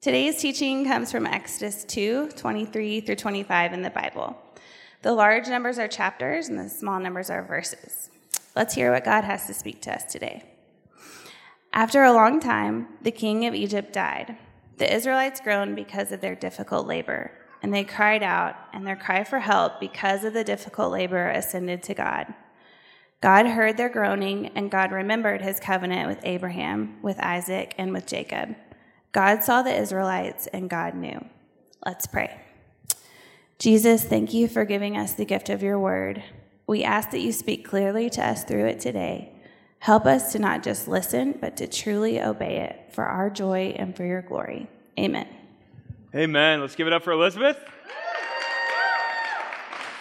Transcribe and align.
Today's 0.00 0.40
teaching 0.40 0.84
comes 0.84 1.10
from 1.10 1.26
Exodus 1.26 1.82
2 1.82 2.28
23 2.36 3.00
through 3.00 3.16
25 3.16 3.72
in 3.72 3.82
the 3.82 3.90
Bible. 3.90 4.40
The 5.02 5.12
large 5.12 5.48
numbers 5.48 5.76
are 5.76 5.88
chapters 5.88 6.48
and 6.48 6.56
the 6.56 6.68
small 6.68 7.00
numbers 7.00 7.30
are 7.30 7.42
verses. 7.42 8.08
Let's 8.54 8.76
hear 8.76 8.92
what 8.92 9.04
God 9.04 9.24
has 9.24 9.48
to 9.48 9.54
speak 9.54 9.82
to 9.82 9.92
us 9.92 10.04
today. 10.04 10.44
After 11.72 12.04
a 12.04 12.12
long 12.12 12.38
time, 12.38 12.86
the 13.02 13.10
king 13.10 13.44
of 13.46 13.56
Egypt 13.56 13.92
died. 13.92 14.36
The 14.76 14.94
Israelites 14.94 15.40
groaned 15.40 15.74
because 15.74 16.12
of 16.12 16.20
their 16.20 16.36
difficult 16.36 16.86
labor, 16.86 17.32
and 17.60 17.74
they 17.74 17.82
cried 17.82 18.22
out, 18.22 18.54
and 18.72 18.86
their 18.86 18.94
cry 18.94 19.24
for 19.24 19.40
help 19.40 19.80
because 19.80 20.22
of 20.22 20.32
the 20.32 20.44
difficult 20.44 20.92
labor 20.92 21.28
ascended 21.28 21.82
to 21.82 21.94
God. 21.94 22.32
God 23.20 23.46
heard 23.46 23.76
their 23.76 23.88
groaning, 23.88 24.52
and 24.54 24.70
God 24.70 24.92
remembered 24.92 25.42
his 25.42 25.58
covenant 25.58 26.08
with 26.08 26.20
Abraham, 26.22 27.02
with 27.02 27.18
Isaac, 27.18 27.74
and 27.76 27.92
with 27.92 28.06
Jacob. 28.06 28.54
God 29.12 29.44
saw 29.44 29.62
the 29.62 29.74
Israelites, 29.74 30.46
and 30.48 30.68
God 30.68 30.94
knew. 30.94 31.24
Let's 31.84 32.06
pray. 32.06 32.40
Jesus, 33.58 34.04
thank 34.04 34.32
you 34.32 34.46
for 34.48 34.64
giving 34.64 34.96
us 34.96 35.14
the 35.14 35.24
gift 35.24 35.48
of 35.48 35.62
your 35.62 35.78
word. 35.78 36.22
We 36.66 36.84
ask 36.84 37.10
that 37.10 37.20
you 37.20 37.32
speak 37.32 37.66
clearly 37.66 38.10
to 38.10 38.24
us 38.24 38.44
through 38.44 38.66
it 38.66 38.80
today. 38.80 39.32
Help 39.80 40.06
us 40.06 40.32
to 40.32 40.38
not 40.38 40.62
just 40.62 40.88
listen, 40.88 41.38
but 41.40 41.56
to 41.56 41.66
truly 41.66 42.20
obey 42.20 42.58
it 42.58 42.92
for 42.92 43.04
our 43.04 43.30
joy 43.30 43.74
and 43.76 43.96
for 43.96 44.04
your 44.04 44.22
glory. 44.22 44.68
Amen. 44.98 45.26
Amen. 46.14 46.60
Let's 46.60 46.74
give 46.74 46.86
it 46.86 46.92
up 46.92 47.02
for 47.02 47.12
Elizabeth. 47.12 47.58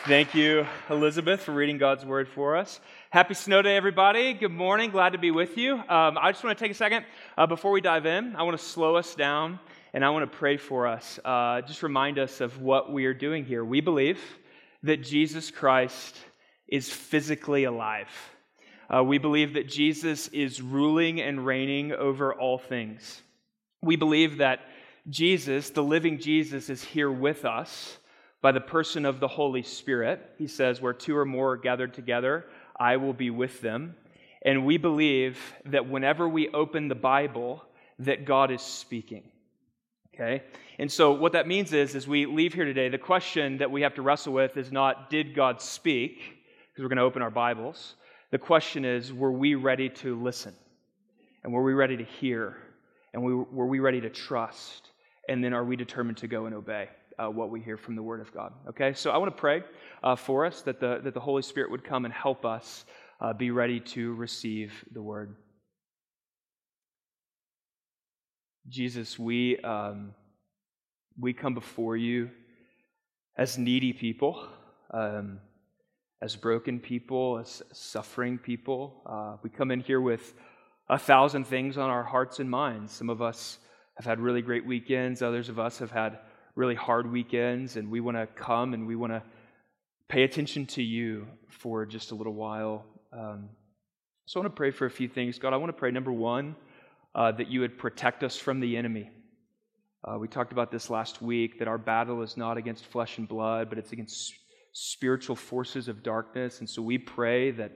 Thank 0.05 0.33
you, 0.33 0.65
Elizabeth, 0.89 1.41
for 1.43 1.51
reading 1.51 1.77
God's 1.77 2.05
word 2.05 2.27
for 2.29 2.55
us. 2.55 2.79
Happy 3.09 3.35
snow 3.35 3.61
day, 3.61 3.77
everybody. 3.77 4.33
Good 4.33 4.51
morning. 4.51 4.91
Glad 4.91 5.13
to 5.13 5.17
be 5.17 5.31
with 5.31 5.57
you. 5.57 5.75
Um, 5.75 6.17
I 6.21 6.33
just 6.33 6.43
want 6.43 6.57
to 6.57 6.61
take 6.61 6.73
a 6.73 6.75
second 6.75 7.05
uh, 7.37 7.47
before 7.47 7.71
we 7.71 7.79
dive 7.79 8.05
in. 8.05 8.35
I 8.35 8.43
want 8.43 8.59
to 8.59 8.63
slow 8.63 8.97
us 8.97 9.15
down 9.15 9.61
and 9.93 10.03
I 10.03 10.09
want 10.09 10.29
to 10.29 10.37
pray 10.37 10.57
for 10.57 10.87
us. 10.87 11.17
Uh, 11.23 11.61
just 11.61 11.83
remind 11.83 12.19
us 12.19 12.41
of 12.41 12.61
what 12.61 12.91
we 12.91 13.05
are 13.05 13.13
doing 13.13 13.45
here. 13.45 13.63
We 13.63 13.79
believe 13.79 14.19
that 14.83 15.03
Jesus 15.03 15.51
Christ 15.51 16.17
is 16.67 16.91
physically 16.91 17.63
alive. 17.63 18.09
Uh, 18.93 19.05
we 19.05 19.19
believe 19.19 19.53
that 19.53 19.69
Jesus 19.69 20.27
is 20.27 20.61
ruling 20.61 21.21
and 21.21 21.45
reigning 21.45 21.93
over 21.93 22.33
all 22.33 22.57
things. 22.57 23.21
We 23.81 23.95
believe 23.95 24.39
that 24.39 24.59
Jesus, 25.09 25.69
the 25.69 25.81
living 25.81 26.19
Jesus, 26.19 26.69
is 26.69 26.83
here 26.83 27.09
with 27.09 27.45
us 27.45 27.99
by 28.41 28.51
the 28.51 28.61
person 28.61 29.05
of 29.05 29.19
the 29.19 29.27
Holy 29.27 29.63
Spirit. 29.63 30.21
He 30.37 30.47
says, 30.47 30.81
Where 30.81 30.93
two 30.93 31.15
or 31.17 31.25
more 31.25 31.51
are 31.51 31.57
gathered 31.57 31.93
together, 31.93 32.45
I 32.79 32.97
will 32.97 33.13
be 33.13 33.29
with 33.29 33.61
them. 33.61 33.95
And 34.43 34.65
we 34.65 34.77
believe 34.77 35.37
that 35.65 35.89
whenever 35.89 36.27
we 36.29 36.49
open 36.49 36.87
the 36.87 36.95
Bible, 36.95 37.63
that 37.99 38.25
God 38.25 38.51
is 38.51 38.61
speaking. 38.61 39.23
Okay? 40.13 40.43
And 40.79 40.91
so 40.91 41.11
what 41.11 41.33
that 41.33 41.47
means 41.47 41.73
is, 41.73 41.95
as 41.95 42.07
we 42.07 42.25
leave 42.25 42.53
here 42.53 42.65
today, 42.65 42.89
the 42.89 42.97
question 42.97 43.57
that 43.59 43.69
we 43.69 43.81
have 43.81 43.95
to 43.95 44.01
wrestle 44.01 44.33
with 44.33 44.57
is 44.57 44.71
not, 44.71 45.09
did 45.09 45.35
God 45.35 45.61
speak? 45.61 46.17
Because 46.17 46.83
we're 46.83 46.89
going 46.89 46.97
to 46.97 47.03
open 47.03 47.21
our 47.21 47.31
Bibles. 47.31 47.95
The 48.31 48.37
question 48.37 48.85
is, 48.85 49.13
were 49.13 49.31
we 49.31 49.55
ready 49.55 49.89
to 49.89 50.21
listen? 50.21 50.53
And 51.43 51.53
were 51.53 51.63
we 51.63 51.73
ready 51.73 51.97
to 51.97 52.03
hear? 52.03 52.57
And 53.13 53.23
we, 53.23 53.33
were 53.33 53.67
we 53.67 53.79
ready 53.79 54.01
to 54.01 54.09
trust? 54.09 54.89
And 55.29 55.43
then 55.43 55.53
are 55.53 55.63
we 55.63 55.75
determined 55.75 56.17
to 56.17 56.27
go 56.27 56.45
and 56.45 56.55
obey? 56.55 56.89
Uh, 57.19 57.27
what 57.27 57.49
we 57.49 57.61
hear 57.61 57.77
from 57.77 57.95
the 57.95 58.03
Word 58.03 58.21
of 58.21 58.33
God. 58.33 58.53
Okay, 58.69 58.93
so 58.93 59.11
I 59.11 59.17
want 59.17 59.35
to 59.35 59.39
pray 59.39 59.63
uh, 60.03 60.15
for 60.15 60.45
us 60.45 60.61
that 60.61 60.79
the, 60.79 60.99
that 61.03 61.13
the 61.13 61.19
Holy 61.19 61.41
Spirit 61.41 61.71
would 61.71 61.83
come 61.83 62.05
and 62.05 62.13
help 62.13 62.45
us 62.45 62.85
uh, 63.19 63.33
be 63.33 63.51
ready 63.51 63.79
to 63.79 64.13
receive 64.15 64.73
the 64.91 65.01
Word. 65.01 65.35
Jesus, 68.69 69.17
we, 69.17 69.57
um, 69.59 70.13
we 71.17 71.33
come 71.33 71.53
before 71.53 71.95
you 71.95 72.29
as 73.37 73.57
needy 73.57 73.93
people, 73.93 74.47
um, 74.91 75.39
as 76.21 76.35
broken 76.35 76.79
people, 76.79 77.39
as 77.39 77.61
suffering 77.71 78.37
people. 78.37 79.01
Uh, 79.05 79.37
we 79.41 79.49
come 79.49 79.71
in 79.71 79.79
here 79.79 80.01
with 80.01 80.33
a 80.89 80.97
thousand 80.97 81.45
things 81.45 81.77
on 81.77 81.89
our 81.89 82.03
hearts 82.03 82.39
and 82.39 82.49
minds. 82.49 82.91
Some 82.91 83.09
of 83.09 83.21
us 83.21 83.59
have 83.95 84.05
had 84.05 84.19
really 84.19 84.41
great 84.41 84.65
weekends, 84.65 85.21
others 85.21 85.49
of 85.49 85.59
us 85.59 85.79
have 85.79 85.91
had 85.91 86.19
really 86.57 86.75
hard 86.75 87.09
weekends, 87.09 87.77
and 87.77 87.89
we 87.91 87.99
want 87.99 88.17
to 88.17 88.25
come 88.25 88.73
and 88.73 88.87
we 88.87 88.95
want 88.95 89.13
to 89.13 89.21
pay 90.09 90.23
attention 90.23 90.65
to 90.65 90.81
you 90.81 91.27
for 91.47 91.85
just 91.85 92.11
a 92.11 92.15
little 92.15 92.33
while. 92.33 92.83
Um, 93.13 93.49
so 94.25 94.39
I 94.39 94.43
want 94.43 94.55
to 94.55 94.57
pray 94.57 94.71
for 94.71 94.87
a 94.87 94.89
few 94.89 95.07
things. 95.07 95.37
God, 95.37 95.53
I 95.53 95.57
want 95.57 95.69
to 95.69 95.79
pray, 95.79 95.91
number 95.91 96.11
one, 96.11 96.55
uh, 97.13 97.31
that 97.33 97.47
you 97.47 97.59
would 97.59 97.77
protect 97.77 98.23
us 98.23 98.37
from 98.37 98.59
the 98.59 98.75
enemy. 98.75 99.11
Uh, 100.03 100.17
we 100.17 100.27
talked 100.27 100.51
about 100.51 100.71
this 100.71 100.89
last 100.89 101.21
week 101.21 101.59
that 101.59 101.67
our 101.67 101.77
battle 101.77 102.23
is 102.23 102.37
not 102.37 102.57
against 102.57 102.85
flesh 102.85 103.19
and 103.19 103.27
blood, 103.27 103.69
but 103.69 103.77
it's 103.77 103.91
against 103.91 104.33
spiritual 104.73 105.35
forces 105.35 105.87
of 105.87 106.01
darkness. 106.01 106.59
And 106.59 106.67
so 106.67 106.81
we 106.81 106.97
pray 106.97 107.51
that 107.51 107.71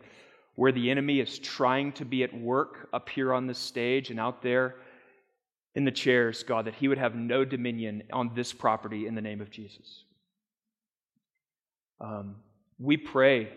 where 0.55 0.71
the 0.71 0.89
enemy 0.89 1.19
is 1.19 1.37
trying 1.37 1.91
to 1.93 2.05
be 2.05 2.23
at 2.23 2.33
work 2.33 2.89
up 2.93 3.09
here 3.09 3.31
on 3.31 3.45
this 3.45 3.59
stage 3.59 4.09
and 4.09 4.19
out 4.19 4.41
there 4.41 4.77
in 5.75 5.85
the 5.85 5.91
chairs, 5.91 6.43
God, 6.43 6.65
that 6.65 6.75
he 6.75 6.87
would 6.87 6.97
have 6.97 7.15
no 7.15 7.45
dominion 7.45 8.03
on 8.11 8.31
this 8.35 8.51
property 8.51 9.07
in 9.07 9.15
the 9.15 9.21
name 9.21 9.41
of 9.41 9.49
Jesus. 9.49 10.03
Um, 12.01 12.35
we 12.79 12.97
pray 12.97 13.49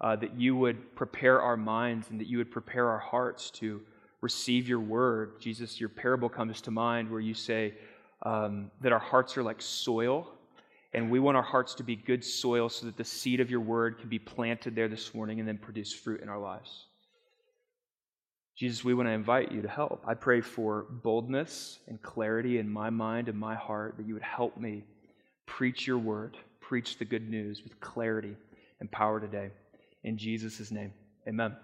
uh, 0.00 0.16
that 0.16 0.38
you 0.38 0.56
would 0.56 0.94
prepare 0.94 1.42
our 1.42 1.56
minds 1.56 2.08
and 2.10 2.20
that 2.20 2.28
you 2.28 2.38
would 2.38 2.50
prepare 2.50 2.88
our 2.88 2.98
hearts 2.98 3.50
to 3.50 3.82
receive 4.20 4.68
your 4.68 4.80
word. 4.80 5.40
Jesus, 5.40 5.78
your 5.80 5.88
parable 5.88 6.28
comes 6.28 6.60
to 6.62 6.70
mind 6.70 7.10
where 7.10 7.20
you 7.20 7.34
say 7.34 7.74
um, 8.22 8.70
that 8.80 8.92
our 8.92 8.98
hearts 8.98 9.36
are 9.36 9.42
like 9.42 9.60
soil, 9.60 10.28
and 10.94 11.10
we 11.10 11.20
want 11.20 11.36
our 11.36 11.42
hearts 11.42 11.74
to 11.74 11.82
be 11.82 11.96
good 11.96 12.24
soil 12.24 12.68
so 12.68 12.86
that 12.86 12.96
the 12.96 13.04
seed 13.04 13.40
of 13.40 13.50
your 13.50 13.60
word 13.60 13.98
can 13.98 14.08
be 14.08 14.18
planted 14.18 14.74
there 14.74 14.88
this 14.88 15.14
morning 15.14 15.38
and 15.38 15.46
then 15.46 15.58
produce 15.58 15.92
fruit 15.92 16.20
in 16.22 16.28
our 16.28 16.38
lives. 16.38 16.86
Jesus, 18.58 18.82
we 18.82 18.92
want 18.92 19.08
to 19.08 19.12
invite 19.12 19.52
you 19.52 19.62
to 19.62 19.68
help. 19.68 20.02
I 20.04 20.14
pray 20.14 20.40
for 20.40 20.86
boldness 20.90 21.78
and 21.86 22.02
clarity 22.02 22.58
in 22.58 22.68
my 22.68 22.90
mind 22.90 23.28
and 23.28 23.38
my 23.38 23.54
heart 23.54 23.94
that 23.96 24.06
you 24.06 24.14
would 24.14 24.22
help 24.24 24.56
me 24.56 24.82
preach 25.46 25.86
your 25.86 25.98
word, 25.98 26.36
preach 26.60 26.98
the 26.98 27.04
good 27.04 27.30
news 27.30 27.62
with 27.62 27.78
clarity 27.78 28.36
and 28.80 28.90
power 28.90 29.20
today. 29.20 29.50
In 30.02 30.18
Jesus' 30.18 30.72
name, 30.72 30.92
amen. 31.28 31.54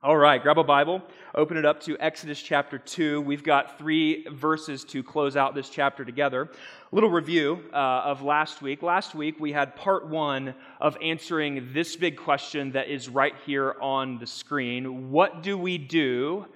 All 0.00 0.16
right, 0.16 0.40
grab 0.40 0.58
a 0.58 0.62
Bible, 0.62 1.02
open 1.34 1.56
it 1.56 1.64
up 1.64 1.80
to 1.80 1.98
Exodus 1.98 2.40
chapter 2.40 2.78
2. 2.78 3.20
We've 3.20 3.42
got 3.42 3.78
three 3.78 4.24
verses 4.30 4.84
to 4.84 5.02
close 5.02 5.36
out 5.36 5.56
this 5.56 5.68
chapter 5.68 6.04
together. 6.04 6.42
A 6.42 6.94
little 6.94 7.10
review 7.10 7.64
uh, 7.72 8.02
of 8.04 8.22
last 8.22 8.62
week. 8.62 8.80
Last 8.84 9.16
week, 9.16 9.40
we 9.40 9.50
had 9.50 9.74
part 9.74 10.06
one 10.06 10.54
of 10.80 10.96
answering 11.02 11.70
this 11.72 11.96
big 11.96 12.16
question 12.16 12.70
that 12.72 12.86
is 12.86 13.08
right 13.08 13.34
here 13.44 13.74
on 13.80 14.20
the 14.20 14.26
screen 14.28 15.10
What 15.10 15.42
do 15.42 15.58
we 15.58 15.78
do 15.78 16.46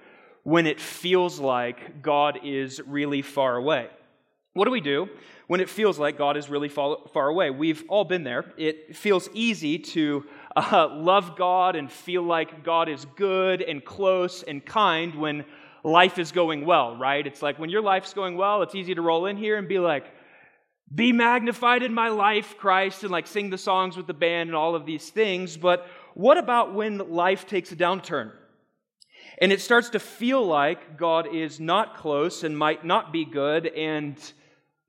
when 0.43 0.65
it 0.65 0.79
feels 0.79 1.37
like 1.37 2.01
God 2.01 2.39
is 2.45 2.79
really 2.87 3.21
far 3.21 3.57
away? 3.57 3.89
What 4.53 4.65
do 4.65 4.71
we 4.71 4.81
do 4.81 5.09
when 5.47 5.59
it 5.59 5.69
feels 5.69 5.97
like 5.97 6.17
God 6.17 6.37
is 6.37 6.47
really 6.47 6.69
far, 6.69 6.97
far 7.11 7.27
away? 7.27 7.49
We've 7.49 7.83
all 7.89 8.05
been 8.05 8.23
there. 8.23 8.53
It 8.55 8.95
feels 8.95 9.27
easy 9.33 9.79
to 9.79 10.25
uh, 10.55 10.89
love 10.91 11.35
God 11.35 11.75
and 11.75 11.91
feel 11.91 12.23
like 12.23 12.63
God 12.63 12.89
is 12.89 13.05
good 13.15 13.61
and 13.61 13.83
close 13.83 14.43
and 14.43 14.63
kind 14.63 15.15
when 15.15 15.45
life 15.83 16.17
is 16.17 16.31
going 16.31 16.65
well, 16.65 16.95
right? 16.95 17.25
It's 17.25 17.41
like 17.41 17.59
when 17.59 17.69
your 17.69 17.81
life's 17.81 18.13
going 18.13 18.37
well, 18.37 18.61
it's 18.61 18.75
easy 18.75 18.95
to 18.95 19.01
roll 19.01 19.25
in 19.25 19.37
here 19.37 19.57
and 19.57 19.67
be 19.67 19.79
like, 19.79 20.05
be 20.93 21.11
magnified 21.11 21.81
in 21.81 21.93
my 21.93 22.09
life, 22.09 22.55
Christ, 22.57 23.03
and 23.03 23.11
like 23.11 23.27
sing 23.27 23.49
the 23.49 23.57
songs 23.57 23.97
with 23.97 24.07
the 24.07 24.13
band 24.13 24.49
and 24.49 24.55
all 24.55 24.75
of 24.75 24.85
these 24.85 25.09
things. 25.09 25.57
But 25.57 25.87
what 26.13 26.37
about 26.37 26.73
when 26.73 26.97
life 26.97 27.47
takes 27.47 27.71
a 27.71 27.75
downturn? 27.75 28.31
And 29.39 29.51
it 29.51 29.61
starts 29.61 29.89
to 29.89 29.99
feel 29.99 30.45
like 30.45 30.97
God 30.97 31.33
is 31.33 31.59
not 31.59 31.97
close 31.97 32.43
and 32.43 32.57
might 32.57 32.85
not 32.85 33.11
be 33.11 33.25
good 33.25 33.65
and 33.67 34.15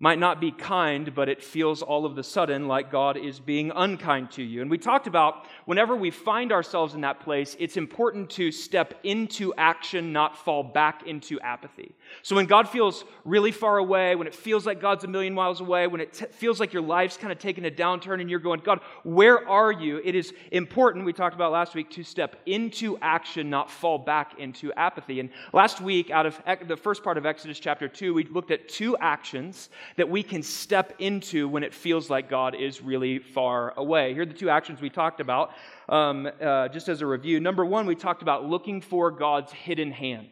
might 0.01 0.19
not 0.19 0.41
be 0.41 0.51
kind, 0.51 1.15
but 1.15 1.29
it 1.29 1.43
feels 1.43 1.81
all 1.81 2.05
of 2.05 2.17
the 2.17 2.23
sudden 2.23 2.67
like 2.67 2.91
God 2.91 3.17
is 3.17 3.39
being 3.39 3.71
unkind 3.75 4.33
to 4.33 4.43
you. 4.43 4.61
And 4.61 4.69
we 4.69 4.77
talked 4.77 5.07
about 5.07 5.47
whenever 5.67 5.95
we 5.95 6.11
find 6.11 6.51
ourselves 6.51 6.95
in 6.95 7.03
that 7.03 7.21
place, 7.21 7.57
it's 7.61 7.77
important 7.77 8.29
to 8.31 8.51
step 8.51 8.95
into 9.05 9.55
action, 9.57 10.13
not 10.13 10.37
fall 10.37 10.65
back 10.65 11.07
into 11.07 11.39
apathy. 11.41 11.95
So 12.23 12.35
when 12.35 12.47
God 12.47 12.69
feels 12.69 13.05
really 13.25 13.53
far 13.53 13.79
away, 13.79 14.17
when 14.17 14.27
it 14.27 14.35
feels 14.35 14.67
like 14.67 14.81
God's 14.81 15.05
a 15.05 15.09
million 15.09 15.33
miles 15.33 15.61
away, 15.61 15.87
when 15.87 16.01
it 16.01 16.13
t- 16.13 16.27
feels 16.33 16.59
like 16.59 16.73
your 16.73 16.83
life's 16.83 17.17
kind 17.17 17.33
of 17.33 17.39
taking 17.39 17.65
a 17.65 17.71
downturn 17.71 18.21
and 18.21 18.29
you're 18.29 18.41
going, 18.41 18.61
God, 18.65 18.81
where 19.05 19.49
are 19.49 19.71
you? 19.71 20.01
It 20.05 20.17
is 20.17 20.35
important, 20.51 21.05
we 21.05 21.13
talked 21.13 21.37
about 21.37 21.53
last 21.53 21.77
week, 21.77 21.91
to 21.91 22.03
step 22.03 22.37
into 22.47 22.99
action, 23.01 23.49
not 23.49 23.71
fall 23.71 23.99
back 23.99 24.41
into 24.41 24.73
apathy. 24.73 25.21
And 25.21 25.31
last 25.53 25.81
week, 25.81 26.11
out 26.11 26.27
of 26.27 26.41
the 26.67 26.77
first 26.77 27.05
part 27.05 27.17
of 27.17 27.27
Exodus 27.27 27.61
chapter 27.61 27.87
2, 27.87 28.13
we 28.13 28.25
looked 28.25 28.51
at 28.51 28.69
two 28.69 28.97
actions 28.97 29.71
that 29.97 30.09
we 30.09 30.23
can 30.23 30.43
step 30.43 30.95
into 30.99 31.49
when 31.49 31.63
it 31.63 31.75
feels 31.75 32.11
like 32.11 32.29
God 32.29 32.55
is 32.55 32.83
really 32.83 33.19
far 33.19 33.73
away. 33.77 34.13
Here 34.13 34.23
are 34.23 34.27
the 34.27 34.35
two 34.35 34.51
actions 34.51 34.81
we 34.81 34.91
talked 34.91 35.21
about, 35.21 35.53
um, 35.89 36.29
uh, 36.41 36.69
just 36.69 36.89
as 36.89 37.01
a 37.01 37.07
review. 37.07 37.41
Number 37.41 37.65
one, 37.65 37.87
we 37.87 37.95
talked 37.95 38.23
about 38.23 38.45
looking 38.45 38.81
for 38.81 39.11
God's 39.11 39.53
hidden 39.53 39.93
hand. 39.93 40.29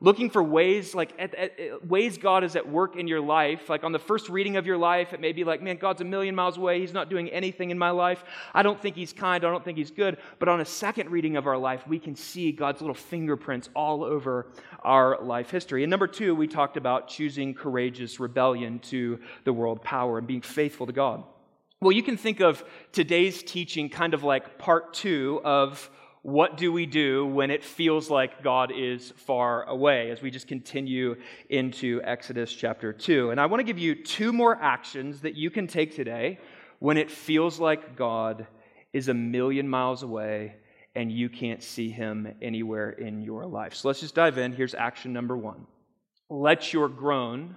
Looking 0.00 0.30
for 0.30 0.42
ways 0.42 0.94
like 0.94 1.12
at, 1.18 1.34
at, 1.34 1.86
ways 1.86 2.18
god 2.18 2.44
is 2.44 2.56
at 2.56 2.68
work 2.68 2.96
in 2.96 3.08
your 3.08 3.20
life. 3.20 3.68
Like 3.68 3.84
on 3.84 3.92
the 3.92 3.98
first 3.98 4.28
reading 4.28 4.56
of 4.56 4.66
your 4.66 4.78
life 4.78 5.12
it 5.12 5.20
may 5.20 5.32
be 5.32 5.44
like 5.44 5.62
man 5.62 5.76
god's 5.76 6.00
a 6.00 6.04
million 6.04 6.34
miles 6.34 6.56
away. 6.56 6.80
He's 6.80 6.92
not 6.92 7.10
doing 7.10 7.28
anything 7.30 7.70
in 7.70 7.78
my 7.78 7.90
life. 7.90 8.24
I 8.54 8.62
don't 8.62 8.80
think 8.80 8.96
he's 8.96 9.12
kind. 9.12 9.44
I 9.44 9.50
don't 9.50 9.64
think 9.64 9.78
he's 9.78 9.90
good. 9.90 10.18
But 10.38 10.48
on 10.48 10.60
a 10.60 10.64
second 10.64 11.10
reading 11.10 11.36
of 11.36 11.46
our 11.46 11.58
life 11.58 11.86
we 11.86 11.98
can 11.98 12.14
see 12.14 12.52
god's 12.52 12.80
little 12.80 12.94
fingerprints 12.94 13.68
all 13.74 14.04
over 14.04 14.50
our 14.82 15.22
life 15.22 15.50
history. 15.50 15.82
And 15.82 15.90
number 15.90 16.06
two 16.06 16.34
we 16.34 16.46
talked 16.46 16.76
about 16.76 17.08
choosing 17.08 17.54
courageous 17.54 18.20
rebellion 18.20 18.78
to 18.80 19.18
the 19.44 19.52
world 19.52 19.82
power 19.82 20.18
and 20.18 20.26
being 20.26 20.42
faithful 20.42 20.86
to 20.86 20.92
god. 20.92 21.24
Well 21.80 21.92
you 21.92 22.02
can 22.02 22.16
think 22.16 22.40
of 22.40 22.64
today's 22.92 23.42
teaching 23.42 23.88
kind 23.88 24.14
of 24.14 24.22
like 24.22 24.58
part 24.58 24.94
two 24.94 25.40
of 25.44 25.90
what 26.22 26.56
do 26.56 26.72
we 26.72 26.86
do 26.86 27.26
when 27.26 27.50
it 27.50 27.64
feels 27.64 28.10
like 28.10 28.42
God 28.42 28.72
is 28.74 29.12
far 29.16 29.64
away 29.64 30.10
as 30.10 30.20
we 30.20 30.30
just 30.30 30.48
continue 30.48 31.16
into 31.48 32.00
Exodus 32.02 32.52
chapter 32.52 32.92
2. 32.92 33.30
And 33.30 33.40
I 33.40 33.46
want 33.46 33.60
to 33.60 33.64
give 33.64 33.78
you 33.78 33.94
two 33.94 34.32
more 34.32 34.56
actions 34.60 35.20
that 35.20 35.34
you 35.34 35.50
can 35.50 35.66
take 35.66 35.94
today 35.94 36.38
when 36.80 36.96
it 36.96 37.10
feels 37.10 37.58
like 37.58 37.96
God 37.96 38.46
is 38.92 39.08
a 39.08 39.14
million 39.14 39.68
miles 39.68 40.02
away 40.02 40.56
and 40.94 41.12
you 41.12 41.28
can't 41.28 41.62
see 41.62 41.90
him 41.90 42.34
anywhere 42.42 42.90
in 42.90 43.22
your 43.22 43.46
life. 43.46 43.74
So 43.74 43.88
let's 43.88 44.00
just 44.00 44.14
dive 44.14 44.38
in. 44.38 44.52
Here's 44.52 44.74
action 44.74 45.12
number 45.12 45.36
one 45.36 45.66
let 46.30 46.72
your 46.72 46.88
groan 46.88 47.56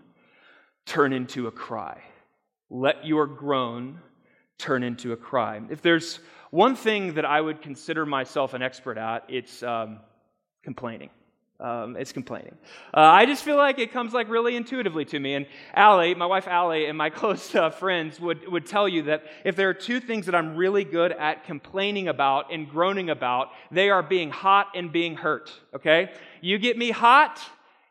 turn 0.85 1.13
into 1.13 1.47
a 1.47 1.51
cry. 1.51 2.01
Let 2.69 3.05
your 3.05 3.27
groan 3.27 3.99
turn 4.57 4.83
into 4.83 5.11
a 5.11 5.17
cry. 5.17 5.59
If 5.69 5.81
there's 5.81 6.19
one 6.51 6.75
thing 6.75 7.15
that 7.15 7.25
I 7.25 7.39
would 7.41 7.61
consider 7.61 8.05
myself 8.05 8.53
an 8.53 8.61
expert 8.61 8.97
at, 8.97 9.25
it's 9.29 9.63
um, 9.63 9.99
complaining. 10.63 11.09
Um, 11.61 11.95
it's 11.95 12.11
complaining. 12.11 12.57
Uh, 12.93 13.01
I 13.01 13.25
just 13.25 13.43
feel 13.43 13.55
like 13.55 13.77
it 13.77 13.93
comes 13.93 14.13
like 14.13 14.29
really 14.29 14.55
intuitively 14.55 15.05
to 15.05 15.19
me. 15.19 15.35
And 15.35 15.45
Allie, 15.75 16.15
my 16.15 16.25
wife 16.25 16.47
Allie, 16.47 16.87
and 16.87 16.97
my 16.97 17.09
close 17.21 17.53
uh, 17.55 17.69
friends 17.69 18.19
would, 18.19 18.51
would 18.51 18.65
tell 18.65 18.89
you 18.89 19.03
that 19.03 19.23
if 19.45 19.55
there 19.55 19.69
are 19.69 19.73
two 19.73 19.99
things 19.99 20.25
that 20.25 20.35
I'm 20.35 20.55
really 20.55 20.83
good 20.83 21.11
at 21.11 21.45
complaining 21.45 22.07
about 22.07 22.51
and 22.51 22.67
groaning 22.69 23.11
about, 23.11 23.49
they 23.69 23.89
are 23.89 24.03
being 24.03 24.29
hot 24.29 24.69
and 24.75 24.91
being 24.91 25.15
hurt. 25.15 25.51
Okay? 25.73 26.11
You 26.41 26.57
get 26.57 26.77
me 26.77 26.89
hot, 26.89 27.39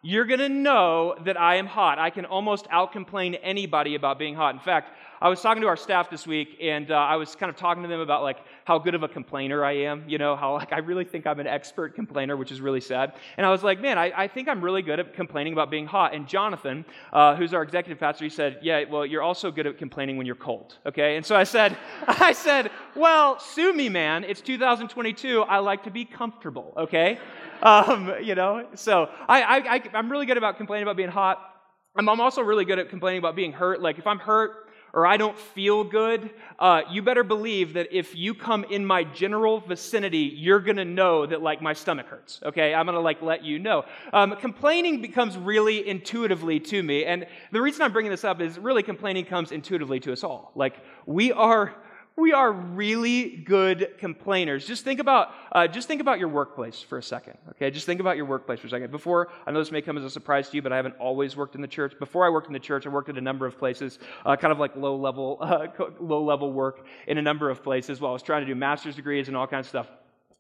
you're 0.03 0.25
going 0.25 0.41
to 0.41 0.49
know 0.49 1.15
that 1.25 1.39
I 1.39 1.57
am 1.57 1.67
hot. 1.67 1.99
I 1.99 2.11
can 2.11 2.25
almost 2.25 2.67
outcomplain 2.71 3.39
anybody 3.43 3.95
about 3.95 4.19
being 4.19 4.35
hot. 4.35 4.55
In 4.55 4.61
fact, 4.61 4.91
I 5.23 5.29
was 5.29 5.43
talking 5.43 5.61
to 5.61 5.69
our 5.69 5.77
staff 5.77 6.09
this 6.09 6.27
week, 6.27 6.57
and 6.63 6.91
uh, 6.91 6.95
I 6.95 7.17
was 7.17 7.37
kind 7.37 7.51
of 7.51 7.57
talking 7.57 7.83
to 7.83 7.89
them 7.91 8.01
about 8.01 8.23
like 8.23 8.39
how 8.65 8.79
good 8.79 8.95
of 8.95 9.03
a 9.03 9.09
complainer 9.09 9.63
I 9.63 9.73
am. 9.73 10.03
You 10.09 10.17
know, 10.17 10.35
how 10.35 10.55
like 10.55 10.73
I 10.73 10.79
really 10.79 11.05
think 11.05 11.27
I'm 11.27 11.39
an 11.41 11.47
expert 11.47 11.95
complainer, 11.95 12.39
which 12.39 12.51
is 12.51 12.63
really 12.63 12.81
sad. 12.81 13.13
And 13.37 13.45
I 13.45 13.51
was 13.51 13.63
like, 13.63 13.83
man, 13.83 13.99
I, 13.99 14.13
I 14.17 14.29
think 14.29 14.49
I'm 14.49 14.65
really 14.65 14.81
good 14.81 14.99
at 14.99 15.13
complaining 15.15 15.53
about 15.53 15.71
being 15.71 15.85
hot. 15.85 16.15
And 16.15 16.27
Jonathan, 16.27 16.87
uh, 17.13 17.37
who's 17.37 17.53
our 17.53 17.63
executive 17.63 18.01
pastor, 18.01 18.25
he 18.25 18.31
said, 18.31 18.61
yeah, 18.63 18.85
well, 18.91 19.05
you're 19.05 19.21
also 19.21 19.51
good 19.51 19.67
at 19.67 19.77
complaining 19.77 20.17
when 20.17 20.25
you're 20.25 20.37
cold. 20.37 20.79
Okay. 20.87 21.17
And 21.17 21.27
so 21.27 21.37
I 21.37 21.45
said, 21.45 21.77
I 22.07 22.33
said, 22.33 22.71
well, 22.97 23.39
sue 23.39 23.75
me, 23.75 23.91
man. 23.91 24.25
It's 24.25 24.41
2022. 24.41 25.43
I 25.43 25.59
like 25.59 25.85
to 25.85 25.91
be 25.91 26.07
comfortable. 26.07 26.73
Okay. 26.77 27.19
Um, 27.63 28.15
you 28.23 28.35
know, 28.35 28.67
so 28.75 29.11
I, 29.29 29.43
I, 29.43 29.75
I, 29.75 29.83
I'm 29.93 30.11
really 30.11 30.25
good 30.25 30.39
about 30.39 30.57
complaining 30.57 30.83
about 30.85 30.97
being 30.97 31.11
hot. 31.11 31.39
I'm, 31.95 32.09
I'm 32.09 32.19
also 32.19 32.41
really 32.41 32.65
good 32.65 32.79
at 32.79 32.89
complaining 32.89 33.19
about 33.19 33.37
being 33.37 33.53
hurt. 33.53 33.83
Like 33.83 33.99
if 33.99 34.07
I'm 34.07 34.19
hurt, 34.19 34.70
or 34.93 35.07
I 35.07 35.17
don't 35.17 35.39
feel 35.39 35.85
good, 35.85 36.31
uh, 36.59 36.83
you 36.91 37.03
better 37.03 37.25
believe 37.25 37.75
that 37.75 37.89
if 37.97 38.17
you 38.17 38.35
come 38.35 38.65
in 38.65 38.85
my 38.85 39.05
general 39.05 39.61
vicinity, 39.61 40.33
you're 40.37 40.61
gonna 40.61 40.85
know 40.85 41.27
that 41.27 41.43
like 41.43 41.63
my 41.63 41.73
stomach 41.73 42.07
hurts. 42.07 42.41
Okay, 42.45 42.75
I'm 42.75 42.87
gonna 42.87 43.01
like 43.01 43.23
let 43.23 43.45
you 43.45 43.59
know. 43.59 43.85
Um, 44.13 44.37
complaining 44.37 45.01
becomes 45.01 45.37
really 45.37 45.87
intuitively 45.89 46.61
to 46.61 46.83
me, 46.83 47.05
and 47.05 47.27
the 47.53 47.61
reason 47.61 47.83
I'm 47.83 47.93
bringing 47.93 48.11
this 48.11 48.25
up 48.25 48.41
is 48.41 48.59
really 48.59 48.83
complaining 48.83 49.25
comes 49.25 49.53
intuitively 49.53 50.01
to 50.01 50.13
us 50.13 50.25
all. 50.25 50.53
Like 50.55 50.75
we 51.07 51.33
are 51.33 51.75
we 52.21 52.33
are 52.33 52.53
really 52.53 53.29
good 53.31 53.95
complainers. 53.99 54.67
Just 54.67 54.85
think 54.85 55.01
about, 55.01 55.33
uh, 55.51 55.67
just 55.67 55.89
think 55.89 56.01
about 56.01 56.19
your 56.19 56.29
workplace 56.29 56.81
for 56.81 56.99
a 56.99 57.03
second. 57.03 57.39
Okay, 57.51 57.71
just 57.71 57.87
think 57.87 58.01
about 58.01 58.17
your 58.17 58.27
workplace 58.27 58.61
for 58.61 58.67
a 58.67 58.71
second. 58.71 58.91
Before, 58.91 59.29
I 59.47 59.51
know 59.51 59.59
this 59.59 59.73
may 59.73 59.83
come 59.83 59.97
as 59.97 60.05
a 60.05 60.11
surprise 60.11 60.51
to 60.51 60.57
you, 60.57 60.63
but 60.63 60.73
I 60.73 60.77
haven't 60.77 60.97
always 60.99 61.37
worked 61.37 61.55
in 61.55 61.63
the 61.63 61.69
church. 61.69 61.99
Before 61.99 62.27
I 62.27 62.29
worked 62.29 62.47
in 62.47 62.53
the 62.53 62.61
church, 62.61 62.87
I 62.87 62.91
worked 62.91 63.09
at 63.09 63.17
a 63.17 63.21
number 63.21 63.47
of 63.47 63.59
places, 63.59 63.99
uh, 64.25 64.37
kind 64.37 64.53
of 64.53 64.59
like 64.59 64.77
low 64.77 64.97
level, 64.97 65.39
uh, 65.41 65.67
low 65.99 66.23
level 66.23 66.53
work 66.53 66.87
in 67.07 67.19
a 67.19 67.23
number 67.23 67.51
of 67.51 67.63
places. 67.63 68.01
While 68.01 68.11
I 68.11 68.13
was 68.13 68.23
trying 68.23 68.43
to 68.43 68.47
do 68.47 68.55
master's 68.55 68.97
degrees 68.97 69.29
and 69.29 69.37
all 69.37 69.47
kinds 69.47 69.67
of 69.67 69.71
stuff. 69.71 69.87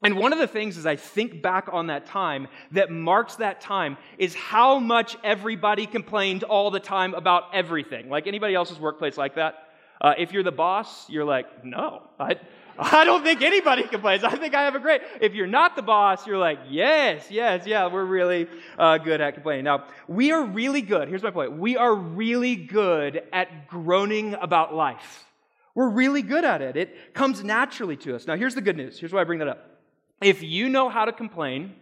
And 0.02 0.16
one 0.16 0.32
of 0.32 0.38
the 0.38 0.46
things 0.46 0.78
as 0.78 0.86
I 0.86 0.96
think 0.96 1.42
back 1.42 1.68
on 1.72 1.88
that 1.88 2.06
time 2.06 2.48
that 2.72 2.90
marks 2.90 3.36
that 3.36 3.60
time 3.60 3.98
is 4.16 4.34
how 4.34 4.78
much 4.78 5.16
everybody 5.22 5.86
complained 5.86 6.42
all 6.42 6.70
the 6.70 6.80
time 6.80 7.12
about 7.14 7.44
everything. 7.52 8.08
Like 8.08 8.26
anybody 8.26 8.54
else's 8.54 8.78
workplace 8.78 9.18
like 9.18 9.34
that? 9.34 9.69
Uh, 10.00 10.14
if 10.16 10.32
you're 10.32 10.42
the 10.42 10.52
boss, 10.52 11.08
you're 11.10 11.24
like, 11.24 11.64
no, 11.64 12.02
I, 12.18 12.36
I 12.78 13.04
don't 13.04 13.22
think 13.22 13.42
anybody 13.42 13.82
complains. 13.82 14.24
I 14.24 14.34
think 14.36 14.54
I 14.54 14.62
have 14.62 14.74
a 14.74 14.80
great. 14.80 15.02
If 15.20 15.34
you're 15.34 15.46
not 15.46 15.76
the 15.76 15.82
boss, 15.82 16.26
you're 16.26 16.38
like, 16.38 16.58
yes, 16.68 17.26
yes, 17.30 17.66
yeah, 17.66 17.86
we're 17.92 18.04
really 18.04 18.48
uh, 18.78 18.96
good 18.98 19.20
at 19.20 19.34
complaining. 19.34 19.64
Now, 19.64 19.84
we 20.08 20.32
are 20.32 20.42
really 20.42 20.80
good. 20.80 21.08
Here's 21.08 21.22
my 21.22 21.30
point. 21.30 21.52
We 21.58 21.76
are 21.76 21.94
really 21.94 22.56
good 22.56 23.22
at 23.32 23.68
groaning 23.68 24.34
about 24.34 24.74
life. 24.74 25.26
We're 25.74 25.90
really 25.90 26.22
good 26.22 26.44
at 26.44 26.62
it. 26.62 26.76
It 26.76 27.14
comes 27.14 27.44
naturally 27.44 27.96
to 27.98 28.16
us. 28.16 28.26
Now, 28.26 28.36
here's 28.36 28.54
the 28.54 28.62
good 28.62 28.76
news. 28.76 28.98
Here's 28.98 29.12
why 29.12 29.20
I 29.20 29.24
bring 29.24 29.38
that 29.40 29.48
up. 29.48 29.78
If 30.22 30.42
you 30.42 30.68
know 30.68 30.88
how 30.88 31.04
to 31.04 31.12
complain, 31.12 31.74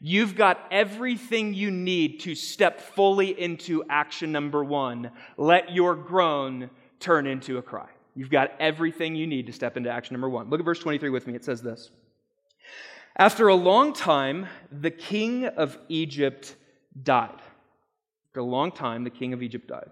you've 0.00 0.34
got 0.34 0.66
everything 0.70 1.54
you 1.54 1.70
need 1.70 2.20
to 2.20 2.34
step 2.34 2.80
fully 2.80 3.38
into 3.38 3.84
action 3.88 4.32
number 4.32 4.64
one. 4.64 5.10
Let 5.36 5.72
your 5.72 5.94
groan 5.94 6.70
turn 7.00 7.26
into 7.26 7.58
a 7.58 7.62
cry. 7.62 7.88
You've 8.14 8.30
got 8.30 8.52
everything 8.58 9.14
you 9.14 9.26
need 9.26 9.46
to 9.46 9.52
step 9.52 9.76
into 9.76 9.90
action 9.90 10.14
number 10.14 10.28
one. 10.28 10.48
Look 10.48 10.60
at 10.60 10.64
verse 10.64 10.80
23 10.80 11.10
with 11.10 11.26
me. 11.26 11.34
It 11.34 11.44
says 11.44 11.60
this 11.62 11.90
After 13.16 13.48
a 13.48 13.54
long 13.54 13.92
time, 13.92 14.46
the 14.72 14.90
king 14.90 15.44
of 15.44 15.78
Egypt 15.88 16.56
died. 17.02 17.42
After 18.30 18.40
a 18.40 18.44
long 18.44 18.72
time, 18.72 19.04
the 19.04 19.10
king 19.10 19.32
of 19.32 19.42
Egypt 19.42 19.68
died. 19.68 19.90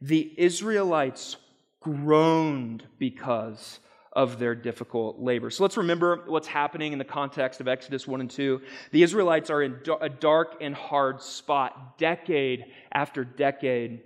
The 0.00 0.32
Israelites 0.36 1.36
groaned 1.80 2.84
because 2.98 3.80
of 4.12 4.38
their 4.38 4.54
difficult 4.54 5.20
labor. 5.20 5.50
So 5.50 5.62
let's 5.62 5.76
remember 5.76 6.24
what's 6.26 6.46
happening 6.46 6.92
in 6.92 6.98
the 6.98 7.04
context 7.04 7.60
of 7.60 7.68
Exodus 7.68 8.06
1 8.06 8.20
and 8.22 8.30
2. 8.30 8.60
The 8.90 9.02
Israelites 9.02 9.50
are 9.50 9.62
in 9.62 9.78
a 10.00 10.08
dark 10.08 10.56
and 10.62 10.74
hard 10.74 11.20
spot, 11.20 11.98
decade 11.98 12.64
after 12.92 13.24
decade 13.24 14.00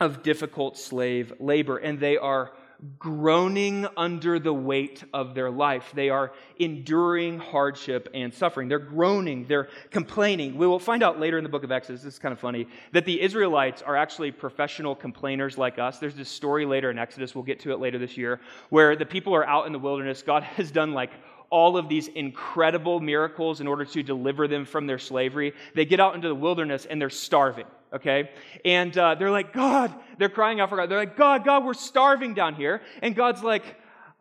of 0.00 0.22
difficult 0.22 0.76
slave 0.76 1.32
labor, 1.40 1.78
and 1.78 1.98
they 1.98 2.16
are 2.16 2.52
groaning 2.98 3.86
under 3.96 4.38
the 4.38 4.52
weight 4.52 5.02
of 5.14 5.34
their 5.34 5.50
life. 5.50 5.92
They 5.94 6.10
are 6.10 6.32
enduring 6.58 7.38
hardship 7.38 8.08
and 8.12 8.32
suffering. 8.32 8.68
They're 8.68 8.78
groaning, 8.78 9.46
they're 9.46 9.68
complaining. 9.90 10.56
We 10.56 10.66
will 10.66 10.78
find 10.78 11.02
out 11.02 11.18
later 11.18 11.38
in 11.38 11.44
the 11.44 11.50
book 11.50 11.64
of 11.64 11.72
Exodus, 11.72 12.02
this 12.02 12.14
is 12.14 12.18
kind 12.18 12.32
of 12.32 12.38
funny, 12.38 12.68
that 12.92 13.04
the 13.04 13.20
Israelites 13.20 13.82
are 13.82 13.96
actually 13.96 14.30
professional 14.30 14.94
complainers 14.94 15.56
like 15.56 15.78
us. 15.78 15.98
There's 15.98 16.14
this 16.14 16.28
story 16.28 16.66
later 16.66 16.90
in 16.90 16.98
Exodus, 16.98 17.34
we'll 17.34 17.44
get 17.44 17.60
to 17.60 17.72
it 17.72 17.80
later 17.80 17.98
this 17.98 18.16
year, 18.16 18.40
where 18.68 18.94
the 18.96 19.06
people 19.06 19.34
are 19.34 19.46
out 19.46 19.66
in 19.66 19.72
the 19.72 19.78
wilderness. 19.78 20.22
God 20.22 20.42
has 20.56 20.70
done 20.70 20.92
like 20.92 21.10
all 21.48 21.76
of 21.76 21.88
these 21.88 22.08
incredible 22.08 23.00
miracles 23.00 23.60
in 23.60 23.66
order 23.66 23.84
to 23.84 24.02
deliver 24.02 24.48
them 24.48 24.64
from 24.64 24.86
their 24.86 24.98
slavery. 24.98 25.54
They 25.74 25.84
get 25.84 26.00
out 26.00 26.14
into 26.14 26.28
the 26.28 26.34
wilderness 26.34 26.86
and 26.86 27.00
they're 27.00 27.08
starving, 27.08 27.66
okay? 27.96 28.30
And 28.64 28.96
uh, 28.96 29.14
they're 29.16 29.30
like, 29.30 29.52
God, 29.52 29.94
they're 30.18 30.28
crying 30.28 30.60
out 30.60 30.70
for 30.70 30.76
God. 30.76 30.88
They're 30.88 30.98
like, 30.98 31.16
God, 31.16 31.44
God, 31.44 31.64
we're 31.64 31.74
starving 31.74 32.34
down 32.34 32.54
here. 32.54 32.80
And 33.02 33.14
God's 33.14 33.42
like, 33.42 33.64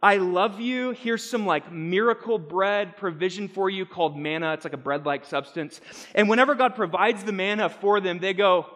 I 0.02 0.18
love 0.18 0.60
you. 0.60 0.92
Here's 0.92 1.28
some 1.28 1.46
like 1.46 1.72
miracle 1.72 2.38
bread 2.38 2.98
provision 2.98 3.48
for 3.48 3.70
you 3.70 3.86
called 3.86 4.18
manna. 4.18 4.54
It's 4.54 4.66
like 4.66 4.74
a 4.74 4.78
bread 4.78 5.06
like 5.06 5.26
substance. 5.26 5.82
And 6.14 6.30
whenever 6.30 6.56
God 6.56 6.76
provides 6.76 7.24
the 7.24 7.32
manna 7.32 7.70
for 7.70 8.00
them, 8.00 8.20
they 8.20 8.34
go, 8.34 8.68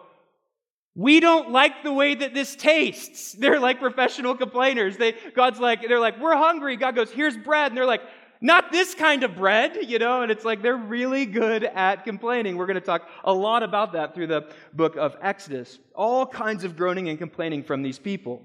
we 0.96 1.20
don't 1.20 1.50
like 1.50 1.84
the 1.84 1.92
way 1.92 2.14
that 2.14 2.34
this 2.34 2.56
tastes. 2.56 3.32
They're 3.38 3.60
like 3.60 3.78
professional 3.78 4.34
complainers. 4.34 4.96
They, 4.96 5.14
God's 5.34 5.60
like, 5.60 5.86
they're 5.86 6.00
like, 6.00 6.20
we're 6.20 6.36
hungry. 6.36 6.76
God 6.76 6.96
goes, 6.96 7.10
here's 7.10 7.36
bread. 7.36 7.70
And 7.70 7.76
they're 7.76 7.86
like, 7.86 8.02
not 8.40 8.72
this 8.72 8.94
kind 8.94 9.22
of 9.22 9.36
bread, 9.36 9.78
you 9.86 9.98
know, 9.98 10.22
and 10.22 10.30
it's 10.32 10.44
like 10.44 10.62
they're 10.62 10.76
really 10.76 11.26
good 11.26 11.64
at 11.64 12.04
complaining. 12.04 12.56
We're 12.56 12.66
going 12.66 12.74
to 12.76 12.80
talk 12.80 13.08
a 13.24 13.32
lot 13.32 13.62
about 13.62 13.92
that 13.92 14.14
through 14.14 14.28
the 14.28 14.50
book 14.72 14.96
of 14.96 15.16
Exodus. 15.20 15.78
All 15.94 16.26
kinds 16.26 16.64
of 16.64 16.76
groaning 16.76 17.08
and 17.08 17.18
complaining 17.18 17.62
from 17.62 17.82
these 17.82 17.98
people. 17.98 18.42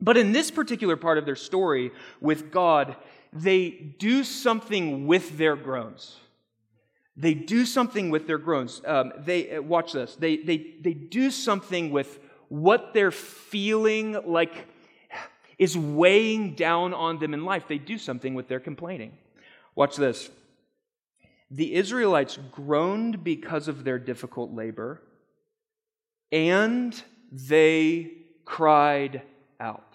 But 0.00 0.16
in 0.16 0.32
this 0.32 0.50
particular 0.50 0.96
part 0.96 1.18
of 1.18 1.26
their 1.26 1.36
story 1.36 1.90
with 2.20 2.50
God, 2.50 2.96
they 3.32 3.70
do 3.70 4.24
something 4.24 5.06
with 5.06 5.36
their 5.36 5.56
groans. 5.56 6.16
They 7.16 7.34
do 7.34 7.64
something 7.64 8.10
with 8.10 8.26
their 8.26 8.38
groans. 8.38 8.82
Um, 8.84 9.12
they 9.18 9.56
uh, 9.56 9.62
watch 9.62 9.92
this. 9.92 10.16
They, 10.16 10.38
they, 10.38 10.74
they 10.80 10.94
do 10.94 11.30
something 11.30 11.90
with 11.90 12.18
what 12.48 12.92
they're 12.92 13.10
feeling 13.10 14.16
like 14.26 14.66
is 15.58 15.76
weighing 15.76 16.54
down 16.54 16.92
on 16.92 17.18
them 17.18 17.32
in 17.34 17.44
life. 17.44 17.68
They 17.68 17.78
do 17.78 17.98
something 17.98 18.34
with 18.34 18.48
their 18.48 18.58
complaining. 18.58 19.12
Watch 19.74 19.96
this. 19.96 20.30
the 21.54 21.74
Israelites 21.74 22.38
groaned 22.50 23.22
because 23.22 23.68
of 23.68 23.84
their 23.84 23.98
difficult 23.98 24.52
labor, 24.52 25.00
and 26.32 27.00
they 27.30 28.10
cried 28.44 29.22
out. 29.60 29.94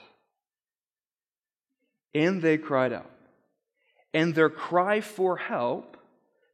And 2.13 2.41
they 2.41 2.57
cried 2.57 2.93
out. 2.93 3.11
And 4.13 4.33
their 4.33 4.49
cry 4.49 5.01
for 5.01 5.35
help, 5.35 5.97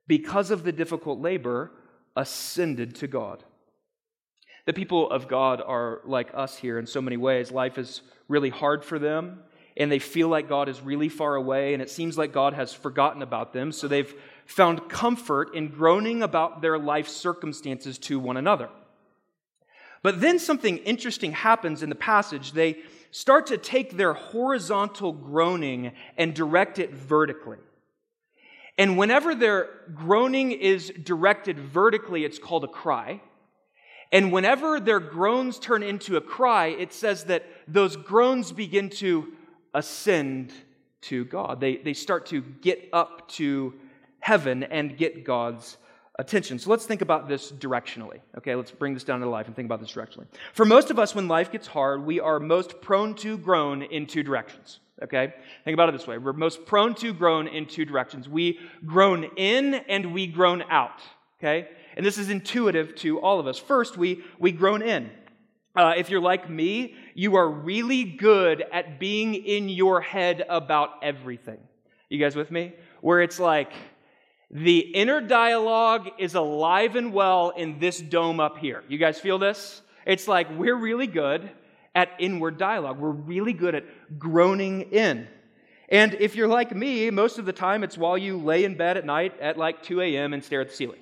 because 0.08 0.50
of 0.50 0.63
the 0.63 0.72
difficult 0.72 1.20
labor, 1.20 1.72
ascended 2.15 2.96
to 2.96 3.08
God. 3.08 3.44
The 4.65 4.74
people 4.74 5.10
of 5.12 5.27
God 5.27 5.62
are 5.62 6.01
like 6.05 6.32
us 6.34 6.58
here 6.58 6.79
in 6.79 6.88
so 6.88 7.00
many 7.01 7.17
ways. 7.17 7.51
Life 7.51 7.77
is 7.77 8.01
really 8.27 8.50
hard 8.50 8.84
for 8.84 8.98
them, 8.98 9.41
and 9.77 9.91
they 9.91 10.00
feel 10.00 10.29
like 10.29 10.48
God 10.48 10.70
is 10.70 10.82
really 10.82 11.10
far 11.10 11.36
away, 11.36 11.74
and 11.74 11.82
it 11.82 11.89
seems 11.89 12.17
like 12.17 12.32
God 12.32 12.53
has 12.53 12.74
forgotten 12.74 13.22
about 13.22 13.51
them. 13.53 13.72
So 13.72 13.88
they've 13.88 14.13
found 14.46 14.89
comfort 14.89 15.53
in 15.53 15.67
groaning 15.70 16.24
about 16.24 16.62
their 16.62 16.77
life 16.77 17.08
circumstances 17.08 17.98
to 18.00 18.20
one 18.20 18.38
another. 18.38 18.70
But 20.01 20.22
then 20.22 20.39
something 20.39 20.77
interesting 20.77 21.32
happens 21.32 21.82
in 21.84 21.89
the 21.89 21.96
passage. 21.96 22.51
They 22.51 22.77
start 23.12 23.48
to 23.48 23.58
take 23.58 23.98
their 23.98 24.13
horizontal 24.13 25.12
groaning 25.12 25.94
and 26.17 26.34
direct 26.34 26.79
it 26.79 26.91
vertically. 26.94 27.58
And 28.77 28.98
whenever 28.98 29.34
their 29.34 29.70
groaning 29.94 30.51
is 30.51 30.91
directed 31.03 31.58
vertically, 31.58 32.24
it's 32.24 32.39
called 32.39 32.63
a 32.63 32.67
cry. 32.67 33.22
And 34.12 34.32
whenever 34.32 34.79
their 34.79 35.00
groans 35.00 35.60
turn 35.60 35.82
into 35.82 36.17
a 36.17 36.22
cry, 36.22 36.67
it 36.67 36.94
says 36.94 37.24
that 37.25 37.46
those 37.67 37.96
groans 37.96 38.51
begin 38.51 38.89
to 38.91 39.34
ascend 39.75 40.53
to 41.01 41.25
God. 41.25 41.60
They, 41.60 41.77
they 41.77 41.94
start 41.94 42.25
to 42.27 42.41
get 42.41 42.89
up 42.91 43.27
to 43.34 43.74
heaven 44.20 44.63
and 44.63 44.98
get 44.98 45.24
God's 45.24 45.77
attention. 46.17 46.58
So 46.58 46.72
let's 46.72 46.86
think 46.86 47.01
about 47.01 47.27
this 47.27 47.51
directionally. 47.51 48.20
Okay, 48.38 48.55
let's 48.55 48.72
bring 48.72 48.94
this 48.94 49.03
down 49.03 49.20
to 49.20 49.29
life 49.29 49.48
and 49.48 49.55
think 49.55 49.67
about 49.67 49.82
this 49.82 49.91
directionally. 49.91 50.25
For 50.53 50.65
most 50.65 50.89
of 50.89 50.98
us, 50.98 51.13
when 51.13 51.27
life 51.27 51.51
gets 51.51 51.67
hard, 51.67 52.05
we 52.05 52.20
are 52.20 52.39
most 52.39 52.82
prone 52.82 53.13
to 53.15 53.38
groan 53.38 53.84
in 53.84 54.08
two 54.08 54.24
directions. 54.24 54.79
Okay? 55.03 55.34
Think 55.65 55.74
about 55.74 55.89
it 55.89 55.91
this 55.91 56.08
way. 56.08 56.17
We're 56.17 56.34
most 56.34 56.65
prone 56.65 56.96
to 56.96 57.13
groan 57.13 57.48
in 57.48 57.65
two 57.65 57.86
directions. 57.86 58.29
We 58.29 58.60
groan 58.86 59.25
in 59.36 59.75
and 59.75 60.13
we 60.13 60.25
groan 60.25 60.63
out. 60.70 61.01
Okay? 61.39 61.67
And 61.98 62.05
this 62.05 62.17
is 62.17 62.29
intuitive 62.29 62.96
to 62.96 63.20
all 63.20 63.39
of 63.39 63.48
us. 63.48 63.60
First, 63.60 63.98
we, 63.98 64.24
we 64.39 64.51
groan 64.51 64.82
in. 64.82 65.12
Uh, 65.75 65.94
if 65.98 66.10
you're 66.10 66.22
like 66.22 66.50
me, 66.50 66.96
you 67.13 67.36
are 67.36 67.50
really 67.50 68.03
good 68.03 68.63
at 68.72 69.00
being 69.00 69.36
in 69.36 69.67
your 69.67 70.00
head 70.00 70.46
about 70.48 70.91
everything. 71.01 71.60
You 72.10 72.20
guys 72.20 72.36
with 72.36 72.50
me? 72.50 72.74
Where 73.01 73.22
it's 73.22 73.39
like 73.39 73.74
the 74.50 74.79
inner 74.79 75.20
dialogue 75.20 76.10
is 76.17 76.36
alive 76.36 76.96
and 76.96 77.12
well 77.12 77.50
in 77.50 77.79
this 77.79 78.00
dome 78.00 78.39
up 78.39 78.58
here. 78.58 78.84
You 78.88 78.98
guys 78.98 79.20
feel 79.20 79.38
this? 79.38 79.82
It's 80.05 80.27
like 80.27 80.50
we're 80.51 80.75
really 80.75 81.08
good 81.08 81.50
at 81.94 82.12
inward 82.20 82.58
dialogue. 82.58 83.00
We're 83.00 83.10
really 83.10 83.53
good 83.53 83.75
at 83.75 84.20
groaning 84.20 84.82
in. 84.94 85.27
And 85.89 86.13
if 86.15 86.36
you're 86.36 86.48
like 86.48 86.75
me, 86.75 87.10
most 87.10 87.38
of 87.38 87.46
the 87.46 87.53
time 87.53 87.84
it's 87.84 87.98
while 87.98 88.17
you 88.17 88.38
lay 88.38 88.63
in 88.63 88.75
bed 88.75 88.98
at 88.98 89.05
night 89.05 89.39
at 89.39 89.58
like 89.58 89.84
2 89.84 90.01
a.m. 90.01 90.34
and 90.34 90.44
stare 90.44 90.62
at 90.62 90.70
the 90.70 90.75
ceiling. 90.75 91.00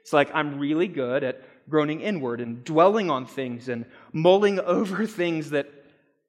It's 0.00 0.12
like 0.12 0.30
I'm 0.34 0.58
really 0.58 0.88
good 0.88 1.24
at 1.24 1.42
groaning 1.68 2.00
inward 2.00 2.40
and 2.40 2.64
dwelling 2.64 3.10
on 3.10 3.26
things 3.26 3.68
and 3.68 3.84
mulling 4.12 4.60
over 4.76 5.06
things 5.06 5.50
that 5.50 5.68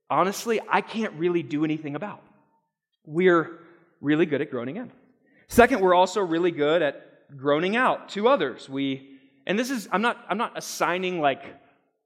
honestly 0.10 0.60
I 0.70 0.82
can't 0.82 1.14
really 1.14 1.44
do 1.44 1.64
anything 1.64 1.96
about. 1.96 2.22
We're 3.06 3.60
really 4.02 4.26
good 4.26 4.42
at 4.42 4.50
groaning 4.50 4.78
in. 4.78 4.92
Second, 5.48 5.82
we're 5.82 5.94
also 5.94 6.22
really 6.22 6.52
good 6.52 6.82
at 6.82 7.38
groaning 7.38 7.76
out 7.76 8.10
to 8.10 8.28
others. 8.28 8.68
We 8.70 9.20
and 9.46 9.58
this 9.60 9.70
is 9.70 9.88
I'm 9.92 10.02
not 10.02 10.24
I'm 10.30 10.38
not 10.38 10.58
assigning 10.58 11.20
like 11.20 11.44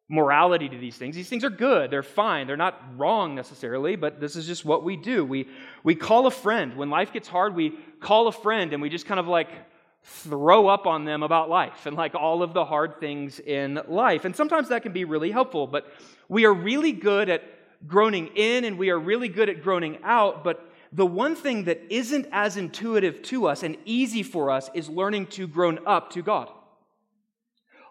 morality 0.10 0.68
to 0.68 0.78
these 0.78 0.98
things. 0.98 1.16
These 1.16 1.30
things 1.30 1.44
are 1.44 1.52
good, 1.52 1.92
they're 1.92 2.04
fine, 2.04 2.48
they're 2.48 2.58
not 2.58 2.82
wrong 2.98 3.36
necessarily, 3.36 3.96
but 3.96 4.20
this 4.20 4.36
is 4.36 4.48
just 4.48 4.66
what 4.66 4.84
we 4.84 4.98
do. 4.98 5.24
We 5.24 5.48
we 5.84 5.96
call 5.96 6.26
a 6.26 6.32
friend 6.32 6.76
when 6.76 6.90
life 6.90 7.14
gets 7.14 7.28
hard, 7.28 7.56
we 7.56 7.78
call 8.00 8.28
a 8.28 8.32
friend 8.32 8.74
and 8.74 8.82
we 8.82 8.90
just 8.90 9.06
kind 9.06 9.20
of 9.20 9.28
like 9.28 9.50
throw 10.10 10.68
up 10.68 10.88
on 10.88 11.06
them 11.06 11.22
about 11.22 11.50
life 11.50 11.86
and 11.86 11.96
like 11.96 12.16
all 12.16 12.42
of 12.42 12.54
the 12.54 12.66
hard 12.66 13.00
things 13.00 13.40
in 13.40 13.80
life. 13.88 14.26
And 14.26 14.36
sometimes 14.36 14.70
that 14.70 14.82
can 14.82 14.92
be 14.92 15.06
really 15.06 15.30
helpful, 15.30 15.68
but 15.68 15.86
we 16.28 16.46
are 16.46 16.54
really 16.54 16.92
good 16.92 17.30
at 17.30 17.44
groaning 17.88 18.28
in 18.36 18.66
and 18.66 18.78
we 18.78 18.90
are 18.90 19.00
really 19.00 19.30
good 19.30 19.50
at 19.50 19.62
groaning 19.62 20.00
out, 20.04 20.44
but 20.44 20.66
the 20.92 21.06
one 21.06 21.36
thing 21.36 21.66
that 21.66 21.80
isn't 21.90 22.28
as 22.32 22.58
intuitive 22.58 23.22
to 23.22 23.48
us 23.48 23.62
and 23.62 23.78
easy 23.86 24.24
for 24.24 24.50
us 24.50 24.70
is 24.74 24.90
learning 24.90 25.28
to 25.28 25.48
groan 25.48 25.80
up 25.86 26.12
to 26.12 26.24
God. 26.24 26.50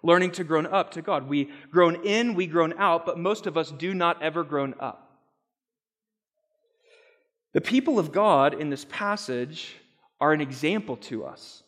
Learning 0.02 0.32
to 0.32 0.44
groan 0.44 0.66
up 0.66 0.90
to 0.92 1.02
God. 1.02 1.28
We 1.28 1.50
groan 1.70 2.04
in, 2.04 2.34
we 2.34 2.48
groan 2.48 2.74
out, 2.78 3.06
but 3.06 3.18
most 3.18 3.46
of 3.46 3.56
us 3.56 3.70
do 3.70 3.94
not 3.94 4.20
ever 4.22 4.42
groan 4.42 4.74
up. 4.80 5.18
The 7.52 7.60
people 7.60 7.98
of 7.98 8.10
God 8.10 8.54
in 8.54 8.70
this 8.70 8.84
passage 8.86 9.76
are 10.20 10.32
an 10.32 10.40
example 10.40 10.96
to 10.96 11.24
us 11.24 11.62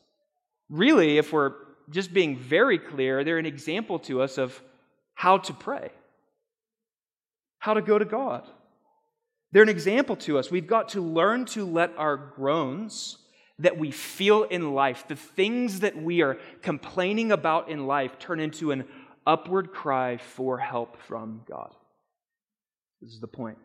really, 0.70 1.18
if 1.18 1.32
we're 1.32 1.52
just 1.90 2.14
being 2.14 2.38
very 2.38 2.78
clear, 2.78 3.24
they're 3.24 3.38
an 3.38 3.46
example 3.46 3.98
to 4.00 4.22
us 4.22 4.38
of 4.38 4.60
how 5.14 5.38
to 5.38 5.52
pray, 5.52 5.90
how 7.58 7.74
to 7.74 7.82
go 7.82 7.98
to 7.98 8.04
God. 8.04 8.46
They're 9.52 9.64
an 9.64 9.68
example 9.68 10.16
to 10.16 10.38
us. 10.38 10.50
We've 10.50 10.66
got 10.66 10.90
to 10.90 11.00
learn 11.00 11.44
to 11.46 11.66
let 11.66 11.92
our 11.96 12.16
groans 12.16 13.18
that 13.58 13.76
we 13.76 13.90
feel 13.90 14.44
in 14.44 14.74
life, 14.74 15.04
the 15.08 15.16
things 15.16 15.80
that 15.80 16.00
we 16.00 16.22
are 16.22 16.38
complaining 16.62 17.32
about 17.32 17.68
in 17.68 17.86
life, 17.86 18.18
turn 18.18 18.40
into 18.40 18.70
an 18.70 18.84
upward 19.26 19.72
cry 19.72 20.16
for 20.16 20.58
help 20.58 20.96
from 21.02 21.42
God. 21.46 21.74
This 23.02 23.12
is 23.12 23.20
the 23.20 23.26
point. 23.26 23.58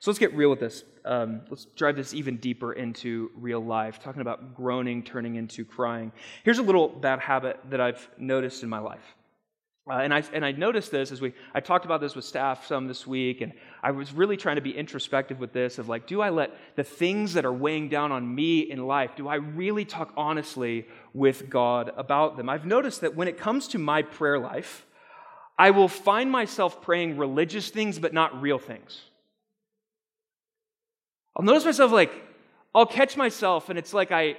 So 0.00 0.10
let's 0.10 0.18
get 0.18 0.34
real 0.34 0.50
with 0.50 0.60
this. 0.60 0.84
Um, 1.04 1.42
let's 1.50 1.64
drive 1.64 1.96
this 1.96 2.14
even 2.14 2.36
deeper 2.36 2.72
into 2.72 3.30
real 3.34 3.60
life, 3.64 3.98
talking 3.98 4.20
about 4.20 4.54
groaning 4.54 5.02
turning 5.02 5.36
into 5.36 5.64
crying. 5.64 6.12
Here's 6.44 6.58
a 6.58 6.62
little 6.62 6.88
bad 6.88 7.20
habit 7.20 7.58
that 7.70 7.80
I've 7.80 8.08
noticed 8.18 8.62
in 8.62 8.68
my 8.68 8.78
life. 8.78 9.14
Uh, 9.90 9.94
and, 9.94 10.12
I, 10.12 10.22
and 10.34 10.44
I 10.44 10.52
noticed 10.52 10.90
this 10.90 11.10
as 11.12 11.20
we, 11.22 11.32
I 11.54 11.60
talked 11.60 11.86
about 11.86 12.02
this 12.02 12.14
with 12.14 12.26
staff 12.26 12.66
some 12.66 12.86
this 12.86 13.06
week, 13.06 13.40
and 13.40 13.54
I 13.82 13.90
was 13.92 14.12
really 14.12 14.36
trying 14.36 14.56
to 14.56 14.62
be 14.62 14.76
introspective 14.76 15.38
with 15.38 15.54
this 15.54 15.78
of 15.78 15.88
like, 15.88 16.06
do 16.06 16.20
I 16.20 16.28
let 16.28 16.54
the 16.76 16.84
things 16.84 17.32
that 17.34 17.46
are 17.46 17.52
weighing 17.52 17.88
down 17.88 18.12
on 18.12 18.34
me 18.34 18.60
in 18.60 18.86
life, 18.86 19.16
do 19.16 19.28
I 19.28 19.36
really 19.36 19.86
talk 19.86 20.12
honestly 20.14 20.86
with 21.14 21.48
God 21.48 21.90
about 21.96 22.36
them? 22.36 22.50
I've 22.50 22.66
noticed 22.66 23.00
that 23.00 23.16
when 23.16 23.28
it 23.28 23.38
comes 23.38 23.68
to 23.68 23.78
my 23.78 24.02
prayer 24.02 24.38
life, 24.38 24.84
I 25.56 25.70
will 25.70 25.88
find 25.88 26.30
myself 26.30 26.82
praying 26.82 27.16
religious 27.16 27.70
things, 27.70 27.98
but 27.98 28.12
not 28.12 28.42
real 28.42 28.58
things. 28.58 29.00
I'll 31.36 31.44
notice 31.44 31.64
myself 31.64 31.92
like, 31.92 32.12
I'll 32.74 32.86
catch 32.86 33.16
myself, 33.16 33.70
and 33.70 33.78
it's 33.78 33.94
like 33.94 34.12
I, 34.12 34.36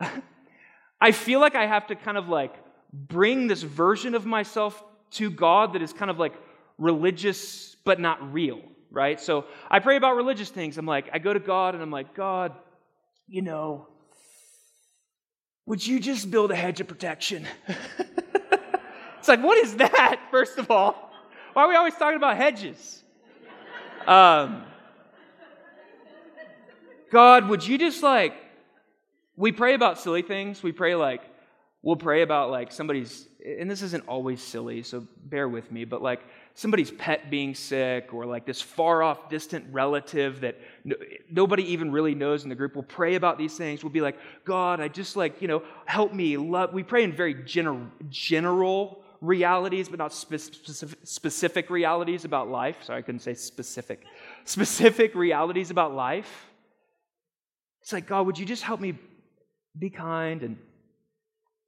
I 1.00 1.12
feel 1.12 1.40
like 1.40 1.54
I 1.54 1.66
have 1.66 1.86
to 1.88 1.94
kind 1.94 2.18
of 2.18 2.28
like 2.28 2.54
bring 2.92 3.46
this 3.46 3.62
version 3.62 4.14
of 4.14 4.24
myself 4.24 4.82
to 5.12 5.30
God 5.30 5.74
that 5.74 5.82
is 5.82 5.92
kind 5.92 6.10
of 6.10 6.18
like 6.18 6.34
religious 6.78 7.76
but 7.84 8.00
not 8.00 8.32
real, 8.32 8.60
right? 8.90 9.20
So 9.20 9.44
I 9.70 9.78
pray 9.80 9.96
about 9.96 10.16
religious 10.16 10.50
things. 10.50 10.78
I'm 10.78 10.86
like, 10.86 11.08
I 11.12 11.18
go 11.18 11.32
to 11.32 11.40
God 11.40 11.74
and 11.74 11.82
I'm 11.82 11.90
like, 11.90 12.14
God, 12.14 12.52
you 13.28 13.42
know, 13.42 13.88
would 15.66 15.86
you 15.86 16.00
just 16.00 16.30
build 16.30 16.50
a 16.50 16.56
hedge 16.56 16.80
of 16.80 16.88
protection? 16.88 17.46
it's 19.18 19.28
like, 19.28 19.42
what 19.42 19.58
is 19.58 19.76
that, 19.76 20.20
first 20.30 20.58
of 20.58 20.70
all? 20.70 21.10
Why 21.52 21.62
are 21.62 21.68
we 21.68 21.76
always 21.76 21.94
talking 21.94 22.16
about 22.16 22.36
hedges? 22.36 23.02
Um, 24.06 24.64
God, 27.14 27.48
would 27.48 27.64
you 27.64 27.78
just 27.78 28.02
like, 28.02 28.34
we 29.36 29.52
pray 29.52 29.74
about 29.74 30.00
silly 30.00 30.22
things. 30.22 30.64
We 30.64 30.72
pray 30.72 30.96
like, 30.96 31.22
we'll 31.80 31.94
pray 31.94 32.22
about 32.22 32.50
like 32.50 32.72
somebody's, 32.72 33.28
and 33.46 33.70
this 33.70 33.82
isn't 33.82 34.08
always 34.08 34.42
silly, 34.42 34.82
so 34.82 35.06
bear 35.26 35.48
with 35.48 35.70
me, 35.70 35.84
but 35.84 36.02
like 36.02 36.22
somebody's 36.54 36.90
pet 36.90 37.30
being 37.30 37.54
sick 37.54 38.12
or 38.12 38.26
like 38.26 38.46
this 38.46 38.60
far 38.60 39.04
off 39.04 39.28
distant 39.28 39.64
relative 39.70 40.40
that 40.40 40.58
no, 40.82 40.96
nobody 41.30 41.62
even 41.62 41.92
really 41.92 42.16
knows 42.16 42.42
in 42.42 42.48
the 42.48 42.56
group. 42.56 42.74
We'll 42.74 42.82
pray 42.82 43.14
about 43.14 43.38
these 43.38 43.56
things. 43.56 43.84
We'll 43.84 43.92
be 43.92 44.00
like, 44.00 44.18
God, 44.44 44.80
I 44.80 44.88
just 44.88 45.14
like, 45.14 45.40
you 45.40 45.46
know, 45.46 45.62
help 45.84 46.12
me. 46.12 46.36
Love. 46.36 46.72
We 46.72 46.82
pray 46.82 47.04
in 47.04 47.12
very 47.12 47.44
general, 47.44 47.86
general 48.08 49.04
realities, 49.20 49.88
but 49.88 50.00
not 50.00 50.12
specific, 50.12 50.98
specific 51.04 51.70
realities 51.70 52.24
about 52.24 52.48
life. 52.48 52.82
Sorry, 52.82 52.98
I 52.98 53.02
couldn't 53.02 53.20
say 53.20 53.34
specific. 53.34 54.02
Specific 54.44 55.14
realities 55.14 55.70
about 55.70 55.94
life. 55.94 56.50
It's 57.84 57.92
like, 57.92 58.06
God, 58.06 58.24
would 58.24 58.38
you 58.38 58.46
just 58.46 58.62
help 58.62 58.80
me 58.80 58.98
be 59.78 59.90
kind 59.90 60.42
and 60.42 60.56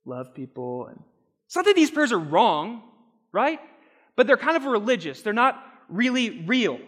love 0.06 0.35
people? 0.35 0.87
And 0.87 0.99
it's 1.44 1.54
not 1.54 1.66
that 1.66 1.76
these 1.76 1.90
prayers 1.90 2.11
are 2.11 2.18
wrong, 2.18 2.82
right? 3.32 3.61
But 4.16 4.26
they're 4.26 4.38
kind 4.38 4.56
of 4.56 4.64
religious. 4.64 5.20
They're 5.20 5.35
not 5.35 5.62
really 5.90 6.46
real. 6.46 6.80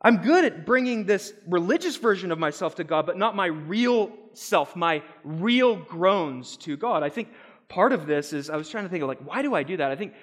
I'm 0.00 0.18
good 0.18 0.44
at 0.44 0.64
bringing 0.64 1.06
this 1.06 1.32
religious 1.48 1.96
version 1.96 2.30
of 2.30 2.38
myself 2.38 2.76
to 2.76 2.84
God, 2.84 3.04
but 3.04 3.18
not 3.18 3.34
my 3.34 3.46
real 3.46 4.12
self, 4.32 4.76
my 4.76 5.02
real 5.24 5.74
groans 5.74 6.56
to 6.58 6.76
God. 6.76 7.02
I 7.02 7.08
think 7.08 7.30
part 7.68 7.92
of 7.92 8.06
this 8.06 8.32
is 8.32 8.48
I 8.48 8.54
was 8.54 8.68
trying 8.68 8.84
to 8.84 8.90
think 8.90 9.02
of 9.02 9.08
like, 9.08 9.26
why 9.26 9.42
do 9.42 9.56
I 9.56 9.64
do 9.64 9.76
that? 9.78 9.90
I 9.90 9.96
think 9.96 10.14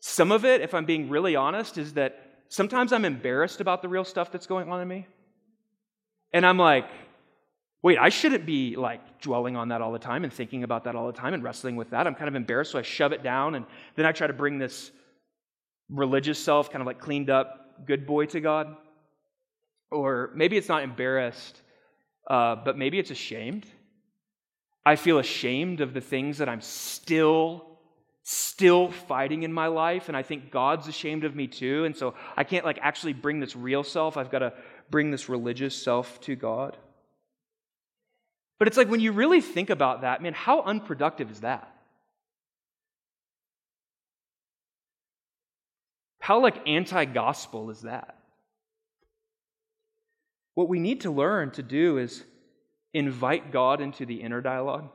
some 0.00 0.32
of 0.32 0.44
it, 0.44 0.60
if 0.60 0.74
I'm 0.74 0.84
being 0.84 1.08
really 1.08 1.34
honest, 1.34 1.78
is 1.78 1.94
that 1.94 2.40
sometimes 2.50 2.92
I'm 2.92 3.06
embarrassed 3.06 3.62
about 3.62 3.80
the 3.80 3.88
real 3.88 4.04
stuff 4.04 4.30
that's 4.30 4.46
going 4.46 4.70
on 4.70 4.82
in 4.82 4.88
me. 4.88 5.06
And 6.32 6.44
I'm 6.44 6.58
like, 6.58 6.84
wait, 7.86 7.98
I 7.98 8.08
shouldn't 8.08 8.44
be 8.46 8.74
like 8.74 9.20
dwelling 9.20 9.54
on 9.54 9.68
that 9.68 9.80
all 9.80 9.92
the 9.92 10.00
time 10.00 10.24
and 10.24 10.32
thinking 10.32 10.64
about 10.64 10.82
that 10.84 10.96
all 10.96 11.06
the 11.06 11.12
time 11.12 11.34
and 11.34 11.42
wrestling 11.44 11.76
with 11.76 11.90
that. 11.90 12.04
I'm 12.04 12.16
kind 12.16 12.26
of 12.26 12.34
embarrassed, 12.34 12.72
so 12.72 12.80
I 12.80 12.82
shove 12.82 13.12
it 13.12 13.22
down 13.22 13.54
and 13.54 13.64
then 13.94 14.04
I 14.04 14.10
try 14.10 14.26
to 14.26 14.32
bring 14.32 14.58
this 14.58 14.90
religious 15.88 16.36
self, 16.36 16.68
kind 16.68 16.82
of 16.82 16.86
like 16.88 16.98
cleaned 16.98 17.30
up 17.30 17.86
good 17.86 18.04
boy 18.04 18.26
to 18.26 18.40
God. 18.40 18.76
Or 19.92 20.32
maybe 20.34 20.56
it's 20.56 20.68
not 20.68 20.82
embarrassed, 20.82 21.62
uh, 22.28 22.56
but 22.56 22.76
maybe 22.76 22.98
it's 22.98 23.12
ashamed. 23.12 23.66
I 24.84 24.96
feel 24.96 25.20
ashamed 25.20 25.80
of 25.80 25.94
the 25.94 26.00
things 26.00 26.38
that 26.38 26.48
I'm 26.48 26.62
still, 26.62 27.78
still 28.24 28.90
fighting 28.90 29.44
in 29.44 29.52
my 29.52 29.68
life, 29.68 30.08
and 30.08 30.16
I 30.16 30.24
think 30.24 30.50
God's 30.50 30.88
ashamed 30.88 31.22
of 31.22 31.36
me 31.36 31.46
too. 31.46 31.84
And 31.84 31.96
so 31.96 32.14
I 32.36 32.42
can't 32.42 32.64
like 32.64 32.80
actually 32.82 33.12
bring 33.12 33.38
this 33.38 33.54
real 33.54 33.84
self. 33.84 34.16
I've 34.16 34.32
got 34.32 34.40
to 34.40 34.54
bring 34.90 35.12
this 35.12 35.28
religious 35.28 35.80
self 35.80 36.20
to 36.22 36.34
God. 36.34 36.76
But 38.58 38.68
it's 38.68 38.76
like 38.76 38.88
when 38.88 39.00
you 39.00 39.12
really 39.12 39.40
think 39.40 39.70
about 39.70 40.00
that, 40.00 40.22
man, 40.22 40.32
how 40.32 40.62
unproductive 40.62 41.30
is 41.30 41.40
that? 41.40 41.72
How 46.20 46.40
like 46.40 46.66
anti-gospel 46.66 47.70
is 47.70 47.82
that? 47.82 48.16
What 50.54 50.68
we 50.68 50.80
need 50.80 51.02
to 51.02 51.10
learn 51.10 51.50
to 51.52 51.62
do 51.62 51.98
is 51.98 52.24
invite 52.94 53.52
God 53.52 53.80
into 53.80 54.06
the 54.06 54.22
inner 54.22 54.40
dialogue. 54.40 54.88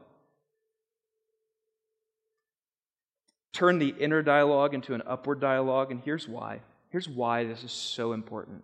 Turn 3.53 3.77
the 3.77 3.93
inner 3.99 4.23
dialogue 4.23 4.73
into 4.73 4.95
an 4.95 5.03
upward 5.05 5.39
dialogue, 5.39 5.91
and 5.91 6.01
here's 6.03 6.27
why. 6.27 6.61
Here's 6.89 7.07
why 7.07 7.43
this 7.43 7.63
is 7.63 7.71
so 7.71 8.11
important. 8.13 8.63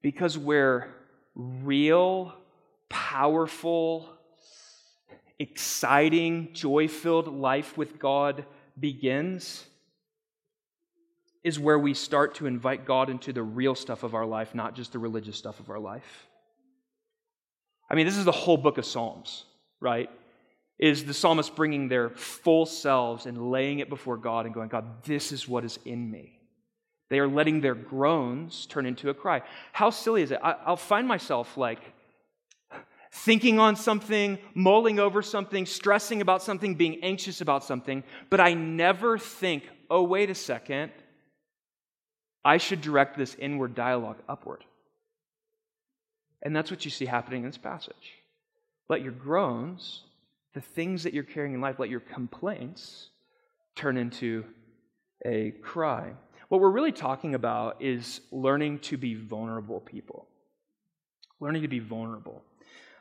Because 0.00 0.38
where 0.38 0.94
real, 1.34 2.32
powerful, 2.88 4.08
exciting, 5.38 6.50
joy 6.52 6.88
filled 6.88 7.28
life 7.28 7.76
with 7.76 7.98
God 7.98 8.44
begins 8.78 9.64
is 11.44 11.58
where 11.58 11.78
we 11.78 11.92
start 11.92 12.36
to 12.36 12.46
invite 12.46 12.86
God 12.86 13.10
into 13.10 13.32
the 13.32 13.42
real 13.42 13.74
stuff 13.74 14.02
of 14.02 14.14
our 14.14 14.24
life, 14.24 14.54
not 14.54 14.74
just 14.74 14.92
the 14.92 14.98
religious 14.98 15.36
stuff 15.36 15.60
of 15.60 15.68
our 15.68 15.78
life. 15.78 16.26
I 17.88 17.94
mean, 17.94 18.06
this 18.06 18.16
is 18.16 18.24
the 18.24 18.32
whole 18.32 18.56
book 18.56 18.78
of 18.78 18.86
Psalms, 18.86 19.44
right? 19.78 20.08
Is 20.78 21.04
the 21.04 21.14
psalmist 21.14 21.54
bringing 21.54 21.88
their 21.88 22.10
full 22.10 22.64
selves 22.64 23.26
and 23.26 23.50
laying 23.50 23.78
it 23.78 23.90
before 23.90 24.16
God 24.16 24.46
and 24.46 24.54
going, 24.54 24.68
God, 24.68 25.04
this 25.04 25.30
is 25.30 25.46
what 25.46 25.64
is 25.64 25.78
in 25.84 26.10
me. 26.10 26.40
They 27.10 27.18
are 27.18 27.28
letting 27.28 27.60
their 27.60 27.74
groans 27.74 28.66
turn 28.66 28.86
into 28.86 29.10
a 29.10 29.14
cry. 29.14 29.42
How 29.72 29.90
silly 29.90 30.22
is 30.22 30.30
it? 30.30 30.40
I, 30.42 30.70
will 30.70 30.76
find 30.76 31.06
myself 31.06 31.56
like 31.56 31.80
thinking 33.14 33.60
on 33.60 33.76
something, 33.76 34.38
mulling 34.54 34.98
over 34.98 35.22
something, 35.22 35.66
stressing 35.66 36.20
about 36.20 36.42
something, 36.42 36.74
being 36.74 37.02
anxious 37.04 37.40
about 37.40 37.62
something, 37.62 38.02
but 38.28 38.40
I 38.40 38.54
never 38.54 39.18
think, 39.18 39.62
oh, 39.88 40.02
wait 40.02 40.30
a 40.30 40.34
second. 40.34 40.90
I 42.44 42.56
should 42.56 42.80
direct 42.80 43.16
this 43.16 43.36
inward 43.36 43.76
dialogue 43.76 44.18
upward. 44.28 44.64
And 46.42 46.54
that's 46.54 46.72
what 46.72 46.84
you 46.84 46.90
see 46.90 47.06
happening 47.06 47.44
in 47.44 47.48
this 47.48 47.56
passage. 47.56 48.14
Let 48.88 49.00
your 49.00 49.12
groans, 49.12 50.02
the 50.52 50.60
things 50.60 51.04
that 51.04 51.14
you're 51.14 51.22
carrying 51.22 51.54
in 51.54 51.60
life, 51.60 51.78
let 51.78 51.90
your 51.90 52.00
complaints 52.00 53.10
turn 53.76 53.96
into 53.96 54.44
a 55.24 55.52
cry. 55.62 56.12
What 56.48 56.60
we're 56.60 56.68
really 56.68 56.92
talking 56.92 57.36
about 57.36 57.80
is 57.80 58.20
learning 58.32 58.80
to 58.80 58.96
be 58.96 59.14
vulnerable 59.14 59.80
people. 59.80 60.26
Learning 61.38 61.62
to 61.62 61.68
be 61.68 61.78
vulnerable. 61.78 62.42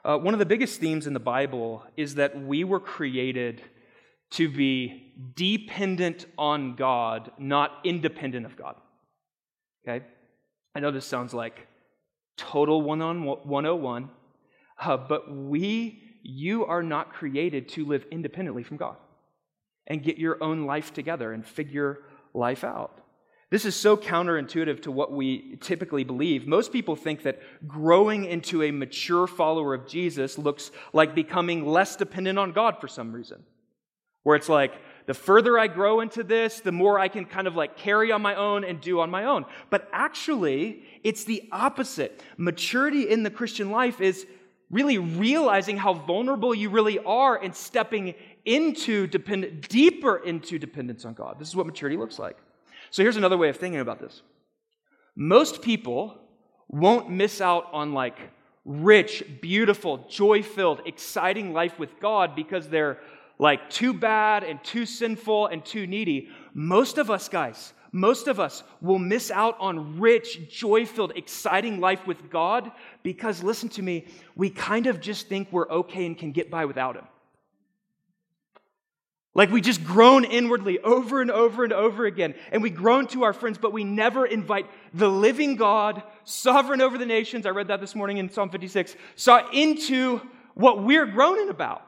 Uh, 0.06 0.18
one 0.18 0.34
of 0.34 0.40
the 0.40 0.46
biggest 0.46 0.82
themes 0.82 1.08
in 1.08 1.14
the 1.14 1.20
Bible 1.20 1.84
is 1.96 2.16
that 2.16 2.42
we 2.42 2.66
were 2.66 2.80
created 2.80 3.62
to 4.32 4.50
be 4.50 5.14
dependent 5.36 6.26
on 6.38 6.76
God, 6.76 7.32
not 7.38 7.72
independent 7.86 8.46
of 8.46 8.58
God. 8.58 8.76
Okay? 9.88 10.06
I 10.76 10.80
know 10.80 10.92
this 10.92 11.06
sounds 11.06 11.34
like 11.34 11.68
total 12.36 12.82
one 12.82 13.02
on 13.02 13.24
101, 13.24 14.10
uh, 14.80 14.98
but 14.98 15.34
we, 15.34 16.02
you 16.22 16.66
are 16.66 16.84
not 16.84 17.14
created 17.14 17.70
to 17.70 17.86
live 17.86 18.06
independently 18.12 18.64
from 18.64 18.78
God 18.78 18.98
and 19.88 20.04
get 20.04 20.18
your 20.18 20.44
own 20.44 20.66
life 20.66 20.94
together 20.94 21.32
and 21.32 21.46
figure 21.46 22.00
life 22.34 22.64
out. 22.64 23.03
This 23.54 23.66
is 23.66 23.76
so 23.76 23.96
counterintuitive 23.96 24.82
to 24.82 24.92
what 24.92 25.12
we 25.12 25.58
typically 25.62 26.04
believe. 26.04 26.48
Most 26.48 26.74
people 26.74 26.96
think 26.96 27.22
that 27.22 27.40
growing 27.68 28.26
into 28.26 28.64
a 28.64 28.72
mature 28.72 29.28
follower 29.28 29.76
of 29.76 29.88
Jesus 29.88 30.40
looks 30.40 30.72
like 30.92 31.14
becoming 31.14 31.64
less 31.64 31.96
dependent 31.96 32.40
on 32.40 32.52
God 32.52 32.82
for 32.82 32.88
some 32.88 33.14
reason. 33.14 33.44
Where 34.24 34.36
it's 34.36 34.50
like, 34.50 34.74
the 35.06 35.14
further 35.14 35.60
I 35.60 35.68
grow 35.68 36.00
into 36.00 36.24
this, 36.24 36.62
the 36.62 36.72
more 36.72 36.98
I 36.98 37.10
can 37.10 37.26
kind 37.26 37.46
of 37.46 37.56
like 37.56 37.78
carry 37.78 38.12
on 38.12 38.24
my 38.24 38.34
own 38.34 38.64
and 38.64 38.82
do 38.82 39.02
on 39.02 39.12
my 39.12 39.26
own. 39.26 39.46
But 39.70 39.88
actually, 39.94 40.82
it's 41.04 41.24
the 41.24 41.48
opposite. 41.52 42.24
Maturity 42.38 43.08
in 43.08 43.22
the 43.22 43.30
Christian 43.30 43.70
life 43.70 44.02
is 44.02 44.26
really 44.72 44.98
realizing 44.98 45.78
how 45.78 45.94
vulnerable 45.94 46.56
you 46.56 46.72
really 46.72 46.98
are 46.98 47.38
and 47.38 47.56
stepping 47.56 48.16
into 48.46 49.06
dependent, 49.06 49.70
deeper 49.70 50.18
into 50.18 50.58
dependence 50.58 51.06
on 51.06 51.14
God. 51.14 51.38
This 51.38 51.50
is 51.50 51.56
what 51.56 51.68
maturity 51.68 51.98
looks 51.98 52.18
like. 52.18 52.38
So 52.94 53.02
here's 53.02 53.18
another 53.18 53.38
way 53.38 53.50
of 53.50 53.58
thinking 53.58 53.80
about 53.80 54.00
this. 54.00 54.22
Most 55.16 55.64
people 55.64 56.16
won't 56.68 57.10
miss 57.10 57.42
out 57.42 57.68
on 57.74 57.94
like 57.94 58.20
rich, 58.66 59.24
beautiful, 59.42 60.06
joy 60.08 60.44
filled, 60.44 60.82
exciting 60.86 61.54
life 61.54 61.80
with 61.80 62.00
God 62.00 62.36
because 62.36 62.70
they're 62.70 63.00
like 63.40 63.72
too 63.72 63.96
bad 63.96 64.44
and 64.44 64.64
too 64.64 64.86
sinful 64.86 65.48
and 65.48 65.66
too 65.66 65.88
needy, 65.88 66.30
most 66.54 67.00
of 67.00 67.10
us, 67.10 67.28
guys, 67.30 67.74
most 67.92 68.28
of 68.28 68.40
us 68.40 68.62
will 68.80 69.00
miss 69.00 69.32
out 69.32 69.58
on 69.60 70.00
rich, 70.00 70.48
joy 70.52 70.86
filled, 70.86 71.14
exciting 71.16 71.80
life 71.80 72.06
with 72.06 72.30
God 72.30 72.72
because, 73.02 73.42
listen 73.42 73.70
to 73.70 73.82
me, 73.82 74.06
we 74.36 74.52
kind 74.52 74.86
of 74.86 75.02
just 75.02 75.28
think 75.28 75.52
we're 75.52 75.68
okay 75.68 76.06
and 76.06 76.16
can 76.16 76.32
get 76.32 76.52
by 76.52 76.66
without 76.66 76.96
Him. 76.96 77.06
Like 79.36 79.50
we 79.50 79.62
just 79.62 79.84
groan 79.84 80.26
inwardly 80.26 80.80
over 80.80 81.22
and 81.22 81.32
over 81.32 81.64
and 81.64 81.74
over 81.74 82.06
again, 82.06 82.36
and 82.52 82.62
we 82.62 82.70
groan 82.70 83.08
to 83.08 83.24
our 83.24 83.34
friends, 83.34 83.58
but 83.58 83.74
we 83.74 83.84
never 83.84 84.26
invite 84.26 84.68
the 84.94 85.10
living 85.10 85.56
God, 85.56 86.04
sovereign 86.24 86.82
over 86.82 87.00
the 87.00 87.06
nations. 87.06 87.48
I 87.48 87.50
read 87.50 87.70
that 87.70 87.82
this 87.82 87.96
morning 87.96 88.18
in 88.18 88.30
Psalm 88.30 88.50
56, 88.50 88.96
saw 89.16 89.50
into 89.52 90.22
what 90.54 90.84
we're 90.84 91.08
groaning 91.08 91.50
about 91.50 91.84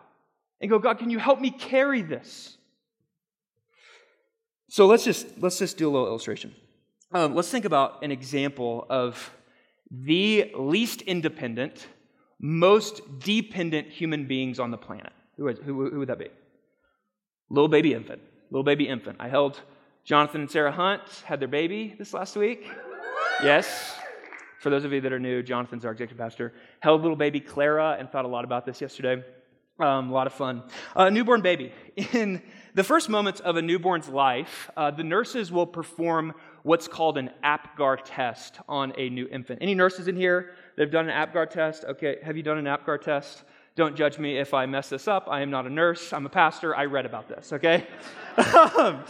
and 0.59 0.71
go, 0.71 0.79
God, 0.79 0.97
can 0.97 1.11
you 1.11 1.19
help 1.19 1.39
me 1.39 1.51
carry 1.51 2.01
this? 2.01 2.57
So 4.67 4.87
let's 4.87 5.03
just 5.03 5.27
let's 5.37 5.59
just 5.59 5.77
do 5.77 5.87
a 5.87 5.91
little 5.91 6.07
illustration. 6.07 6.55
Um, 7.11 7.35
let's 7.35 7.49
think 7.49 7.65
about 7.65 8.03
an 8.03 8.11
example 8.11 8.87
of 8.89 9.31
the 9.91 10.51
least 10.57 11.03
independent, 11.03 11.87
most 12.39 13.19
dependent 13.19 13.89
human 13.89 14.25
beings 14.25 14.59
on 14.59 14.71
the 14.71 14.77
planet. 14.77 15.13
Who, 15.37 15.47
is, 15.47 15.59
who, 15.59 15.89
who 15.89 15.99
would 15.99 16.09
that 16.09 16.17
be? 16.17 16.29
Little 17.49 17.67
baby 17.67 17.93
infant. 17.93 18.21
Little 18.49 18.63
baby 18.63 18.87
infant. 18.87 19.17
I 19.19 19.27
held 19.27 19.61
Jonathan 20.03 20.41
and 20.41 20.51
Sarah 20.51 20.71
Hunt 20.71 21.01
had 21.25 21.39
their 21.39 21.47
baby 21.47 21.95
this 21.97 22.13
last 22.13 22.35
week. 22.35 22.67
Yes. 23.43 23.95
For 24.59 24.69
those 24.69 24.83
of 24.83 24.91
you 24.93 25.01
that 25.01 25.13
are 25.13 25.19
new, 25.19 25.43
Jonathan's 25.43 25.85
our 25.85 25.91
executive 25.91 26.17
pastor. 26.17 26.53
Held 26.79 27.01
little 27.01 27.17
baby 27.17 27.39
Clara 27.39 27.97
and 27.99 28.09
thought 28.09 28.25
a 28.25 28.27
lot 28.27 28.45
about 28.45 28.65
this 28.65 28.81
yesterday. 28.81 29.23
Um, 29.77 30.09
a 30.09 30.13
lot 30.13 30.25
of 30.25 30.33
fun. 30.33 30.63
A 30.95 31.01
uh, 31.01 31.09
newborn 31.09 31.41
baby. 31.41 31.73
In 32.13 32.41
the 32.73 32.83
first 32.83 33.09
moments 33.09 33.41
of 33.41 33.57
a 33.57 33.61
newborn's 33.61 34.07
life, 34.07 34.71
uh, 34.77 34.89
the 34.89 35.03
nurses 35.03 35.51
will 35.51 35.67
perform 35.67 36.33
what's 36.63 36.87
called 36.87 37.17
an 37.17 37.29
APGAR 37.43 37.99
test 38.05 38.59
on 38.69 38.93
a 38.97 39.09
new 39.09 39.27
infant. 39.27 39.59
Any 39.61 39.75
nurses 39.75 40.07
in 40.07 40.15
here 40.15 40.55
that 40.77 40.83
have 40.83 40.91
done 40.91 41.09
an 41.09 41.11
APGAR 41.11 41.49
test? 41.49 41.83
Okay, 41.83 42.17
have 42.23 42.37
you 42.37 42.43
done 42.43 42.57
an 42.57 42.65
APGAR 42.65 43.01
test? 43.01 43.43
Don't 43.75 43.97
judge 43.97 44.17
me 44.17 44.37
if 44.37 44.53
I 44.53 44.65
mess 44.65 44.87
this 44.87 45.07
up. 45.07 45.27
I 45.29 45.41
am 45.41 45.51
not 45.51 45.67
a 45.67 45.69
nurse. 45.69 46.13
I'm 46.13 46.25
a 46.25 46.29
pastor. 46.29 46.73
I 46.73 46.85
read 46.85 47.05
about 47.05 47.27
this, 47.27 47.53
okay? 47.53 47.87
Um, 48.77 49.05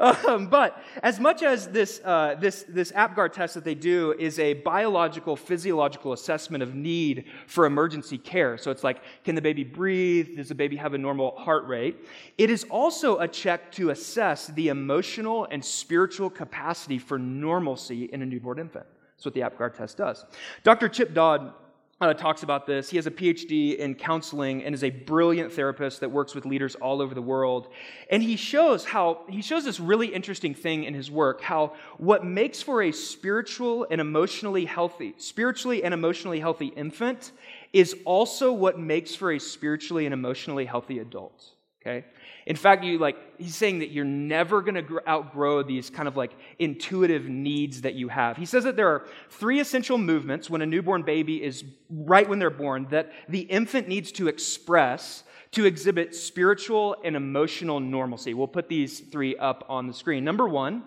um, 0.00 0.48
but 0.48 0.82
as 1.02 1.20
much 1.20 1.44
as 1.44 1.68
this, 1.68 2.00
uh, 2.04 2.34
this, 2.40 2.64
this 2.68 2.90
APGAR 2.92 3.32
test 3.32 3.54
that 3.54 3.62
they 3.62 3.76
do 3.76 4.12
is 4.18 4.40
a 4.40 4.54
biological, 4.54 5.36
physiological 5.36 6.12
assessment 6.12 6.64
of 6.64 6.74
need 6.74 7.26
for 7.46 7.64
emergency 7.64 8.18
care, 8.18 8.58
so 8.58 8.72
it's 8.72 8.82
like, 8.82 9.02
can 9.24 9.36
the 9.36 9.40
baby 9.40 9.62
breathe? 9.62 10.36
Does 10.36 10.48
the 10.48 10.54
baby 10.54 10.74
have 10.76 10.94
a 10.94 10.98
normal 10.98 11.36
heart 11.36 11.66
rate? 11.66 12.08
It 12.38 12.50
is 12.50 12.64
also 12.64 13.18
a 13.18 13.28
check 13.28 13.70
to 13.72 13.90
assess 13.90 14.48
the 14.48 14.68
emotional 14.68 15.46
and 15.50 15.64
spiritual 15.64 16.28
capacity 16.28 16.98
for 16.98 17.16
normalcy 17.16 18.06
in 18.06 18.22
a 18.22 18.26
newborn 18.26 18.58
infant. 18.58 18.86
That's 19.16 19.26
what 19.26 19.34
the 19.34 19.42
APGAR 19.42 19.76
test 19.76 19.96
does. 19.96 20.24
Dr. 20.64 20.88
Chip 20.88 21.14
Dodd 21.14 21.52
uh, 22.00 22.12
talks 22.14 22.42
about 22.42 22.66
this. 22.66 22.90
He 22.90 22.96
has 22.96 23.06
a 23.06 23.10
PhD 23.10 23.76
in 23.76 23.94
counseling 23.94 24.64
and 24.64 24.74
is 24.74 24.84
a 24.84 24.90
brilliant 24.90 25.52
therapist 25.52 26.00
that 26.00 26.10
works 26.10 26.34
with 26.34 26.44
leaders 26.44 26.74
all 26.74 27.00
over 27.00 27.14
the 27.14 27.22
world. 27.22 27.68
And 28.10 28.22
he 28.22 28.36
shows 28.36 28.84
how 28.84 29.22
he 29.28 29.42
shows 29.42 29.64
this 29.64 29.78
really 29.78 30.08
interesting 30.08 30.54
thing 30.54 30.84
in 30.84 30.94
his 30.94 31.10
work 31.10 31.40
how 31.40 31.74
what 31.98 32.24
makes 32.24 32.62
for 32.62 32.82
a 32.82 32.92
spiritual 32.92 33.86
and 33.90 34.00
emotionally 34.00 34.64
healthy, 34.64 35.14
spiritually 35.18 35.84
and 35.84 35.94
emotionally 35.94 36.40
healthy 36.40 36.66
infant 36.66 37.32
is 37.72 37.96
also 38.04 38.52
what 38.52 38.78
makes 38.78 39.14
for 39.14 39.32
a 39.32 39.38
spiritually 39.38 40.06
and 40.06 40.12
emotionally 40.12 40.64
healthy 40.64 40.98
adult. 40.98 41.50
Okay? 41.80 42.04
In 42.46 42.56
fact, 42.56 42.84
you 42.84 42.98
like 42.98 43.16
he's 43.38 43.56
saying 43.56 43.78
that 43.78 43.90
you're 43.90 44.04
never 44.04 44.60
going 44.60 44.74
to 44.74 45.00
outgrow 45.08 45.62
these 45.62 45.88
kind 45.88 46.06
of 46.06 46.16
like 46.16 46.32
intuitive 46.58 47.26
needs 47.28 47.82
that 47.82 47.94
you 47.94 48.08
have. 48.08 48.36
He 48.36 48.44
says 48.44 48.64
that 48.64 48.76
there 48.76 48.88
are 48.88 49.06
three 49.30 49.60
essential 49.60 49.96
movements 49.96 50.50
when 50.50 50.60
a 50.60 50.66
newborn 50.66 51.02
baby 51.02 51.42
is 51.42 51.64
right 51.88 52.28
when 52.28 52.38
they're 52.38 52.50
born 52.50 52.86
that 52.90 53.12
the 53.28 53.40
infant 53.40 53.88
needs 53.88 54.12
to 54.12 54.28
express 54.28 55.24
to 55.52 55.64
exhibit 55.64 56.14
spiritual 56.14 56.96
and 57.04 57.16
emotional 57.16 57.80
normalcy. 57.80 58.34
We'll 58.34 58.48
put 58.48 58.68
these 58.68 59.00
three 59.00 59.36
up 59.36 59.64
on 59.68 59.86
the 59.86 59.94
screen. 59.94 60.24
Number 60.24 60.48
1, 60.48 60.82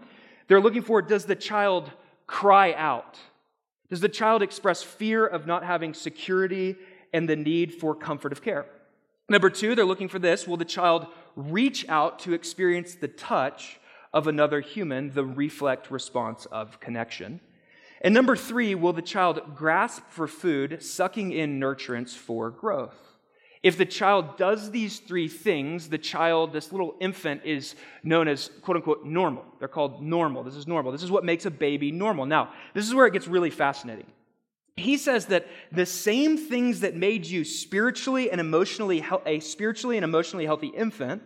they're 0.47 0.61
looking 0.61 0.81
for 0.81 1.01
does 1.01 1.25
the 1.25 1.35
child 1.35 1.89
cry 2.27 2.73
out? 2.73 3.17
Does 3.89 4.01
the 4.01 4.09
child 4.09 4.41
express 4.41 4.83
fear 4.83 5.25
of 5.25 5.47
not 5.47 5.63
having 5.63 5.93
security 5.93 6.75
and 7.13 7.27
the 7.27 7.37
need 7.37 7.75
for 7.75 7.95
comfort 7.95 8.31
of 8.31 8.43
care? 8.43 8.65
Number 9.29 9.49
two, 9.49 9.75
they're 9.75 9.85
looking 9.85 10.07
for 10.07 10.19
this. 10.19 10.47
Will 10.47 10.57
the 10.57 10.65
child 10.65 11.07
reach 11.37 11.87
out 11.87 12.19
to 12.19 12.33
experience 12.33 12.95
the 12.95 13.07
touch 13.07 13.79
of 14.11 14.27
another 14.27 14.59
human, 14.59 15.13
the 15.13 15.23
reflect 15.23 15.89
response 15.91 16.47
of 16.47 16.79
connection? 16.79 17.39
And 18.01 18.13
number 18.13 18.35
three, 18.35 18.75
will 18.75 18.93
the 18.93 19.01
child 19.01 19.55
grasp 19.55 20.03
for 20.09 20.27
food, 20.27 20.83
sucking 20.83 21.31
in 21.31 21.59
nurturance 21.59 22.15
for 22.15 22.49
growth? 22.49 22.95
If 23.63 23.77
the 23.77 23.85
child 23.85 24.37
does 24.37 24.71
these 24.71 24.99
three 24.99 25.27
things, 25.27 25.89
the 25.89 25.97
child, 25.97 26.53
this 26.53 26.71
little 26.71 26.95
infant, 26.99 27.41
is 27.43 27.75
known 28.03 28.27
as 28.27 28.51
quote 28.61 28.77
unquote 28.77 29.05
normal. 29.05 29.45
They're 29.59 29.67
called 29.67 30.01
normal. 30.01 30.43
This 30.43 30.55
is 30.55 30.67
normal. 30.67 30.91
This 30.91 31.03
is 31.03 31.11
what 31.11 31.25
makes 31.25 31.45
a 31.45 31.51
baby 31.51 31.91
normal. 31.91 32.25
Now, 32.25 32.53
this 32.73 32.87
is 32.87 32.93
where 32.93 33.07
it 33.07 33.13
gets 33.13 33.27
really 33.27 33.49
fascinating 33.49 34.05
he 34.77 34.95
says 34.95 35.25
that 35.25 35.47
the 35.71 35.85
same 35.85 36.37
things 36.37 36.81
that 36.81 36.95
made 36.95 37.25
you 37.25 37.43
spiritually 37.43 38.31
and 38.31 38.39
emotionally 38.39 39.03
a 39.25 39.39
spiritually 39.39 39.97
and 39.97 40.03
emotionally 40.03 40.45
healthy 40.45 40.67
infant 40.67 41.23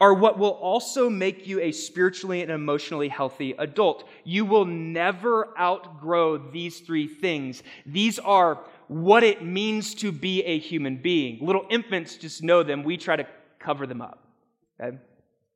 are 0.00 0.14
what 0.14 0.38
will 0.38 0.50
also 0.50 1.10
make 1.10 1.46
you 1.46 1.60
a 1.60 1.72
spiritually 1.72 2.42
and 2.42 2.50
emotionally 2.50 3.08
healthy 3.08 3.52
adult. 3.58 4.08
You 4.24 4.44
will 4.44 4.64
never 4.64 5.58
outgrow 5.58 6.38
these 6.38 6.80
three 6.80 7.08
things. 7.08 7.62
These 7.84 8.18
are 8.18 8.60
what 8.88 9.22
it 9.22 9.44
means 9.44 9.94
to 9.96 10.12
be 10.12 10.42
a 10.42 10.58
human 10.58 10.96
being. 10.96 11.44
Little 11.44 11.66
infants 11.70 12.16
just 12.16 12.42
know 12.42 12.62
them. 12.62 12.84
We 12.84 12.96
try 12.96 13.16
to 13.16 13.26
cover 13.58 13.86
them 13.86 14.02
up. 14.02 14.26
Okay? 14.80 14.96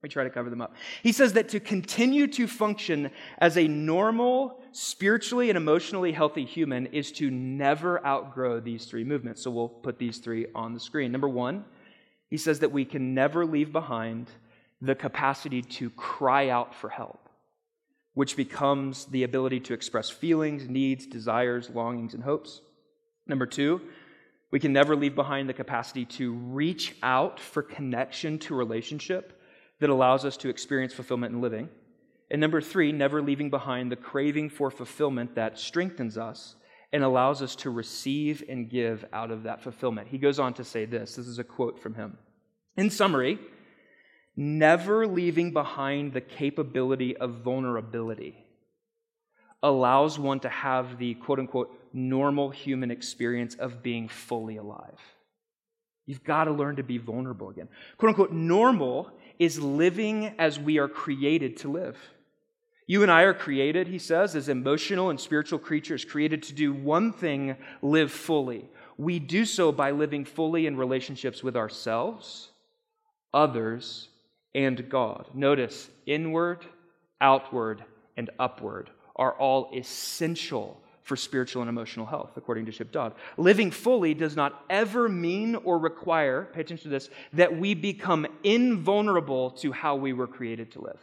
We 0.03 0.09
try 0.09 0.25
to 0.25 0.31
cover 0.31 0.49
them 0.49 0.63
up. 0.63 0.75
He 1.03 1.13
says 1.13 1.33
that 1.33 1.49
to 1.51 1.61
continue 1.61 2.29
to 2.29 2.47
function 2.47 3.11
as 3.39 3.59
a 3.59 3.67
normal, 3.67 4.61
spiritually 4.79 5.51
and 5.51 5.57
emotionally 5.57 6.13
healthy 6.13 6.45
human 6.45 6.87
is 6.87 7.11
to 7.11 7.33
never 7.33 8.05
outgrow 8.07 8.61
these 8.61 8.85
three 8.85 9.03
movements. 9.03 9.43
So 9.43 9.51
we'll 9.51 9.69
put 9.69 9.99
these 9.99 10.19
three 10.19 10.47
on 10.55 10.73
the 10.73 10.79
screen. 10.79 11.11
Number 11.11 11.29
one, 11.29 11.65
he 12.31 12.37
says 12.37 12.61
that 12.61 12.71
we 12.71 12.85
can 12.85 13.13
never 13.13 13.45
leave 13.45 13.73
behind 13.73 14.31
the 14.81 14.95
capacity 14.95 15.63
to 15.63 15.91
cry 15.91 16.51
out 16.51 16.77
for 16.77 16.89
help, 16.89 17.29
which 18.15 18.37
becomes 18.37 19.07
the 19.07 19.25
ability 19.25 19.59
to 19.61 19.75
express 19.75 20.11
feelings, 20.11 20.69
needs, 20.69 21.07
desires, 21.07 21.71
longings, 21.71 22.15
and 22.15 22.23
hopes. 22.23 22.61
Number 23.27 23.47
two, 23.47 23.81
we 24.53 24.61
can 24.61 24.73
never 24.73 24.95
leave 24.95 25.17
behind 25.17 25.49
the 25.49 25.55
capacity 25.55 26.05
to 26.05 26.33
reach 26.33 26.95
out 27.03 27.41
for 27.41 27.65
connection 27.65 28.39
to 28.41 28.55
relationship 28.55 29.43
that 29.81 29.91
allows 29.91 30.25
us 30.25 30.37
to 30.37 30.49
experience 30.49 30.93
fulfillment 30.93 31.35
in 31.35 31.41
living. 31.41 31.69
And 32.31 32.41
number 32.41 32.61
three, 32.61 32.93
never 32.93 33.23
leaving 33.23 33.51
behind 33.51 33.91
the 33.91 33.97
craving 33.97 34.51
for 34.51 34.71
fulfillment 34.71 35.35
that 35.37 35.59
strengthens 35.59 36.19
us 36.19 36.57
and 36.93 37.03
allows 37.03 37.43
us 37.43 37.55
to 37.57 37.71
receive 37.71 38.43
and 38.49 38.69
give 38.69 39.05
out 39.13 39.31
of 39.31 39.45
that 39.45 39.63
fulfillment. 39.63 40.09
He 40.09 40.19
goes 40.19 40.39
on 40.39 40.55
to 40.55 40.65
say 40.65 40.85
this 40.85 41.15
this 41.17 41.27
is 41.27 41.39
a 41.39 41.45
quote 41.45 41.79
from 41.79 41.95
him. 41.95 42.19
In 42.77 42.91
summary, 42.91 43.39
never 44.37 45.07
leaving 45.07 45.53
behind 45.53 46.13
the 46.13 46.21
capability 46.21 47.17
of 47.17 47.43
vulnerability 47.43 48.45
allows 49.63 50.19
one 50.19 50.41
to 50.41 50.49
have 50.49 50.99
the 50.99 51.15
quote 51.15 51.39
unquote 51.39 51.75
normal 51.93 52.51
human 52.51 52.91
experience 52.91 53.55
of 53.55 53.83
being 53.83 54.09
fully 54.09 54.57
alive. 54.57 55.01
You've 56.07 56.25
got 56.25 56.45
to 56.45 56.53
learn 56.53 56.77
to 56.77 56.83
be 56.83 56.99
vulnerable 56.99 57.51
again. 57.51 57.69
Quote 57.99 58.11
unquote, 58.11 58.33
normal 58.33 59.11
is 59.39 59.61
living 59.61 60.35
as 60.39 60.59
we 60.59 60.79
are 60.79 60.89
created 60.89 61.59
to 61.59 61.69
live. 61.69 61.99
You 62.89 63.03
and 63.03 63.13
I 63.13 63.23
are 63.23 63.35
created, 63.35 63.87
he 63.87 63.99
says, 63.99 64.35
as 64.35 64.49
emotional 64.49 65.11
and 65.11 65.21
spiritual 65.21 65.59
creatures, 65.59 66.07
created 66.07 66.43
to 66.45 66.55
do 66.55 66.73
one 66.73 67.13
thing 67.13 67.57
live 67.83 68.11
fully. 68.11 68.65
We 68.97 69.19
do 69.19 69.45
so 69.45 69.71
by 69.71 69.91
living 69.91 70.25
fully 70.25 70.67
in 70.67 70.75
relationships 70.75 71.43
with 71.43 71.55
ourselves, 71.55 72.49
others, 73.33 74.09
and 74.55 74.89
God. 74.89 75.27
Notice 75.35 75.91
inward, 76.07 76.65
outward, 77.21 77.85
and 78.17 78.31
upward 78.39 78.89
are 79.17 79.35
all 79.35 79.71
essential 79.77 80.81
for 81.03 81.15
spiritual 81.15 81.61
and 81.61 81.69
emotional 81.69 82.07
health, 82.07 82.31
according 82.37 82.65
to 82.67 82.73
Chip 82.73 82.91
Dodd. 82.91 83.13
Living 83.37 83.71
fully 83.71 84.15
does 84.15 84.35
not 84.35 84.65
ever 84.71 85.11
mean 85.11 85.57
or 85.57 85.79
require, 85.79 86.49
pay 86.55 86.63
attention 86.63 86.85
to 86.85 86.89
this, 86.89 87.11
that 87.35 87.59
we 87.59 87.75
become 87.75 88.27
invulnerable 88.45 89.51
to 89.51 89.73
how 89.73 89.95
we 89.95 90.15
were 90.15 90.27
created 90.27 90.73
to 90.73 90.81
live. 90.81 91.01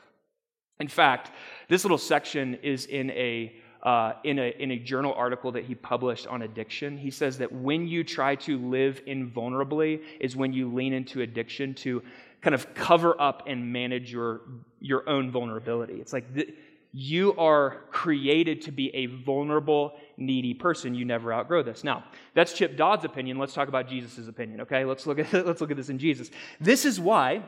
In 0.80 0.88
fact, 0.88 1.32
this 1.70 1.84
little 1.84 1.98
section 1.98 2.56
is 2.56 2.86
in 2.86 3.12
a 3.12 3.56
uh, 3.86 4.14
in, 4.24 4.40
a, 4.40 4.50
in 4.58 4.72
a 4.72 4.80
journal 4.80 5.14
article 5.14 5.52
that 5.52 5.64
he 5.64 5.76
published 5.76 6.26
on 6.26 6.42
addiction. 6.42 6.98
He 6.98 7.12
says 7.12 7.38
that 7.38 7.52
when 7.52 7.88
you 7.88 8.04
try 8.04 8.34
to 8.38 8.58
live 8.58 9.00
invulnerably 9.06 10.02
is 10.20 10.36
when 10.36 10.54
you 10.54 10.74
lean 10.74 10.92
into 10.92 11.22
addiction 11.22 11.76
to 11.76 12.02
kind 12.42 12.56
of 12.56 12.74
cover 12.74 13.20
up 13.22 13.44
and 13.46 13.72
manage 13.72 14.12
your, 14.12 14.42
your 14.80 15.08
own 15.08 15.30
vulnerability. 15.30 16.02
It's 16.02 16.14
like 16.14 16.34
th- 16.34 16.56
you 16.94 17.36
are 17.36 17.82
created 17.92 18.62
to 18.64 18.72
be 18.72 18.94
a 18.96 19.06
vulnerable, 19.06 19.96
needy 20.18 20.54
person. 20.54 20.96
You 20.96 21.06
never 21.06 21.34
outgrow 21.34 21.62
this. 21.62 21.84
Now, 21.84 22.06
that's 22.34 22.54
Chip 22.54 22.78
Dodd's 22.78 23.04
opinion. 23.06 23.38
Let's 23.38 23.54
talk 23.54 23.68
about 23.68 23.88
Jesus' 23.88 24.28
opinion, 24.28 24.62
okay? 24.62 24.86
Let's 24.86 25.06
look, 25.06 25.20
at, 25.20 25.32
let's 25.46 25.62
look 25.62 25.72
at 25.72 25.78
this 25.78 25.90
in 25.90 26.00
Jesus. 26.00 26.32
This 26.60 26.86
is 26.86 27.00
why 27.00 27.44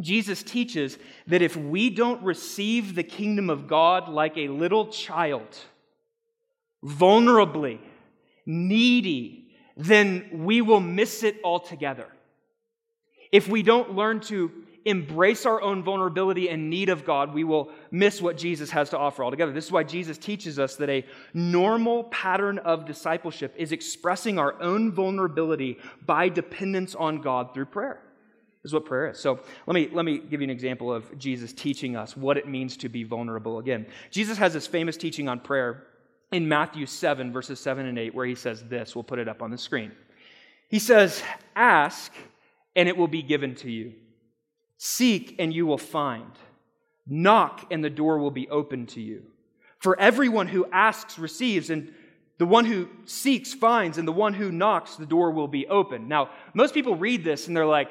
Jesus 0.00 0.42
teaches 0.42 0.98
that 1.26 1.42
if 1.42 1.56
we 1.56 1.90
don't 1.90 2.22
receive 2.22 2.94
the 2.94 3.02
kingdom 3.02 3.50
of 3.50 3.66
God 3.66 4.08
like 4.08 4.36
a 4.36 4.48
little 4.48 4.86
child, 4.86 5.56
vulnerably, 6.84 7.78
needy, 8.46 9.50
then 9.76 10.28
we 10.44 10.60
will 10.60 10.80
miss 10.80 11.22
it 11.22 11.36
altogether. 11.44 12.06
If 13.30 13.48
we 13.48 13.62
don't 13.62 13.94
learn 13.94 14.20
to 14.20 14.50
embrace 14.84 15.46
our 15.46 15.62
own 15.62 15.82
vulnerability 15.82 16.48
and 16.48 16.68
need 16.68 16.88
of 16.88 17.04
God, 17.04 17.32
we 17.32 17.44
will 17.44 17.70
miss 17.90 18.20
what 18.20 18.36
Jesus 18.36 18.70
has 18.70 18.90
to 18.90 18.98
offer 18.98 19.24
altogether. 19.24 19.52
This 19.52 19.66
is 19.66 19.72
why 19.72 19.84
Jesus 19.84 20.18
teaches 20.18 20.58
us 20.58 20.76
that 20.76 20.90
a 20.90 21.06
normal 21.32 22.04
pattern 22.04 22.58
of 22.58 22.84
discipleship 22.84 23.54
is 23.56 23.72
expressing 23.72 24.38
our 24.38 24.60
own 24.60 24.92
vulnerability 24.92 25.78
by 26.04 26.28
dependence 26.28 26.94
on 26.94 27.20
God 27.20 27.54
through 27.54 27.66
prayer. 27.66 28.01
Is 28.64 28.72
what 28.72 28.84
prayer 28.84 29.10
is. 29.10 29.18
So 29.18 29.40
let 29.66 29.74
me, 29.74 29.88
let 29.92 30.04
me 30.04 30.18
give 30.18 30.40
you 30.40 30.44
an 30.44 30.50
example 30.50 30.92
of 30.92 31.18
Jesus 31.18 31.52
teaching 31.52 31.96
us 31.96 32.16
what 32.16 32.36
it 32.36 32.46
means 32.46 32.76
to 32.78 32.88
be 32.88 33.02
vulnerable 33.02 33.58
again. 33.58 33.86
Jesus 34.10 34.38
has 34.38 34.52
this 34.52 34.68
famous 34.68 34.96
teaching 34.96 35.28
on 35.28 35.40
prayer 35.40 35.84
in 36.30 36.48
Matthew 36.48 36.86
7, 36.86 37.32
verses 37.32 37.58
7 37.58 37.86
and 37.86 37.98
8, 37.98 38.14
where 38.14 38.24
he 38.24 38.36
says 38.36 38.62
this. 38.68 38.94
We'll 38.94 39.02
put 39.02 39.18
it 39.18 39.28
up 39.28 39.42
on 39.42 39.50
the 39.50 39.58
screen. 39.58 39.90
He 40.68 40.78
says, 40.78 41.22
Ask, 41.56 42.12
and 42.76 42.88
it 42.88 42.96
will 42.96 43.08
be 43.08 43.22
given 43.22 43.56
to 43.56 43.70
you. 43.70 43.94
Seek 44.78 45.36
and 45.38 45.52
you 45.52 45.66
will 45.66 45.78
find. 45.78 46.30
Knock 47.06 47.66
and 47.70 47.84
the 47.84 47.90
door 47.90 48.18
will 48.18 48.30
be 48.30 48.48
open 48.48 48.86
to 48.86 49.00
you. 49.00 49.24
For 49.80 49.98
everyone 49.98 50.46
who 50.46 50.66
asks 50.72 51.18
receives, 51.18 51.68
and 51.68 51.92
the 52.38 52.46
one 52.46 52.64
who 52.64 52.88
seeks 53.04 53.52
finds, 53.52 53.98
and 53.98 54.06
the 54.06 54.12
one 54.12 54.34
who 54.34 54.52
knocks, 54.52 54.96
the 54.96 55.06
door 55.06 55.32
will 55.32 55.48
be 55.48 55.66
open. 55.66 56.08
Now, 56.08 56.30
most 56.54 56.74
people 56.74 56.94
read 56.94 57.24
this 57.24 57.48
and 57.48 57.56
they're 57.56 57.66
like, 57.66 57.90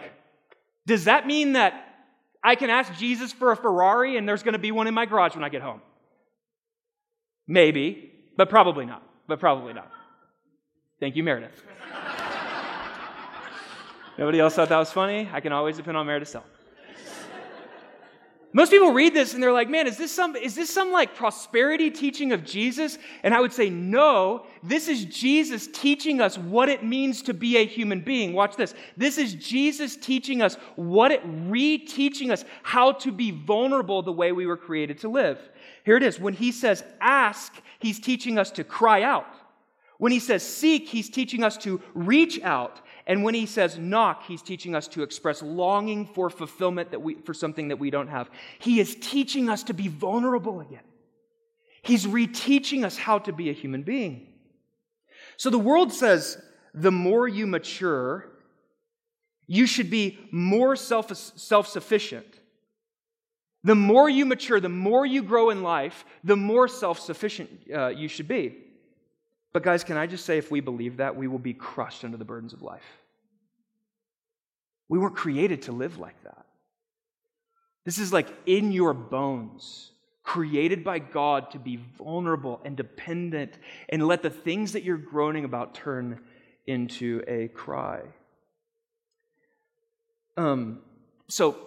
does 0.86 1.06
that 1.06 1.28
mean 1.28 1.54
that 1.54 1.74
I 2.44 2.56
can 2.56 2.70
ask 2.70 2.94
Jesus 2.98 3.32
for 3.32 3.52
a 3.52 3.56
Ferrari 3.56 4.18
and 4.18 4.28
there's 4.28 4.44
going 4.44 4.54
to 4.54 4.60
be 4.60 4.72
one 4.72 4.88
in 4.88 4.94
my 4.94 5.06
garage 5.06 5.36
when 5.36 5.44
I 5.44 5.50
get 5.50 5.62
home? 5.62 5.82
Maybe, 7.48 8.12
but 8.38 8.50
probably 8.50 8.86
not. 8.86 9.04
But 9.28 9.40
probably 9.40 9.74
not. 9.74 9.92
Thank 11.00 11.16
you, 11.16 11.24
Meredith. 11.24 11.52
Nobody 14.18 14.40
else 14.40 14.56
thought 14.56 14.70
that 14.70 14.78
was 14.78 14.92
funny? 14.92 15.30
I 15.32 15.40
can 15.40 15.52
always 15.52 15.78
depend 15.78 15.98
on 15.98 16.06
Meredith 16.06 16.30
Self. 16.30 16.46
Most 18.54 18.70
people 18.70 18.92
read 18.92 19.14
this 19.14 19.34
and 19.34 19.42
they're 19.42 19.54
like, 19.54 19.70
man, 19.70 19.88
is 19.88 19.98
this 19.98 20.12
some, 20.12 20.36
is 20.36 20.56
this 20.56 20.70
some 20.70 20.92
like 20.92 21.16
prosperity 21.16 21.90
teaching 21.90 22.34
of 22.34 22.44
Jesus? 22.44 22.98
And 23.24 23.34
I 23.34 23.40
would 23.40 23.54
say, 23.54 23.70
no, 23.70 24.46
this 24.62 24.90
is 24.90 25.06
Jesus 25.06 25.70
teaching 25.72 26.20
us 26.20 26.38
what 26.38 26.68
it 26.68 26.84
means 26.84 27.22
to 27.24 27.34
be 27.34 27.58
a 27.58 27.66
human 27.66 28.02
being. 28.02 28.34
Watch 28.34 28.58
this. 28.58 28.74
This 28.98 29.18
is 29.18 29.36
Jesus 29.36 29.96
teaching 29.96 30.42
us 30.42 30.56
what 30.76 31.12
it, 31.12 31.22
re-teaching 31.24 32.30
us 32.30 32.44
how 32.64 32.92
to 32.94 33.12
be 33.14 33.32
vulnerable 33.32 34.02
the 34.02 34.12
way 34.12 34.34
we 34.34 34.46
were 34.46 34.58
created 34.58 34.98
to 35.00 35.10
live. 35.10 35.40
Here 35.86 35.96
it 35.96 36.04
is. 36.04 36.20
When 36.20 36.34
he 36.34 36.52
says 36.52 36.84
ask, 37.00 37.54
he's 37.80 38.02
teaching 38.02 38.38
us 38.38 38.52
to 38.52 38.66
cry 38.66 39.04
out. 39.04 39.28
When 39.98 40.12
he 40.12 40.20
says 40.20 40.44
seek, 40.44 40.90
he's 40.90 41.10
teaching 41.10 41.44
us 41.44 41.56
to 41.58 41.80
reach 41.94 42.42
out. 42.42 42.82
And 43.08 43.24
when 43.24 43.34
he 43.34 43.46
says 43.46 43.78
knock, 43.78 44.24
he's 44.28 44.42
teaching 44.42 44.76
us 44.76 44.88
to 44.90 45.04
express 45.04 45.42
longing 45.42 46.06
for 46.06 46.30
fulfillment 46.30 46.92
that 46.92 47.02
we, 47.02 47.16
for 47.16 47.34
something 47.34 47.70
that 47.70 47.78
we 47.78 47.90
don't 47.90 48.08
have. 48.08 48.30
He 48.60 48.80
is 48.80 48.96
teaching 48.96 49.50
us 49.50 49.64
to 49.64 49.74
be 49.74 49.88
vulnerable 49.88 50.62
again. 50.62 50.84
He's 51.82 52.06
reteaching 52.06 52.84
us 52.86 52.98
how 52.98 53.20
to 53.20 53.34
be 53.34 53.50
a 53.50 53.54
human 53.54 53.82
being. 53.84 54.28
So 55.38 55.50
the 55.50 55.58
world 55.58 55.92
says 55.92 56.38
the 56.74 56.92
more 56.92 57.28
you 57.28 57.48
mature, 57.48 58.32
you 59.48 59.66
should 59.66 59.90
be 59.90 60.20
more 60.32 60.76
self 60.76 61.68
sufficient. 61.68 62.40
The 63.64 63.76
more 63.76 64.10
you 64.10 64.26
mature, 64.26 64.60
the 64.60 64.70
more 64.70 65.06
you 65.06 65.22
grow 65.22 65.50
in 65.50 65.62
life, 65.62 66.06
the 66.24 66.36
more 66.36 66.68
self 66.68 67.00
sufficient 67.00 67.50
uh, 67.74 67.88
you 67.88 68.08
should 68.08 68.28
be. 68.28 68.58
But, 69.54 69.64
guys, 69.64 69.84
can 69.84 69.98
I 69.98 70.08
just 70.08 70.26
say, 70.26 70.38
if 70.38 70.50
we 70.50 70.62
believe 70.62 70.98
that, 70.98 71.16
we 71.16 71.28
will 71.28 71.40
be 71.40 71.54
crushed 71.54 72.06
under 72.06 72.18
the 72.18 72.26
burdens 72.26 72.54
of 72.54 72.62
life. 72.62 72.82
We 74.88 74.98
weren't 74.98 75.16
created 75.16 75.64
to 75.64 75.72
live 75.72 75.98
like 75.98 76.22
that. 76.24 76.46
This 77.84 77.98
is 77.98 78.14
like 78.14 78.28
in 78.46 78.72
your 78.72 78.94
bones, 78.94 79.92
created 80.24 80.84
by 80.84 81.00
God 81.00 81.52
to 81.52 81.60
be 81.60 81.80
vulnerable 81.98 82.62
and 82.64 82.78
dependent 82.78 83.58
and 83.90 84.06
let 84.06 84.22
the 84.22 84.30
things 84.30 84.74
that 84.74 84.84
you're 84.84 84.98
groaning 84.98 85.46
about 85.46 85.74
turn 85.74 86.20
into 86.68 87.24
a 87.28 87.48
cry. 87.50 88.02
Um, 90.38 90.80
so, 91.28 91.58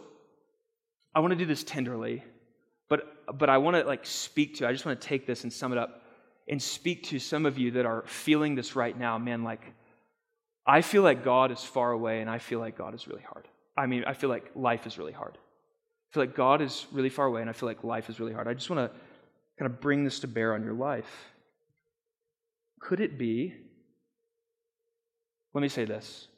I 1.14 1.20
want 1.20 1.32
to 1.32 1.36
do 1.36 1.46
this 1.46 1.64
tenderly, 1.64 2.24
but, 2.88 3.38
but 3.38 3.48
I 3.48 3.58
want 3.58 3.76
to 3.76 3.84
like 3.84 4.06
speak 4.06 4.56
to, 4.56 4.66
I 4.66 4.72
just 4.72 4.86
want 4.86 5.00
to 5.00 5.06
take 5.06 5.26
this 5.26 5.42
and 5.44 5.52
sum 5.52 5.72
it 5.72 5.78
up 5.78 6.03
and 6.48 6.60
speak 6.60 7.04
to 7.04 7.18
some 7.18 7.46
of 7.46 7.58
you 7.58 7.72
that 7.72 7.86
are 7.86 8.04
feeling 8.06 8.54
this 8.54 8.76
right 8.76 8.98
now. 8.98 9.18
Man, 9.18 9.44
like, 9.44 9.72
I 10.66 10.82
feel 10.82 11.02
like 11.02 11.24
God 11.24 11.50
is 11.50 11.62
far 11.62 11.92
away 11.92 12.20
and 12.20 12.30
I 12.30 12.38
feel 12.38 12.58
like 12.58 12.76
God 12.76 12.94
is 12.94 13.08
really 13.08 13.22
hard. 13.22 13.48
I 13.76 13.86
mean, 13.86 14.04
I 14.06 14.12
feel 14.14 14.30
like 14.30 14.50
life 14.54 14.86
is 14.86 14.98
really 14.98 15.12
hard. 15.12 15.36
I 15.36 16.14
feel 16.14 16.22
like 16.22 16.36
God 16.36 16.60
is 16.60 16.86
really 16.92 17.08
far 17.08 17.26
away 17.26 17.40
and 17.40 17.50
I 17.50 17.52
feel 17.52 17.68
like 17.68 17.82
life 17.82 18.08
is 18.08 18.20
really 18.20 18.32
hard. 18.32 18.46
I 18.46 18.54
just 18.54 18.70
want 18.70 18.90
to 18.90 18.98
kind 19.58 19.70
of 19.70 19.80
bring 19.80 20.04
this 20.04 20.20
to 20.20 20.28
bear 20.28 20.54
on 20.54 20.62
your 20.62 20.74
life. 20.74 21.32
Could 22.80 23.00
it 23.00 23.18
be? 23.18 23.54
Let 25.54 25.62
me 25.62 25.68
say 25.68 25.84
this. 25.84 26.28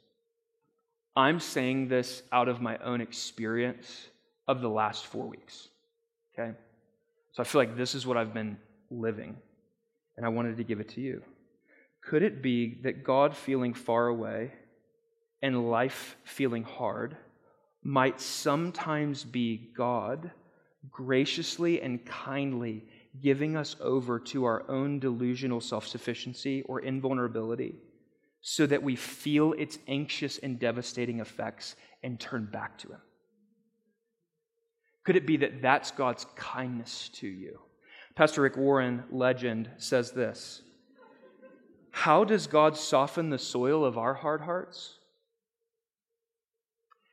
I'm 1.15 1.39
saying 1.39 1.87
this 1.87 2.21
out 2.31 2.47
of 2.47 2.61
my 2.61 2.77
own 2.77 3.01
experience 3.01 4.07
of 4.47 4.61
the 4.61 4.69
last 4.69 5.07
four 5.07 5.27
weeks. 5.27 5.67
Okay? 6.33 6.55
So 7.33 7.41
I 7.41 7.43
feel 7.43 7.59
like 7.59 7.75
this 7.75 7.95
is 7.95 8.05
what 8.05 8.17
I've 8.17 8.33
been 8.33 8.57
living 8.89 9.35
and 10.17 10.25
I 10.25 10.29
wanted 10.29 10.57
to 10.57 10.63
give 10.63 10.79
it 10.79 10.89
to 10.89 11.01
you. 11.01 11.21
Could 12.01 12.23
it 12.23 12.41
be 12.41 12.79
that 12.83 13.03
God 13.03 13.35
feeling 13.35 13.73
far 13.73 14.07
away 14.07 14.51
and 15.41 15.69
life 15.69 16.17
feeling 16.23 16.63
hard 16.63 17.15
might 17.83 18.19
sometimes 18.19 19.23
be 19.23 19.71
God 19.75 20.31
graciously 20.91 21.81
and 21.81 22.05
kindly 22.05 22.85
giving 23.21 23.55
us 23.55 23.75
over 23.79 24.19
to 24.19 24.45
our 24.45 24.69
own 24.69 24.99
delusional 24.99 25.61
self 25.61 25.87
sufficiency 25.87 26.63
or 26.63 26.79
invulnerability 26.79 27.75
so 28.41 28.65
that 28.65 28.83
we 28.83 28.95
feel 28.95 29.53
its 29.53 29.77
anxious 29.87 30.37
and 30.37 30.59
devastating 30.59 31.19
effects 31.19 31.75
and 32.03 32.19
turn 32.19 32.45
back 32.45 32.77
to 32.79 32.89
Him? 32.89 33.01
Could 35.03 35.15
it 35.15 35.25
be 35.25 35.37
that 35.37 35.61
that's 35.61 35.91
God's 35.91 36.25
kindness 36.35 37.09
to 37.15 37.27
you? 37.27 37.59
Pastor 38.17 38.41
Rick 38.41 38.57
Warren, 38.57 39.03
legend, 39.11 39.69
says 39.77 40.09
this 40.09 40.63
How 41.91 42.23
does 42.23 42.47
God 42.47 42.75
soften 42.75 43.29
the 43.29 43.37
soil 43.37 43.85
of 43.85 43.95
our 43.95 44.15
hard 44.15 44.41
hearts? 44.41 44.95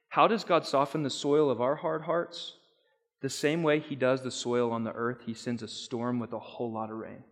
How 0.09 0.27
does 0.27 0.45
God 0.45 0.64
soften 0.64 1.03
the 1.03 1.11
soil 1.11 1.51
of 1.51 1.61
our 1.61 1.75
hard 1.75 2.01
hearts? 2.01 2.55
The 3.21 3.29
same 3.29 3.62
way 3.62 3.81
He 3.81 3.97
does 3.97 4.23
the 4.23 4.31
soil 4.31 4.73
on 4.73 4.83
the 4.83 4.95
earth, 4.95 5.21
He 5.27 5.35
sends 5.35 5.62
a 5.62 5.69
storm 5.69 6.21
with 6.21 6.33
a 6.33 6.38
whole 6.38 6.73
lot 6.73 6.90
of 6.90 6.97
rain. 6.97 7.23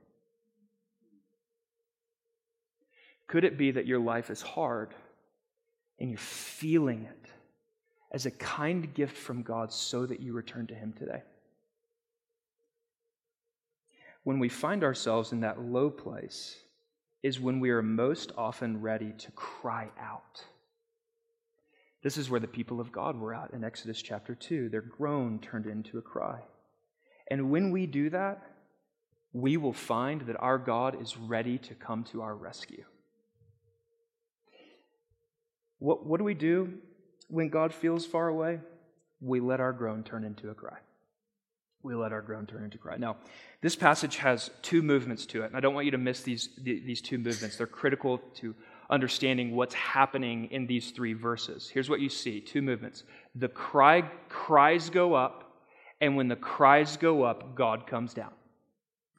Could 3.26 3.44
it 3.44 3.56
be 3.56 3.70
that 3.70 3.86
your 3.86 4.00
life 4.00 4.28
is 4.28 4.42
hard 4.42 4.94
and 5.98 6.10
you're 6.10 6.18
feeling 6.18 7.04
it 7.04 7.30
as 8.12 8.26
a 8.26 8.30
kind 8.32 8.92
gift 8.92 9.16
from 9.16 9.42
God 9.42 9.72
so 9.72 10.04
that 10.04 10.20
you 10.20 10.34
return 10.34 10.66
to 10.66 10.74
Him 10.74 10.92
today? 10.92 11.22
When 14.24 14.38
we 14.38 14.48
find 14.48 14.84
ourselves 14.84 15.32
in 15.32 15.40
that 15.40 15.60
low 15.60 15.90
place 15.90 16.56
is 17.22 17.40
when 17.40 17.60
we 17.60 17.70
are 17.70 17.82
most 17.82 18.32
often 18.36 18.80
ready 18.80 19.12
to 19.18 19.30
cry 19.32 19.90
out. 20.00 20.44
This 22.02 22.16
is 22.16 22.28
where 22.28 22.40
the 22.40 22.48
people 22.48 22.80
of 22.80 22.90
God 22.90 23.16
were 23.16 23.34
at 23.34 23.52
in 23.52 23.62
Exodus 23.62 24.02
chapter 24.02 24.34
2. 24.34 24.68
Their 24.68 24.82
groan 24.82 25.38
turned 25.38 25.66
into 25.66 25.98
a 25.98 26.02
cry. 26.02 26.40
And 27.30 27.50
when 27.50 27.70
we 27.70 27.86
do 27.86 28.10
that, 28.10 28.42
we 29.32 29.56
will 29.56 29.72
find 29.72 30.22
that 30.22 30.36
our 30.40 30.58
God 30.58 31.00
is 31.00 31.16
ready 31.16 31.58
to 31.58 31.74
come 31.74 32.04
to 32.04 32.22
our 32.22 32.34
rescue. 32.34 32.84
What, 35.78 36.04
what 36.04 36.18
do 36.18 36.24
we 36.24 36.34
do 36.34 36.74
when 37.28 37.48
God 37.48 37.72
feels 37.72 38.04
far 38.04 38.28
away? 38.28 38.60
We 39.20 39.40
let 39.40 39.60
our 39.60 39.72
groan 39.72 40.02
turn 40.02 40.24
into 40.24 40.50
a 40.50 40.54
cry 40.54 40.78
we 41.82 41.94
let 41.94 42.12
our 42.12 42.22
groan 42.22 42.46
turn 42.46 42.64
into 42.64 42.78
cry. 42.78 42.96
Now, 42.96 43.16
this 43.60 43.74
passage 43.76 44.16
has 44.16 44.50
two 44.62 44.82
movements 44.82 45.26
to 45.26 45.42
it, 45.42 45.46
and 45.46 45.56
I 45.56 45.60
don't 45.60 45.74
want 45.74 45.84
you 45.84 45.90
to 45.92 45.98
miss 45.98 46.22
these, 46.22 46.50
these 46.62 47.00
two 47.00 47.18
movements. 47.18 47.56
They're 47.56 47.66
critical 47.66 48.18
to 48.36 48.54
understanding 48.90 49.56
what's 49.56 49.74
happening 49.74 50.48
in 50.50 50.66
these 50.66 50.90
three 50.90 51.12
verses. 51.12 51.68
Here's 51.68 51.90
what 51.90 52.00
you 52.00 52.08
see 52.08 52.40
two 52.40 52.62
movements. 52.62 53.04
The 53.34 53.48
cry, 53.48 54.02
cries 54.28 54.90
go 54.90 55.14
up, 55.14 55.62
and 56.00 56.16
when 56.16 56.28
the 56.28 56.36
cries 56.36 56.96
go 56.96 57.22
up, 57.22 57.54
God 57.54 57.86
comes 57.86 58.14
down. 58.14 58.32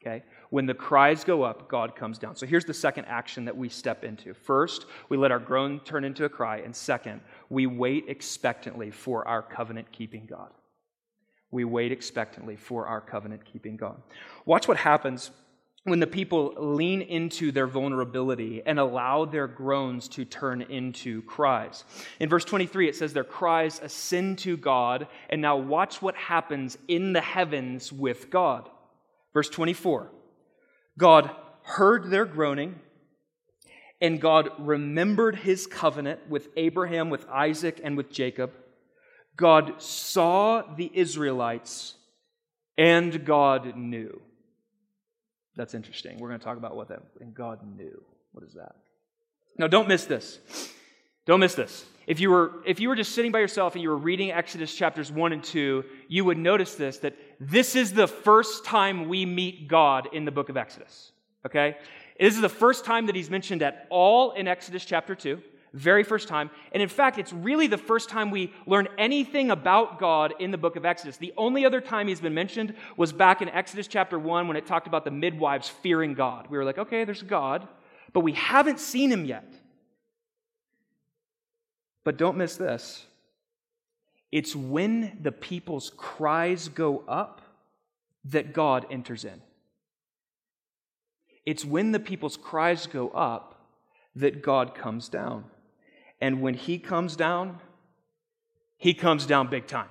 Okay? 0.01 0.23
When 0.49 0.65
the 0.65 0.73
cries 0.73 1.23
go 1.23 1.43
up, 1.43 1.69
God 1.69 1.95
comes 1.95 2.17
down. 2.17 2.35
So 2.35 2.45
here's 2.45 2.65
the 2.65 2.73
second 2.73 3.05
action 3.05 3.45
that 3.45 3.55
we 3.55 3.69
step 3.69 4.03
into. 4.03 4.33
First, 4.33 4.85
we 5.09 5.17
let 5.17 5.31
our 5.31 5.39
groan 5.39 5.79
turn 5.81 6.03
into 6.03 6.25
a 6.25 6.29
cry, 6.29 6.57
and 6.57 6.75
second, 6.75 7.21
we 7.49 7.65
wait 7.65 8.05
expectantly 8.07 8.91
for 8.91 9.27
our 9.27 9.41
covenant 9.41 9.91
keeping 9.91 10.25
God 10.25 10.51
we 11.53 11.63
wait 11.63 11.91
expectantly 11.91 12.55
for 12.55 12.87
our 12.87 12.99
covenant 12.99 13.45
keeping 13.45 13.77
God. 13.77 14.01
Watch 14.45 14.67
what 14.67 14.77
happens 14.77 15.31
when 15.85 15.99
the 15.99 16.07
people 16.07 16.53
lean 16.57 17.01
into 17.01 17.51
their 17.51 17.67
vulnerability 17.67 18.61
and 18.65 18.79
allow 18.79 19.25
their 19.25 19.47
groans 19.47 20.07
to 20.07 20.23
turn 20.23 20.61
into 20.61 21.21
cries. 21.23 21.83
In 22.19 22.29
verse 22.29 22.45
23, 22.45 22.87
it 22.87 22.95
says, 22.95 23.13
Their 23.13 23.23
cries 23.23 23.79
ascend 23.81 24.39
to 24.39 24.55
God. 24.55 25.07
And 25.29 25.41
now 25.41 25.57
watch 25.57 26.01
what 26.01 26.15
happens 26.15 26.77
in 26.87 27.13
the 27.13 27.21
heavens 27.21 27.91
with 27.91 28.29
God. 28.29 28.69
Verse 29.33 29.49
24 29.49 30.09
God 30.97 31.31
heard 31.63 32.09
their 32.09 32.25
groaning, 32.25 32.79
and 33.99 34.21
God 34.21 34.49
remembered 34.59 35.37
his 35.37 35.65
covenant 35.65 36.29
with 36.29 36.49
Abraham, 36.55 37.09
with 37.09 37.27
Isaac, 37.29 37.81
and 37.83 37.97
with 37.97 38.11
Jacob. 38.11 38.51
God 39.35 39.81
saw 39.81 40.61
the 40.75 40.91
Israelites 40.93 41.95
and 42.77 43.25
God 43.25 43.75
knew. 43.75 44.21
That's 45.55 45.73
interesting. 45.73 46.19
We're 46.19 46.29
going 46.29 46.39
to 46.39 46.45
talk 46.45 46.57
about 46.57 46.75
what 46.75 46.89
that, 46.89 47.03
and 47.19 47.33
God 47.33 47.59
knew. 47.77 48.01
What 48.31 48.43
is 48.43 48.53
that? 48.53 48.75
Now, 49.57 49.67
don't 49.67 49.87
miss 49.87 50.05
this. 50.05 50.39
Don't 51.25 51.39
miss 51.39 51.53
this. 51.55 51.85
If 52.05 52.19
you 52.19 52.31
were 52.31 52.51
if 52.65 52.79
you 52.79 52.89
were 52.89 52.95
just 52.95 53.15
sitting 53.15 53.31
by 53.31 53.39
yourself 53.39 53.75
and 53.75 53.81
you 53.81 53.89
were 53.89 53.97
reading 53.97 54.31
Exodus 54.31 54.73
chapters 54.73 55.11
1 55.11 55.31
and 55.31 55.43
2, 55.43 55.85
you 56.09 56.25
would 56.25 56.37
notice 56.37 56.75
this 56.75 56.97
that 56.97 57.15
this 57.39 57.75
is 57.75 57.93
the 57.93 58.07
first 58.07 58.65
time 58.65 59.07
we 59.07 59.25
meet 59.25 59.67
God 59.67 60.09
in 60.11 60.25
the 60.25 60.31
book 60.31 60.49
of 60.49 60.57
Exodus. 60.57 61.11
Okay? 61.45 61.77
This 62.19 62.35
is 62.35 62.41
the 62.41 62.49
first 62.49 62.83
time 62.83 63.05
that 63.05 63.15
he's 63.15 63.29
mentioned 63.29 63.61
at 63.61 63.87
all 63.89 64.31
in 64.31 64.47
Exodus 64.47 64.83
chapter 64.83 65.15
2. 65.15 65.41
Very 65.73 66.03
first 66.03 66.27
time. 66.27 66.51
And 66.71 66.83
in 66.83 66.89
fact, 66.89 67.17
it's 67.17 67.33
really 67.33 67.65
the 67.65 67.79
first 67.79 68.07
time 68.07 68.29
we 68.29 68.53
learn 68.67 68.87
anything 68.99 69.49
about 69.49 69.99
God 69.99 70.35
in 70.39 70.51
the 70.51 70.57
book 70.57 70.75
of 70.75 70.85
Exodus. 70.85 71.17
The 71.17 71.33
only 71.35 71.65
other 71.65 71.81
time 71.81 72.07
he's 72.07 72.21
been 72.21 72.35
mentioned 72.35 72.75
was 72.95 73.11
back 73.11 73.41
in 73.41 73.49
Exodus 73.49 73.87
chapter 73.87 74.19
1 74.19 74.47
when 74.47 74.55
it 74.55 74.67
talked 74.67 74.85
about 74.85 75.03
the 75.03 75.11
midwives 75.11 75.67
fearing 75.67 76.13
God. 76.13 76.47
We 76.47 76.59
were 76.59 76.63
like, 76.63 76.77
okay, 76.77 77.05
there's 77.05 77.23
God, 77.23 77.67
but 78.13 78.19
we 78.19 78.33
haven't 78.33 78.79
seen 78.79 79.11
him 79.11 79.25
yet. 79.25 79.51
But 82.03 82.17
don't 82.17 82.37
miss 82.37 82.55
this. 82.55 83.05
It's 84.31 84.55
when 84.55 85.17
the 85.21 85.31
people's 85.31 85.91
cries 85.97 86.67
go 86.67 87.03
up 87.07 87.41
that 88.25 88.53
God 88.53 88.85
enters 88.91 89.25
in. 89.25 89.41
It's 91.45 91.65
when 91.65 91.91
the 91.91 91.99
people's 91.99 92.37
cries 92.37 92.85
go 92.85 93.09
up 93.09 93.55
that 94.15 94.43
God 94.43 94.75
comes 94.75 95.09
down. 95.09 95.45
And 96.21 96.41
when 96.41 96.53
He 96.53 96.79
comes 96.79 97.15
down, 97.15 97.59
He 98.77 98.93
comes 98.93 99.25
down 99.25 99.49
big 99.49 99.67
time. 99.67 99.89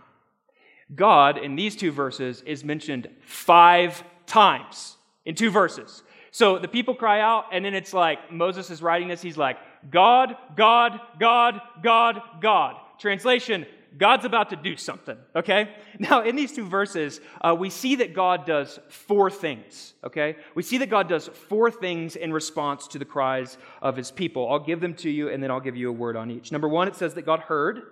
God, 0.95 1.39
in 1.39 1.57
these 1.57 1.77
two 1.77 1.93
verses, 1.93 2.43
is 2.43 2.65
mentioned 2.65 3.09
five 3.23 4.03
times 4.27 4.97
in 5.25 5.35
two 5.35 5.51
verses. 5.51 6.03
So 6.31 6.59
the 6.59 6.69
people 6.69 6.95
cry 6.95 7.21
out, 7.21 7.47
and 7.53 7.65
then 7.65 7.75
it's 7.75 7.93
like 7.93 8.33
Moses 8.33 8.71
is 8.71 8.83
writing 8.83 9.09
this. 9.09 9.21
He's 9.21 9.37
like, 9.37 9.59
God, 9.91 10.37
God, 10.57 10.99
God, 11.19 11.61
God, 11.83 12.23
God. 12.41 12.77
Translation, 12.99 13.67
God's 13.99 14.25
about 14.25 14.51
to 14.51 14.57
do 14.57 14.77
something, 14.77 15.17
okay? 15.37 15.75
Now, 15.99 16.23
in 16.23 16.37
these 16.37 16.53
two 16.53 16.67
verses, 16.67 17.21
uh, 17.41 17.55
we 17.59 17.71
see 17.71 17.97
that 17.97 18.15
God 18.15 18.47
does 18.47 18.79
four 18.89 19.31
things, 19.31 19.95
okay? 20.03 20.37
We 20.55 20.63
see 20.63 20.79
that 20.79 20.89
God 20.89 21.09
does 21.09 21.29
four 21.29 21.71
things 21.71 22.17
in 22.17 22.33
response 22.33 22.89
to 22.89 22.99
the 22.99 23.05
cries 23.05 23.59
of 23.81 23.97
his 23.97 24.11
people. 24.11 24.51
I'll 24.51 24.59
give 24.65 24.81
them 24.81 24.95
to 24.95 25.11
you, 25.11 25.29
and 25.29 25.43
then 25.43 25.51
I'll 25.51 25.61
give 25.61 25.77
you 25.77 25.89
a 25.89 25.93
word 25.93 26.17
on 26.17 26.31
each. 26.31 26.53
Number 26.53 26.69
one, 26.69 26.89
it 26.89 26.97
says 26.97 27.15
that 27.15 27.27
God 27.27 27.41
heard. 27.41 27.83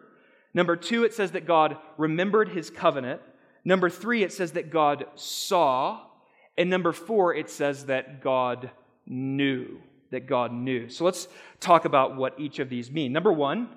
Number 0.55 0.77
two, 0.77 1.05
it 1.05 1.15
says 1.15 1.33
that 1.33 1.47
God 1.47 1.77
remembered 1.97 2.49
his 2.49 2.71
covenant. 2.71 3.21
Number 3.65 3.91
three, 3.91 4.23
it 4.23 4.33
says 4.33 4.53
that 4.53 4.71
God 4.71 5.07
saw. 5.15 6.01
And 6.57 6.71
number 6.71 6.93
four, 6.93 7.35
it 7.35 7.51
says 7.51 7.87
that 7.87 8.23
God 8.23 8.71
knew. 9.07 9.81
That 10.11 10.27
God 10.27 10.53
knew. 10.53 10.89
So 10.89 11.05
let's 11.05 11.29
talk 11.61 11.85
about 11.85 12.17
what 12.17 12.39
each 12.39 12.59
of 12.59 12.69
these 12.69 12.91
mean. 12.91 13.13
Number 13.13 13.33
one, 13.33 13.69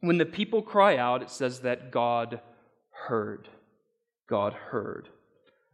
when 0.00 0.18
the 0.18 0.26
people 0.26 0.62
cry 0.62 0.96
out, 0.96 1.22
it 1.22 1.30
says 1.30 1.60
that 1.60 1.90
God 1.90 2.40
heard. 2.90 3.48
God 4.28 4.52
heard. 4.52 5.08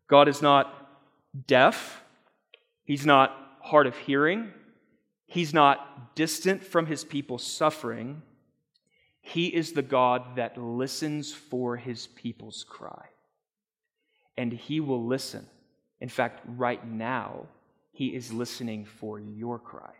God 0.08 0.28
is 0.28 0.42
not 0.42 0.72
deaf, 1.46 2.02
He's 2.84 3.04
not 3.04 3.36
hard 3.60 3.86
of 3.86 3.96
hearing, 3.96 4.52
He's 5.26 5.52
not 5.52 6.14
distant 6.14 6.64
from 6.64 6.86
His 6.86 7.04
people's 7.04 7.44
suffering. 7.44 8.22
He 9.20 9.48
is 9.48 9.72
the 9.72 9.82
God 9.82 10.36
that 10.36 10.56
listens 10.56 11.32
for 11.32 11.76
His 11.76 12.06
people's 12.06 12.64
cry. 12.68 13.06
And 14.36 14.52
He 14.52 14.78
will 14.78 15.04
listen. 15.04 15.46
In 16.00 16.08
fact, 16.08 16.42
right 16.46 16.86
now, 16.86 17.46
He 17.90 18.14
is 18.14 18.32
listening 18.32 18.84
for 18.84 19.18
your 19.18 19.58
cry. 19.58 19.94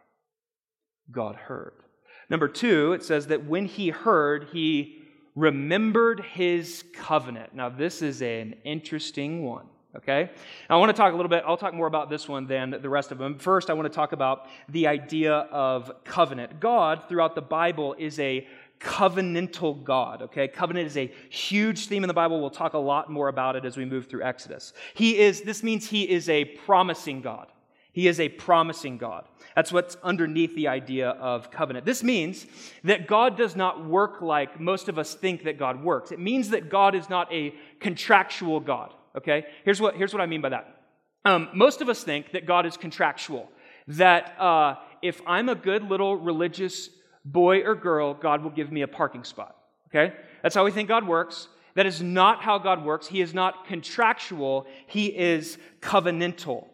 God 1.11 1.35
heard. 1.35 1.83
Number 2.29 2.49
two, 2.49 2.93
it 2.93 3.05
says 3.05 3.29
that 3.29 3.47
when 3.47 3.67
he 3.67 3.91
heard, 3.91 4.49
he 4.53 5.03
remembered 5.35 6.21
his 6.21 6.85
covenant. 6.93 7.55
Now, 7.55 7.69
this 7.69 8.03
is 8.03 8.23
an 8.23 8.57
interesting 8.65 9.45
one. 9.45 9.67
Okay? 9.95 10.31
I 10.69 10.77
want 10.77 10.95
to 10.95 11.01
talk 11.01 11.13
a 11.13 11.17
little 11.17 11.31
bit, 11.31 11.43
I'll 11.47 11.57
talk 11.57 11.73
more 11.73 11.87
about 11.87 12.11
this 12.11 12.29
one 12.29 12.47
than 12.47 12.77
the 12.83 12.89
rest 12.89 13.13
of 13.13 13.19
them. 13.19 13.39
First, 13.39 13.71
I 13.71 13.73
want 13.73 13.91
to 13.91 13.95
talk 13.95 14.13
about 14.13 14.47
the 14.69 14.87
idea 14.87 15.33
of 15.33 15.91
covenant. 16.05 16.61
God, 16.61 17.05
throughout 17.09 17.35
the 17.35 17.43
Bible, 17.43 17.95
is 17.99 18.19
a 18.19 18.47
covenantal 18.79 19.83
God, 19.83 20.21
okay? 20.21 20.49
Covenant 20.49 20.87
is 20.87 20.99
a 20.99 21.11
huge 21.31 21.87
theme 21.87 22.05
in 22.05 22.09
the 22.09 22.15
Bible. 22.15 22.41
We'll 22.41 22.51
talk 22.51 22.75
a 22.75 22.79
lot 22.79 23.11
more 23.11 23.29
about 23.29 23.57
it 23.57 23.65
as 23.65 23.79
we 23.79 23.87
move 23.87 24.07
through 24.07 24.23
Exodus. 24.23 24.75
He 24.93 25.19
is, 25.19 25.41
this 25.41 25.63
means 25.63 25.89
he 25.89 26.03
is 26.09 26.29
a 26.29 26.45
promising 26.45 27.23
God. 27.23 27.47
He 27.97 28.09
is 28.09 28.21
a 28.21 28.29
promising 28.29 28.99
God. 28.99 29.25
That's 29.55 29.73
what's 29.73 29.97
underneath 30.03 30.55
the 30.55 30.69
idea 30.69 31.13
of 31.13 31.51
covenant. 31.51 31.87
This 31.87 32.03
means 32.03 32.47
that 32.85 33.07
God 33.07 33.39
does 33.39 33.57
not 33.57 33.87
work 33.87 34.21
like 34.21 34.61
most 34.61 34.91
of 34.91 34.99
us 34.99 35.15
think 35.15 35.45
that 35.45 35.59
God 35.59 35.83
works. 35.83 36.13
It 36.13 36.19
means 36.19 36.51
that 36.51 36.69
God 36.69 36.95
is 36.95 37.09
not 37.09 37.33
a 37.33 37.55
contractual 37.81 38.61
God. 38.61 38.93
Okay? 39.17 39.47
Here's 39.65 39.81
what, 39.81 39.97
here's 39.97 40.13
what 40.13 40.21
I 40.21 40.27
mean 40.27 40.43
by 40.43 40.51
that. 40.51 40.83
Um, 41.25 41.49
most 41.55 41.81
of 41.81 41.89
us 41.89 42.05
think 42.05 42.33
that 42.33 42.45
God 42.45 42.67
is 42.67 42.77
contractual, 42.77 43.51
that 43.89 44.39
uh, 44.39 44.75
if 45.01 45.23
I'm 45.27 45.49
a 45.49 45.55
good 45.55 45.83
little 45.83 46.17
religious 46.17 46.91
boy 47.25 47.63
or 47.63 47.75
girl, 47.75 48.13
God 48.13 48.43
will 48.43 48.51
give 48.51 48.71
me 48.71 48.83
a 48.83 48.89
parking 48.89 49.25
spot. 49.25 49.57
Okay? 49.89 50.15
That's 50.43 50.55
how 50.55 50.67
we 50.67 50.71
think 50.71 50.91
God 50.91 51.09
works. 51.09 51.49
That 51.77 51.87
is 51.87 52.03
not 52.03 52.43
how 52.43 52.59
God 52.59 52.85
works. 52.85 53.07
He 53.07 53.23
is 53.23 53.33
not 53.33 53.67
contractual, 53.67 54.67
He 54.87 55.07
is 55.07 55.57
covenantal. 55.81 56.67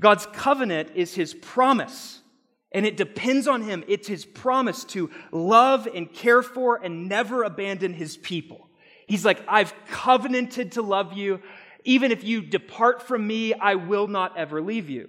God's 0.00 0.26
covenant 0.32 0.90
is 0.96 1.14
His 1.14 1.34
promise. 1.34 2.20
And 2.72 2.86
it 2.86 2.96
depends 2.96 3.48
on 3.48 3.62
him. 3.62 3.84
It's 3.88 4.06
his 4.06 4.24
promise 4.24 4.84
to 4.84 5.10
love 5.32 5.88
and 5.92 6.12
care 6.12 6.42
for 6.42 6.76
and 6.76 7.08
never 7.08 7.42
abandon 7.42 7.94
his 7.94 8.16
people. 8.16 8.68
He's 9.08 9.24
like, 9.24 9.42
I've 9.48 9.74
covenanted 9.88 10.72
to 10.72 10.82
love 10.82 11.14
you. 11.14 11.40
Even 11.84 12.12
if 12.12 12.22
you 12.22 12.42
depart 12.42 13.02
from 13.02 13.26
me, 13.26 13.54
I 13.54 13.74
will 13.74 14.06
not 14.06 14.36
ever 14.38 14.62
leave 14.62 14.88
you. 14.88 15.08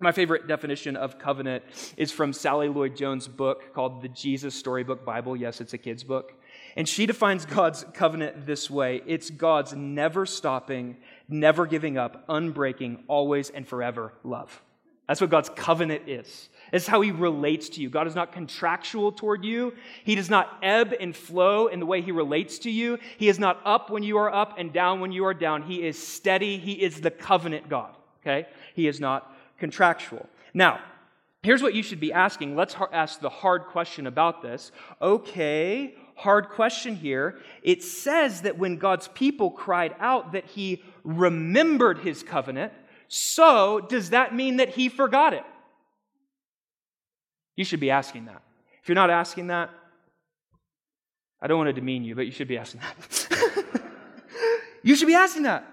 My 0.00 0.12
favorite 0.12 0.46
definition 0.46 0.96
of 0.96 1.18
covenant 1.18 1.64
is 1.96 2.12
from 2.12 2.32
Sally 2.32 2.68
Lloyd 2.68 2.96
Jones' 2.96 3.26
book 3.28 3.74
called 3.74 4.00
The 4.00 4.08
Jesus 4.08 4.54
Storybook 4.54 5.04
Bible. 5.04 5.36
Yes, 5.36 5.60
it's 5.60 5.74
a 5.74 5.78
kid's 5.78 6.04
book. 6.04 6.34
And 6.76 6.88
she 6.88 7.04
defines 7.06 7.44
God's 7.44 7.84
covenant 7.94 8.46
this 8.46 8.70
way 8.70 9.02
it's 9.06 9.30
God's 9.30 9.72
never 9.72 10.24
stopping, 10.24 10.98
never 11.28 11.66
giving 11.66 11.98
up, 11.98 12.26
unbreaking, 12.28 13.04
always 13.06 13.50
and 13.50 13.66
forever 13.66 14.12
love. 14.24 14.62
That's 15.06 15.22
what 15.22 15.30
God's 15.30 15.48
covenant 15.48 16.06
is. 16.06 16.50
It's 16.70 16.86
how 16.86 17.00
he 17.00 17.12
relates 17.12 17.70
to 17.70 17.80
you. 17.80 17.88
God 17.88 18.06
is 18.06 18.14
not 18.14 18.30
contractual 18.30 19.10
toward 19.10 19.42
you. 19.42 19.72
He 20.04 20.14
does 20.14 20.28
not 20.28 20.58
ebb 20.62 20.94
and 21.00 21.16
flow 21.16 21.68
in 21.68 21.80
the 21.80 21.86
way 21.86 22.02
he 22.02 22.12
relates 22.12 22.58
to 22.60 22.70
you. 22.70 22.98
He 23.16 23.28
is 23.28 23.38
not 23.38 23.58
up 23.64 23.88
when 23.88 24.02
you 24.02 24.18
are 24.18 24.32
up 24.32 24.58
and 24.58 24.70
down 24.70 25.00
when 25.00 25.10
you 25.10 25.24
are 25.24 25.32
down. 25.32 25.62
He 25.62 25.82
is 25.82 25.98
steady. 25.98 26.58
He 26.58 26.72
is 26.72 27.00
the 27.00 27.10
covenant 27.10 27.70
God. 27.70 27.96
Okay? 28.20 28.48
He 28.74 28.86
is 28.86 29.00
not 29.00 29.34
contractual. 29.58 30.28
Now, 30.52 30.78
here's 31.42 31.62
what 31.62 31.74
you 31.74 31.82
should 31.82 32.00
be 32.00 32.12
asking. 32.12 32.54
Let's 32.54 32.76
ask 32.92 33.20
the 33.20 33.30
hard 33.30 33.64
question 33.64 34.06
about 34.06 34.42
this. 34.42 34.72
Okay, 35.00 35.94
hard 36.18 36.48
question 36.50 36.96
here. 36.96 37.38
It 37.62 37.82
says 37.82 38.42
that 38.42 38.58
when 38.58 38.76
God's 38.76 39.08
people 39.08 39.50
cried 39.50 39.94
out 40.00 40.32
that 40.32 40.44
he 40.46 40.82
remembered 41.04 41.98
his 41.98 42.22
covenant. 42.22 42.72
So, 43.06 43.80
does 43.80 44.10
that 44.10 44.34
mean 44.34 44.56
that 44.56 44.70
he 44.70 44.88
forgot 44.88 45.32
it? 45.32 45.44
You 47.56 47.64
should 47.64 47.80
be 47.80 47.90
asking 47.90 48.26
that. 48.26 48.42
If 48.82 48.88
you're 48.88 48.96
not 48.96 49.10
asking 49.10 49.46
that, 49.48 49.70
I 51.40 51.46
don't 51.46 51.58
want 51.58 51.68
to 51.68 51.72
demean 51.72 52.04
you, 52.04 52.14
but 52.14 52.26
you 52.26 52.32
should 52.32 52.48
be 52.48 52.58
asking 52.58 52.80
that. 52.80 53.82
you 54.82 54.96
should 54.96 55.06
be 55.06 55.14
asking 55.14 55.44
that. 55.44 55.64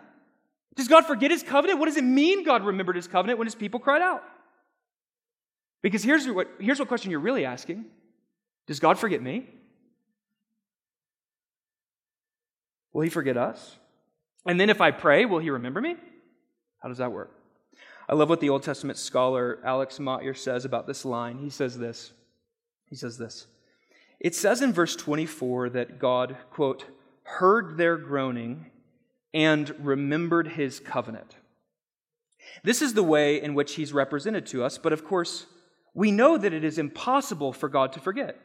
Does 0.75 0.87
God 0.87 1.05
forget 1.05 1.31
his 1.31 1.41
covenant? 1.41 1.79
What 1.79 1.87
does 1.87 1.97
it 1.97 2.03
mean 2.03 2.43
God 2.43 2.63
remembered 2.63 2.95
his 2.95 3.07
covenant 3.07 3.39
when 3.39 3.47
his 3.47 3.55
people 3.55 3.79
cried 3.79 4.01
out? 4.01 4.23
Because 5.81 6.03
here's 6.03 6.27
what, 6.27 6.49
here's 6.59 6.79
what 6.79 6.87
question 6.87 7.11
you're 7.11 7.19
really 7.19 7.45
asking 7.45 7.85
Does 8.67 8.79
God 8.79 8.99
forget 8.99 9.21
me? 9.21 9.49
Will 12.95 13.01
he 13.01 13.09
forget 13.09 13.35
us? 13.35 13.75
And 14.45 14.57
then 14.57 14.69
if 14.69 14.79
I 14.79 14.91
pray, 14.91 15.25
will 15.25 15.39
he 15.39 15.49
remember 15.49 15.81
me? 15.81 15.97
How 16.81 16.87
does 16.87 16.99
that 16.99 17.11
work? 17.11 17.29
I 18.07 18.15
love 18.15 18.29
what 18.29 18.39
the 18.39 18.47
Old 18.47 18.63
Testament 18.63 18.97
scholar 18.97 19.59
Alex 19.65 19.99
Motyer 19.99 20.33
says 20.33 20.63
about 20.63 20.87
this 20.87 21.03
line. 21.03 21.39
He 21.39 21.49
says 21.49 21.77
this. 21.77 22.13
He 22.89 22.95
says 22.95 23.17
this. 23.17 23.47
It 24.21 24.33
says 24.33 24.61
in 24.61 24.71
verse 24.71 24.95
24 24.95 25.71
that 25.71 25.99
God, 25.99 26.37
quote, 26.51 26.85
heard 27.23 27.75
their 27.75 27.97
groaning 27.97 28.67
and 29.33 29.75
remembered 29.77 30.47
his 30.47 30.79
covenant. 30.79 31.35
This 32.63 32.81
is 32.81 32.93
the 32.93 33.03
way 33.03 33.41
in 33.41 33.55
which 33.55 33.75
he's 33.75 33.91
represented 33.91 34.45
to 34.47 34.63
us, 34.63 34.77
but 34.77 34.93
of 34.93 35.03
course, 35.03 35.47
we 35.93 36.11
know 36.11 36.37
that 36.37 36.53
it 36.53 36.63
is 36.63 36.77
impossible 36.77 37.51
for 37.51 37.67
God 37.67 37.91
to 37.91 37.99
forget. 37.99 38.39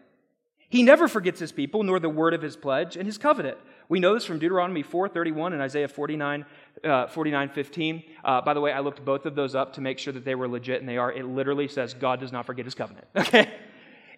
He 0.70 0.84
never 0.84 1.08
forgets 1.08 1.40
his 1.40 1.50
people, 1.50 1.82
nor 1.82 1.98
the 1.98 2.08
word 2.08 2.32
of 2.32 2.40
his 2.40 2.56
pledge 2.56 2.96
and 2.96 3.04
his 3.04 3.18
covenant. 3.18 3.58
We 3.88 3.98
know 3.98 4.14
this 4.14 4.24
from 4.24 4.38
Deuteronomy 4.38 4.84
4:31 4.84 5.52
and 5.52 5.60
Isaiah 5.60 5.88
49, 5.88 6.46
uh, 6.84 7.08
49 7.08 7.48
15. 7.48 8.04
Uh, 8.24 8.40
by 8.40 8.54
the 8.54 8.60
way, 8.60 8.72
I 8.72 8.78
looked 8.78 9.04
both 9.04 9.26
of 9.26 9.34
those 9.34 9.56
up 9.56 9.72
to 9.74 9.80
make 9.80 9.98
sure 9.98 10.12
that 10.12 10.24
they 10.24 10.36
were 10.36 10.46
legit, 10.46 10.80
and 10.80 10.88
they 10.88 10.96
are. 10.96 11.12
It 11.12 11.26
literally 11.26 11.66
says 11.66 11.92
God 11.92 12.20
does 12.20 12.30
not 12.30 12.46
forget 12.46 12.64
his 12.64 12.74
covenant. 12.74 13.06
Okay? 13.16 13.50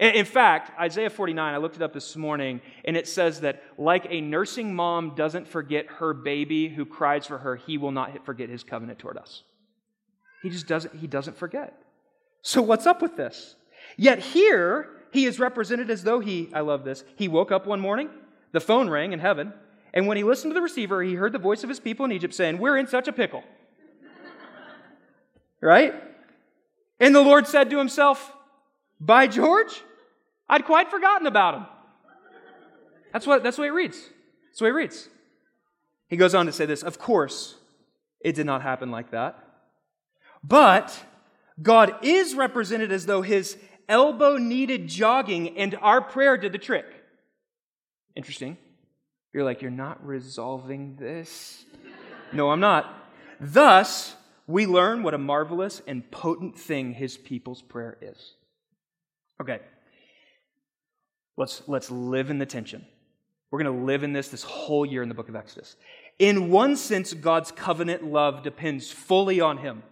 In 0.00 0.24
fact, 0.24 0.72
Isaiah 0.80 1.10
49, 1.10 1.54
I 1.54 1.58
looked 1.58 1.76
it 1.76 1.82
up 1.82 1.92
this 1.92 2.16
morning, 2.16 2.60
and 2.84 2.96
it 2.96 3.06
says 3.06 3.42
that 3.42 3.62
like 3.78 4.04
a 4.10 4.20
nursing 4.20 4.74
mom 4.74 5.14
doesn't 5.14 5.46
forget 5.46 5.86
her 5.86 6.12
baby 6.12 6.68
who 6.68 6.84
cries 6.84 7.24
for 7.24 7.38
her, 7.38 7.54
he 7.54 7.78
will 7.78 7.92
not 7.92 8.24
forget 8.24 8.48
his 8.48 8.64
covenant 8.64 8.98
toward 8.98 9.16
us. 9.16 9.44
He 10.42 10.50
just 10.50 10.66
doesn't, 10.66 10.96
he 10.96 11.06
doesn't 11.06 11.36
forget. 11.36 11.80
So 12.40 12.62
what's 12.62 12.84
up 12.86 13.00
with 13.00 13.16
this? 13.16 13.54
Yet 13.96 14.18
here, 14.18 14.88
he 15.12 15.26
is 15.26 15.38
represented 15.38 15.90
as 15.90 16.02
though 16.02 16.20
he, 16.20 16.50
I 16.52 16.60
love 16.60 16.84
this, 16.84 17.04
he 17.16 17.28
woke 17.28 17.52
up 17.52 17.66
one 17.66 17.80
morning, 17.80 18.08
the 18.52 18.60
phone 18.60 18.88
rang 18.88 19.12
in 19.12 19.20
heaven, 19.20 19.52
and 19.94 20.06
when 20.06 20.16
he 20.16 20.24
listened 20.24 20.52
to 20.52 20.54
the 20.54 20.62
receiver, 20.62 21.02
he 21.02 21.14
heard 21.14 21.32
the 21.32 21.38
voice 21.38 21.62
of 21.62 21.68
his 21.68 21.78
people 21.78 22.04
in 22.06 22.12
Egypt 22.12 22.34
saying, 22.34 22.58
We're 22.58 22.78
in 22.78 22.86
such 22.86 23.08
a 23.08 23.12
pickle. 23.12 23.44
right? 25.60 25.94
And 26.98 27.14
the 27.14 27.20
Lord 27.20 27.46
said 27.46 27.68
to 27.70 27.78
himself, 27.78 28.32
By 28.98 29.26
George, 29.26 29.82
I'd 30.48 30.64
quite 30.64 30.90
forgotten 30.90 31.26
about 31.26 31.54
him. 31.54 31.66
That's 33.12 33.26
what 33.26 33.42
that's 33.42 33.56
the 33.56 33.62
way 33.62 33.68
it 33.68 33.72
reads. 33.72 33.98
That's 34.48 34.60
the 34.60 34.64
way 34.64 34.70
it 34.70 34.74
reads. 34.74 35.08
He 36.08 36.16
goes 36.16 36.34
on 36.34 36.46
to 36.46 36.52
say 36.52 36.64
this 36.64 36.82
Of 36.82 36.98
course, 36.98 37.56
it 38.20 38.34
did 38.34 38.46
not 38.46 38.62
happen 38.62 38.90
like 38.90 39.10
that. 39.10 39.38
But 40.42 40.98
God 41.60 41.94
is 42.02 42.34
represented 42.34 42.90
as 42.90 43.04
though 43.06 43.22
his 43.22 43.58
elbow 43.92 44.38
needed 44.38 44.88
jogging 44.88 45.58
and 45.58 45.76
our 45.80 46.00
prayer 46.00 46.38
did 46.38 46.52
the 46.52 46.58
trick. 46.58 46.86
Interesting. 48.16 48.56
You're 49.32 49.44
like, 49.44 49.60
You're 49.60 49.70
not 49.70 50.04
resolving 50.04 50.96
this? 50.96 51.64
no, 52.32 52.50
I'm 52.50 52.60
not. 52.60 52.92
Thus, 53.38 54.16
we 54.46 54.66
learn 54.66 55.02
what 55.02 55.14
a 55.14 55.18
marvelous 55.18 55.82
and 55.86 56.10
potent 56.10 56.58
thing 56.58 56.94
his 56.94 57.16
people's 57.16 57.60
prayer 57.60 57.98
is. 58.00 58.34
Okay. 59.40 59.60
Let's, 61.36 61.62
let's 61.66 61.90
live 61.90 62.30
in 62.30 62.38
the 62.38 62.46
tension. 62.46 62.84
We're 63.50 63.62
going 63.62 63.78
to 63.78 63.84
live 63.84 64.02
in 64.02 64.14
this 64.14 64.28
this 64.28 64.42
whole 64.42 64.86
year 64.86 65.02
in 65.02 65.10
the 65.10 65.14
book 65.14 65.28
of 65.28 65.36
Exodus. 65.36 65.76
In 66.18 66.50
one 66.50 66.76
sense, 66.76 67.12
God's 67.12 67.52
covenant 67.52 68.04
love 68.04 68.42
depends 68.42 68.90
fully 68.90 69.40
on 69.40 69.58
him. 69.58 69.82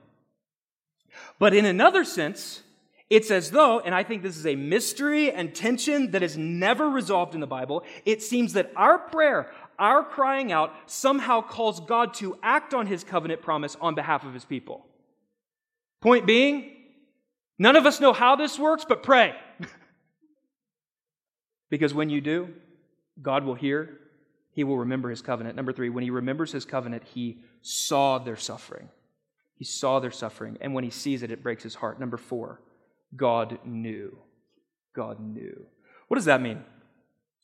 But 1.38 1.54
in 1.54 1.64
another 1.66 2.04
sense, 2.04 2.62
it's 3.10 3.32
as 3.32 3.50
though, 3.50 3.80
and 3.80 3.92
I 3.92 4.04
think 4.04 4.22
this 4.22 4.36
is 4.36 4.46
a 4.46 4.54
mystery 4.54 5.32
and 5.32 5.52
tension 5.52 6.12
that 6.12 6.22
is 6.22 6.36
never 6.36 6.88
resolved 6.88 7.34
in 7.34 7.40
the 7.40 7.46
Bible, 7.46 7.82
it 8.06 8.22
seems 8.22 8.52
that 8.52 8.70
our 8.76 8.98
prayer, 8.98 9.50
our 9.80 10.04
crying 10.04 10.52
out, 10.52 10.72
somehow 10.86 11.42
calls 11.42 11.80
God 11.80 12.14
to 12.14 12.38
act 12.40 12.72
on 12.72 12.86
his 12.86 13.02
covenant 13.02 13.42
promise 13.42 13.76
on 13.80 13.96
behalf 13.96 14.24
of 14.24 14.32
his 14.32 14.44
people. 14.44 14.86
Point 16.00 16.24
being, 16.24 16.70
none 17.58 17.74
of 17.74 17.84
us 17.84 17.98
know 17.98 18.12
how 18.12 18.36
this 18.36 18.60
works, 18.60 18.84
but 18.88 19.02
pray. 19.02 19.34
because 21.68 21.92
when 21.92 22.10
you 22.10 22.20
do, 22.20 22.50
God 23.20 23.44
will 23.44 23.56
hear, 23.56 23.98
he 24.52 24.62
will 24.62 24.78
remember 24.78 25.10
his 25.10 25.20
covenant. 25.20 25.56
Number 25.56 25.72
three, 25.72 25.88
when 25.88 26.04
he 26.04 26.10
remembers 26.10 26.52
his 26.52 26.64
covenant, 26.64 27.02
he 27.12 27.40
saw 27.60 28.18
their 28.18 28.36
suffering. 28.36 28.88
He 29.56 29.64
saw 29.64 29.98
their 29.98 30.12
suffering, 30.12 30.58
and 30.60 30.74
when 30.74 30.84
he 30.84 30.90
sees 30.90 31.24
it, 31.24 31.32
it 31.32 31.42
breaks 31.42 31.64
his 31.64 31.74
heart. 31.74 32.00
Number 32.00 32.16
four, 32.16 32.60
God 33.14 33.58
knew. 33.64 34.16
God 34.94 35.20
knew. 35.20 35.66
What 36.08 36.16
does 36.16 36.24
that 36.26 36.40
mean? 36.40 36.64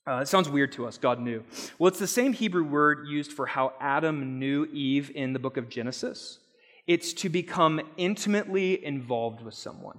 Uh, 0.09 0.21
it 0.21 0.29
sounds 0.29 0.49
weird 0.49 0.73
to 0.73 0.87
us. 0.87 0.99
God 0.99 1.21
knew. 1.21 1.43
Well, 1.79 1.89
it's 1.89 1.99
the 1.99 2.07
same 2.07 2.33
Hebrew 2.33 2.64
word 2.64 3.09
used 3.09 3.33
for 3.33 3.47
how 3.47 3.73
Adam 3.81 4.39
knew 4.39 4.67
Eve 4.73 5.11
in 5.14 5.33
the 5.33 5.39
book 5.39 5.57
of 5.57 5.69
Genesis. 5.69 6.39
It's 6.87 7.12
to 7.14 7.29
become 7.29 7.81
intimately 7.97 8.85
involved 8.85 9.43
with 9.43 9.55
someone, 9.55 9.99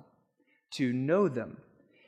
to 0.71 0.93
know 0.93 1.27
them. 1.27 1.57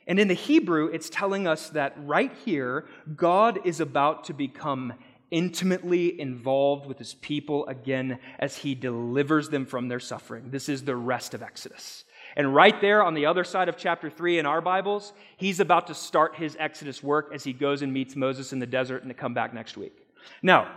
And 0.06 0.18
in 0.18 0.28
the 0.28 0.34
Hebrew, 0.34 0.86
it's 0.86 1.10
telling 1.10 1.46
us 1.46 1.68
that 1.70 1.94
right 1.98 2.32
here, 2.44 2.86
God 3.14 3.60
is 3.66 3.80
about 3.80 4.24
to 4.24 4.32
become 4.32 4.94
intimately 5.30 6.18
involved 6.20 6.86
with 6.86 6.98
his 6.98 7.14
people 7.14 7.66
again 7.66 8.18
as 8.38 8.56
he 8.56 8.74
delivers 8.74 9.50
them 9.50 9.66
from 9.66 9.88
their 9.88 10.00
suffering. 10.00 10.50
This 10.50 10.68
is 10.68 10.84
the 10.84 10.96
rest 10.96 11.34
of 11.34 11.42
Exodus. 11.42 12.04
And 12.36 12.54
right 12.54 12.80
there 12.80 13.02
on 13.02 13.14
the 13.14 13.26
other 13.26 13.44
side 13.44 13.68
of 13.68 13.76
chapter 13.76 14.10
3 14.10 14.38
in 14.38 14.46
our 14.46 14.60
Bibles, 14.60 15.12
he's 15.36 15.60
about 15.60 15.88
to 15.88 15.94
start 15.94 16.36
his 16.36 16.56
Exodus 16.58 17.02
work 17.02 17.30
as 17.34 17.44
he 17.44 17.52
goes 17.52 17.82
and 17.82 17.92
meets 17.92 18.16
Moses 18.16 18.52
in 18.52 18.58
the 18.58 18.66
desert 18.66 19.02
and 19.02 19.10
to 19.10 19.14
come 19.14 19.34
back 19.34 19.52
next 19.52 19.76
week. 19.76 19.96
Now, 20.42 20.70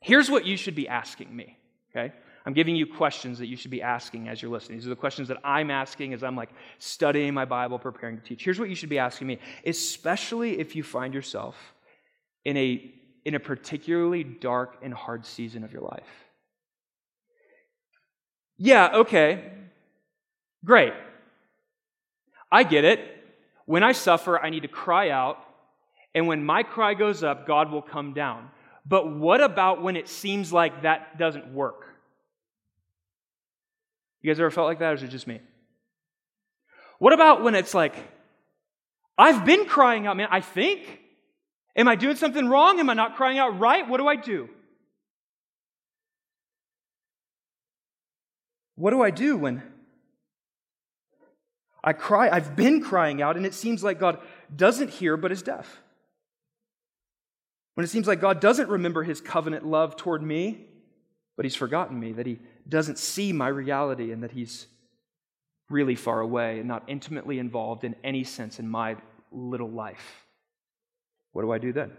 here's 0.00 0.30
what 0.30 0.44
you 0.44 0.56
should 0.56 0.74
be 0.74 0.88
asking 0.88 1.34
me, 1.34 1.56
okay? 1.90 2.12
I'm 2.46 2.54
giving 2.54 2.74
you 2.74 2.86
questions 2.86 3.38
that 3.38 3.46
you 3.46 3.56
should 3.56 3.70
be 3.70 3.82
asking 3.82 4.28
as 4.28 4.40
you're 4.40 4.50
listening. 4.50 4.78
These 4.78 4.86
are 4.86 4.90
the 4.90 4.96
questions 4.96 5.28
that 5.28 5.38
I'm 5.44 5.70
asking 5.70 6.14
as 6.14 6.22
I'm 6.22 6.36
like 6.36 6.50
studying 6.78 7.34
my 7.34 7.44
Bible, 7.44 7.78
preparing 7.78 8.16
to 8.16 8.22
teach. 8.22 8.42
Here's 8.42 8.58
what 8.58 8.68
you 8.68 8.74
should 8.74 8.88
be 8.88 8.98
asking 8.98 9.26
me, 9.26 9.38
especially 9.66 10.58
if 10.58 10.74
you 10.74 10.82
find 10.82 11.12
yourself 11.12 11.56
in 12.44 12.56
a, 12.56 12.92
in 13.24 13.34
a 13.34 13.40
particularly 13.40 14.24
dark 14.24 14.78
and 14.82 14.94
hard 14.94 15.26
season 15.26 15.64
of 15.64 15.72
your 15.72 15.82
life. 15.82 16.08
Yeah, 18.56 18.90
okay, 18.94 19.52
Great. 20.64 20.92
I 22.52 22.62
get 22.64 22.84
it. 22.84 23.00
When 23.66 23.82
I 23.82 23.92
suffer, 23.92 24.38
I 24.38 24.50
need 24.50 24.62
to 24.62 24.68
cry 24.68 25.10
out. 25.10 25.38
And 26.14 26.26
when 26.26 26.44
my 26.44 26.62
cry 26.62 26.94
goes 26.94 27.22
up, 27.22 27.46
God 27.46 27.70
will 27.70 27.82
come 27.82 28.14
down. 28.14 28.50
But 28.86 29.14
what 29.14 29.40
about 29.40 29.82
when 29.82 29.96
it 29.96 30.08
seems 30.08 30.52
like 30.52 30.82
that 30.82 31.18
doesn't 31.18 31.52
work? 31.54 31.84
You 34.22 34.30
guys 34.30 34.40
ever 34.40 34.50
felt 34.50 34.66
like 34.66 34.80
that, 34.80 34.90
or 34.90 34.94
is 34.94 35.02
it 35.02 35.08
just 35.08 35.26
me? 35.26 35.40
What 36.98 37.12
about 37.12 37.42
when 37.42 37.54
it's 37.54 37.72
like, 37.72 37.94
I've 39.16 39.44
been 39.44 39.66
crying 39.66 40.06
out, 40.06 40.16
man, 40.16 40.28
I 40.30 40.40
think? 40.40 41.00
Am 41.76 41.88
I 41.88 41.94
doing 41.94 42.16
something 42.16 42.48
wrong? 42.48 42.80
Am 42.80 42.90
I 42.90 42.94
not 42.94 43.16
crying 43.16 43.38
out 43.38 43.58
right? 43.58 43.88
What 43.88 43.98
do 43.98 44.08
I 44.08 44.16
do? 44.16 44.48
What 48.74 48.90
do 48.90 49.02
I 49.02 49.10
do 49.10 49.36
when 49.36 49.62
I 51.82 51.92
cry, 51.92 52.28
I've 52.28 52.56
been 52.56 52.82
crying 52.82 53.22
out, 53.22 53.36
and 53.36 53.46
it 53.46 53.54
seems 53.54 53.82
like 53.82 53.98
God 53.98 54.18
doesn't 54.54 54.90
hear 54.90 55.16
but 55.16 55.32
is 55.32 55.42
deaf. 55.42 55.80
When 57.74 57.84
it 57.84 57.88
seems 57.88 58.06
like 58.06 58.20
God 58.20 58.40
doesn't 58.40 58.68
remember 58.68 59.02
his 59.02 59.20
covenant 59.20 59.64
love 59.64 59.96
toward 59.96 60.22
me, 60.22 60.66
but 61.36 61.44
he's 61.44 61.56
forgotten 61.56 61.98
me, 61.98 62.12
that 62.12 62.26
he 62.26 62.38
doesn't 62.68 62.98
see 62.98 63.32
my 63.32 63.48
reality, 63.48 64.12
and 64.12 64.22
that 64.22 64.32
he's 64.32 64.66
really 65.70 65.94
far 65.94 66.20
away 66.20 66.58
and 66.58 66.68
not 66.68 66.82
intimately 66.88 67.38
involved 67.38 67.84
in 67.84 67.94
any 68.04 68.24
sense 68.24 68.58
in 68.58 68.68
my 68.68 68.96
little 69.32 69.70
life. 69.70 70.26
What 71.32 71.42
do 71.42 71.52
I 71.52 71.58
do 71.58 71.72
then? 71.72 71.92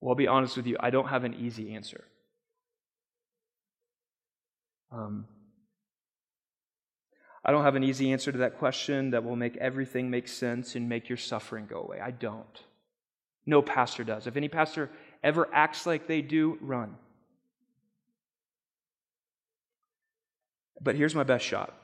Well, 0.00 0.10
I'll 0.10 0.16
be 0.16 0.28
honest 0.28 0.56
with 0.56 0.66
you, 0.66 0.76
I 0.78 0.90
don't 0.90 1.08
have 1.08 1.24
an 1.24 1.34
easy 1.34 1.74
answer. 1.74 2.04
Um, 4.90 5.26
I 7.44 7.50
don't 7.50 7.64
have 7.64 7.74
an 7.74 7.82
easy 7.82 8.12
answer 8.12 8.30
to 8.30 8.38
that 8.38 8.58
question 8.58 9.10
that 9.10 9.24
will 9.24 9.36
make 9.36 9.56
everything 9.56 10.10
make 10.10 10.28
sense 10.28 10.76
and 10.76 10.88
make 10.88 11.08
your 11.08 11.18
suffering 11.18 11.66
go 11.66 11.82
away. 11.82 12.00
I 12.00 12.12
don't. 12.12 12.62
No 13.46 13.62
pastor 13.62 14.04
does. 14.04 14.26
If 14.26 14.36
any 14.36 14.48
pastor 14.48 14.90
ever 15.24 15.48
acts 15.52 15.84
like 15.84 16.06
they 16.06 16.22
do, 16.22 16.56
run. 16.60 16.96
But 20.80 20.94
here's 20.94 21.14
my 21.14 21.24
best 21.24 21.44
shot. 21.44 21.74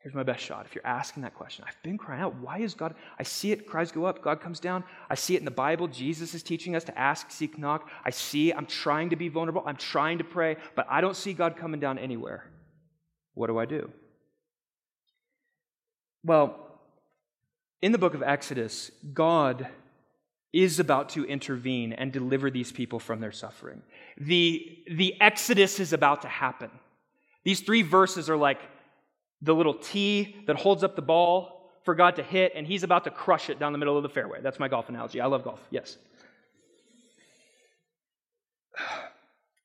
Here's 0.00 0.14
my 0.14 0.22
best 0.22 0.42
shot. 0.42 0.64
If 0.64 0.74
you're 0.74 0.86
asking 0.86 1.24
that 1.24 1.34
question, 1.34 1.64
I've 1.66 1.82
been 1.82 1.98
crying 1.98 2.22
out. 2.22 2.34
Why 2.36 2.58
is 2.58 2.72
God? 2.72 2.94
I 3.18 3.24
see 3.24 3.52
it, 3.52 3.66
cries 3.66 3.92
go 3.92 4.04
up, 4.04 4.22
God 4.22 4.40
comes 4.40 4.60
down. 4.60 4.84
I 5.10 5.16
see 5.16 5.34
it 5.34 5.40
in 5.40 5.44
the 5.44 5.50
Bible. 5.50 5.88
Jesus 5.88 6.34
is 6.34 6.42
teaching 6.42 6.76
us 6.76 6.84
to 6.84 6.98
ask, 6.98 7.30
seek, 7.30 7.58
knock. 7.58 7.90
I 8.04 8.10
see, 8.10 8.52
I'm 8.52 8.64
trying 8.64 9.10
to 9.10 9.16
be 9.16 9.28
vulnerable. 9.28 9.62
I'm 9.66 9.76
trying 9.76 10.18
to 10.18 10.24
pray, 10.24 10.56
but 10.76 10.86
I 10.88 11.00
don't 11.02 11.16
see 11.16 11.34
God 11.34 11.56
coming 11.56 11.80
down 11.80 11.98
anywhere. 11.98 12.48
What 13.34 13.48
do 13.48 13.58
I 13.58 13.66
do? 13.66 13.90
Well, 16.24 16.56
in 17.80 17.92
the 17.92 17.98
book 17.98 18.14
of 18.14 18.22
Exodus, 18.22 18.90
God 19.12 19.68
is 20.52 20.80
about 20.80 21.10
to 21.10 21.24
intervene 21.24 21.92
and 21.92 22.10
deliver 22.12 22.50
these 22.50 22.72
people 22.72 22.98
from 22.98 23.20
their 23.20 23.32
suffering. 23.32 23.82
The, 24.16 24.78
the 24.90 25.20
Exodus 25.20 25.78
is 25.78 25.92
about 25.92 26.22
to 26.22 26.28
happen. 26.28 26.70
These 27.44 27.60
three 27.60 27.82
verses 27.82 28.28
are 28.28 28.36
like 28.36 28.60
the 29.42 29.54
little 29.54 29.74
T 29.74 30.36
that 30.46 30.56
holds 30.56 30.82
up 30.82 30.96
the 30.96 31.02
ball 31.02 31.70
for 31.84 31.94
God 31.94 32.16
to 32.16 32.22
hit, 32.22 32.52
and 32.54 32.66
He's 32.66 32.82
about 32.82 33.04
to 33.04 33.10
crush 33.10 33.48
it 33.50 33.58
down 33.58 33.72
the 33.72 33.78
middle 33.78 33.96
of 33.96 34.02
the 34.02 34.08
fairway. 34.08 34.40
That's 34.42 34.58
my 34.58 34.68
golf 34.68 34.88
analogy. 34.88 35.20
I 35.20 35.26
love 35.26 35.44
golf, 35.44 35.60
yes. 35.70 35.96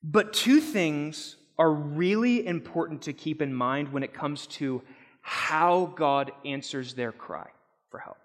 But 0.04 0.34
two 0.34 0.60
things 0.60 1.38
are 1.58 1.72
really 1.72 2.46
important 2.46 3.04
to 3.04 3.14
keep 3.14 3.42
in 3.42 3.54
mind 3.54 3.92
when 3.92 4.04
it 4.04 4.14
comes 4.14 4.48
to 4.48 4.82
how 5.24 5.92
God 5.96 6.32
answers 6.46 6.94
their 6.94 7.14
cry 7.14 7.48
for 7.90 7.98
help. 7.98 8.18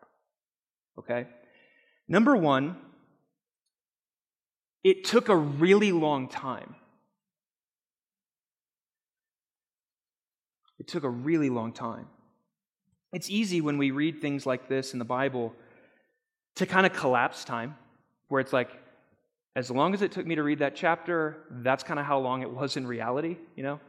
Okay? 0.99 1.27
Number 2.09 2.37
one, 2.37 2.77
it 4.83 5.05
took 5.05 5.29
a 5.29 5.37
really 5.37 5.93
long 5.93 6.29
time. 6.29 6.75
It 10.79 10.89
took 10.89 11.05
a 11.05 11.09
really 11.09 11.51
long 11.51 11.73
time. 11.73 12.07
It's 13.13 13.31
easy 13.31 13.61
when 13.61 13.79
we 13.79 13.91
read 13.91 14.21
things 14.21 14.45
like 14.45 14.69
this 14.69 14.93
in 14.93 14.99
the 14.99 15.05
Bible 15.05 15.55
to 16.57 16.67
kind 16.67 16.85
of 16.85 16.93
collapse 16.93 17.45
time, 17.45 17.77
where 18.29 18.41
it's 18.41 18.53
like, 18.53 18.71
as 19.55 19.71
long 19.71 19.95
as 19.95 20.03
it 20.03 20.13
took 20.13 20.27
me 20.27 20.35
to 20.35 20.43
read 20.43 20.59
that 20.59 20.75
chapter, 20.75 21.45
that's 21.51 21.85
kind 21.85 22.01
of 22.01 22.07
how 22.07 22.19
long 22.19 22.43
it 22.43 22.51
was 22.51 22.77
in 22.77 22.87
reality, 22.87 23.37
you 23.57 23.63
know? 23.63 23.81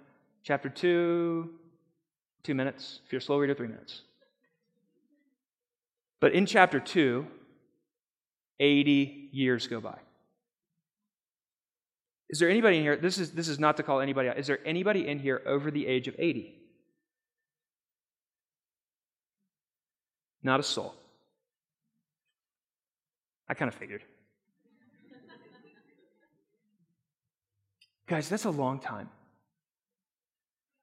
Chapter 0.43 0.69
2, 0.69 1.49
two 2.43 2.55
minutes. 2.55 3.01
If 3.05 3.11
you're 3.11 3.19
a 3.19 3.21
slow 3.21 3.37
reader, 3.37 3.53
three 3.53 3.67
minutes. 3.67 4.01
But 6.19 6.33
in 6.33 6.45
chapter 6.45 6.79
2, 6.79 7.25
80 8.59 9.29
years 9.31 9.67
go 9.67 9.79
by. 9.79 9.97
Is 12.29 12.39
there 12.39 12.49
anybody 12.49 12.77
in 12.77 12.83
here? 12.83 12.95
This 12.95 13.17
is, 13.17 13.31
this 13.31 13.47
is 13.47 13.57
not 13.57 13.77
to 13.77 13.83
call 13.83 14.01
anybody 14.01 14.29
out. 14.29 14.37
Is 14.37 14.47
there 14.47 14.59
anybody 14.65 15.07
in 15.07 15.19
here 15.19 15.41
over 15.45 15.71
the 15.71 15.87
age 15.87 16.07
of 16.07 16.15
80? 16.19 16.55
Not 20.43 20.59
a 20.59 20.63
soul. 20.63 20.93
I 23.47 23.55
kind 23.55 23.67
of 23.67 23.75
figured. 23.75 24.03
Guys, 28.07 28.29
that's 28.29 28.45
a 28.45 28.49
long 28.49 28.79
time. 28.79 29.09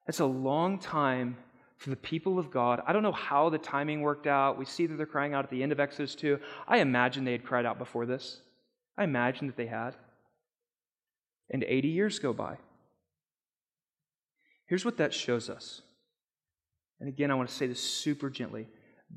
That's 0.07 0.21
a 0.21 0.27
long 0.27 0.79
time 0.79 1.37
for 1.77 1.91
the 1.91 1.97
people 1.97 2.39
of 2.39 2.51
God. 2.51 2.83
I 2.87 2.93
don't 2.93 3.03
know 3.03 3.13
how 3.13 3.49
the 3.49 3.59
timing 3.59 4.01
worked 4.01 4.27
out. 4.27 4.59
We 4.59 4.65
see 4.65 4.87
that 4.87 4.97
they're 4.97 5.07
crying 5.07 5.35
out 5.35 5.45
at 5.45 5.51
the 5.51 5.63
end 5.63 5.73
of 5.73 5.81
Exodus 5.81 6.15
2. 6.15 6.39
I 6.67 6.79
imagine 6.79 7.25
they 7.25 7.33
had 7.33 7.45
cried 7.45 7.67
out 7.67 7.79
before 7.79 8.07
this. 8.07 8.41
I 8.97 9.05
imagine 9.05 9.47
that 9.47 9.57
they 9.57 9.67
had. 9.67 9.95
And 11.51 11.63
80 11.63 11.89
years 11.89 12.19
go 12.19 12.33
by. 12.33 12.57
Here's 14.67 14.85
what 14.85 14.97
that 14.97 15.15
shows 15.15 15.49
us. 15.49 15.83
And 16.99 17.09
again, 17.09 17.31
I 17.31 17.35
want 17.35 17.49
to 17.49 17.55
say 17.55 17.67
this 17.67 17.81
super 17.81 18.31
gently. 18.31 18.69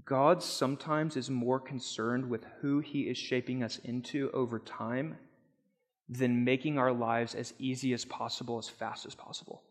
God 0.06 0.44
sometimes 0.44 1.18
is 1.18 1.30
more 1.30 1.60
concerned 1.60 2.30
with 2.30 2.46
who 2.62 2.80
he 2.80 3.04
is 3.04 3.18
shaping 3.18 3.64
us 3.64 3.80
into 3.84 4.30
over 4.34 4.60
time 4.60 5.18
than 6.08 6.44
making 6.44 6.78
our 6.78 6.92
lives 6.92 7.34
as 7.36 7.54
easy 7.58 7.94
as 7.94 8.06
possible, 8.06 8.58
as 8.58 8.70
fast 8.70 9.06
as 9.06 9.16
possible. 9.16 9.64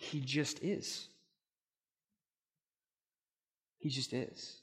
He 0.00 0.18
just 0.18 0.64
is. 0.64 1.08
He 3.80 3.90
just 3.90 4.14
is. 4.14 4.62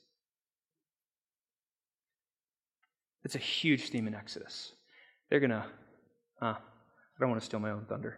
It's 3.23 3.35
a 3.35 3.39
huge 3.39 3.89
theme 3.89 4.07
in 4.07 4.15
Exodus. 4.15 4.71
They're 5.29 5.39
going 5.39 5.51
to, 5.51 5.63
uh, 6.41 6.55
I 6.55 6.57
don't 7.19 7.29
want 7.29 7.39
to 7.39 7.45
steal 7.45 7.59
my 7.59 7.69
own 7.69 7.85
thunder. 7.87 8.17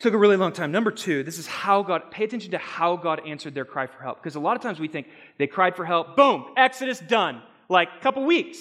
Took 0.00 0.12
a 0.12 0.18
really 0.18 0.36
long 0.36 0.52
time. 0.52 0.70
Number 0.70 0.90
two, 0.90 1.22
this 1.22 1.38
is 1.38 1.46
how 1.46 1.82
God, 1.82 2.10
pay 2.10 2.24
attention 2.24 2.50
to 2.50 2.58
how 2.58 2.96
God 2.96 3.22
answered 3.26 3.54
their 3.54 3.64
cry 3.64 3.86
for 3.86 4.02
help. 4.02 4.22
Because 4.22 4.36
a 4.36 4.40
lot 4.40 4.54
of 4.54 4.62
times 4.62 4.78
we 4.78 4.88
think 4.88 5.06
they 5.38 5.46
cried 5.46 5.76
for 5.76 5.86
help, 5.86 6.14
boom, 6.14 6.52
Exodus 6.58 7.00
done. 7.00 7.40
Like 7.70 7.88
a 7.98 8.02
couple 8.02 8.26
weeks. 8.26 8.58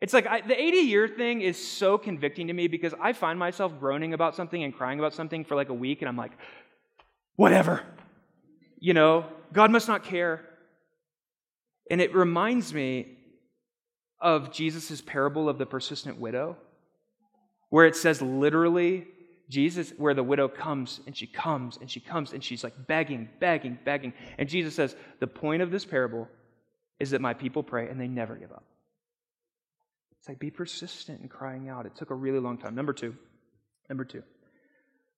It's 0.00 0.12
like 0.12 0.26
I, 0.26 0.40
the 0.40 0.60
80 0.60 0.76
year 0.78 1.08
thing 1.08 1.40
is 1.40 1.56
so 1.56 1.98
convicting 1.98 2.46
to 2.46 2.52
me 2.52 2.68
because 2.68 2.94
I 3.00 3.12
find 3.12 3.38
myself 3.38 3.78
groaning 3.80 4.14
about 4.14 4.36
something 4.36 4.62
and 4.62 4.74
crying 4.74 4.98
about 4.98 5.14
something 5.14 5.44
for 5.44 5.56
like 5.56 5.68
a 5.68 5.74
week, 5.74 6.02
and 6.02 6.08
I'm 6.08 6.16
like, 6.16 6.32
whatever. 7.36 7.82
You 8.78 8.94
know, 8.94 9.26
God 9.52 9.70
must 9.70 9.88
not 9.88 10.04
care. 10.04 10.44
And 11.90 12.00
it 12.00 12.14
reminds 12.14 12.72
me 12.72 13.16
of 14.20 14.52
Jesus' 14.52 15.00
parable 15.00 15.48
of 15.48 15.58
the 15.58 15.66
persistent 15.66 16.18
widow, 16.18 16.56
where 17.70 17.86
it 17.86 17.96
says 17.96 18.20
literally, 18.20 19.06
Jesus, 19.48 19.92
where 19.96 20.14
the 20.14 20.22
widow 20.22 20.48
comes 20.48 21.00
and 21.06 21.16
she 21.16 21.26
comes 21.26 21.78
and 21.80 21.90
she 21.90 22.00
comes 22.00 22.32
and 22.32 22.44
she's 22.44 22.62
like 22.62 22.86
begging, 22.86 23.28
begging, 23.40 23.78
begging. 23.84 24.12
And 24.36 24.48
Jesus 24.48 24.74
says, 24.74 24.94
The 25.20 25.26
point 25.26 25.62
of 25.62 25.70
this 25.70 25.84
parable 25.84 26.28
is 27.00 27.10
that 27.10 27.20
my 27.20 27.34
people 27.34 27.62
pray 27.62 27.88
and 27.88 28.00
they 28.00 28.08
never 28.08 28.36
give 28.36 28.52
up. 28.52 28.64
Like 30.28 30.38
be 30.38 30.50
persistent 30.50 31.22
in 31.22 31.28
crying 31.28 31.70
out. 31.70 31.86
It 31.86 31.96
took 31.96 32.10
a 32.10 32.14
really 32.14 32.38
long 32.38 32.58
time. 32.58 32.74
Number 32.74 32.92
two, 32.92 33.16
number 33.88 34.04
two, 34.04 34.22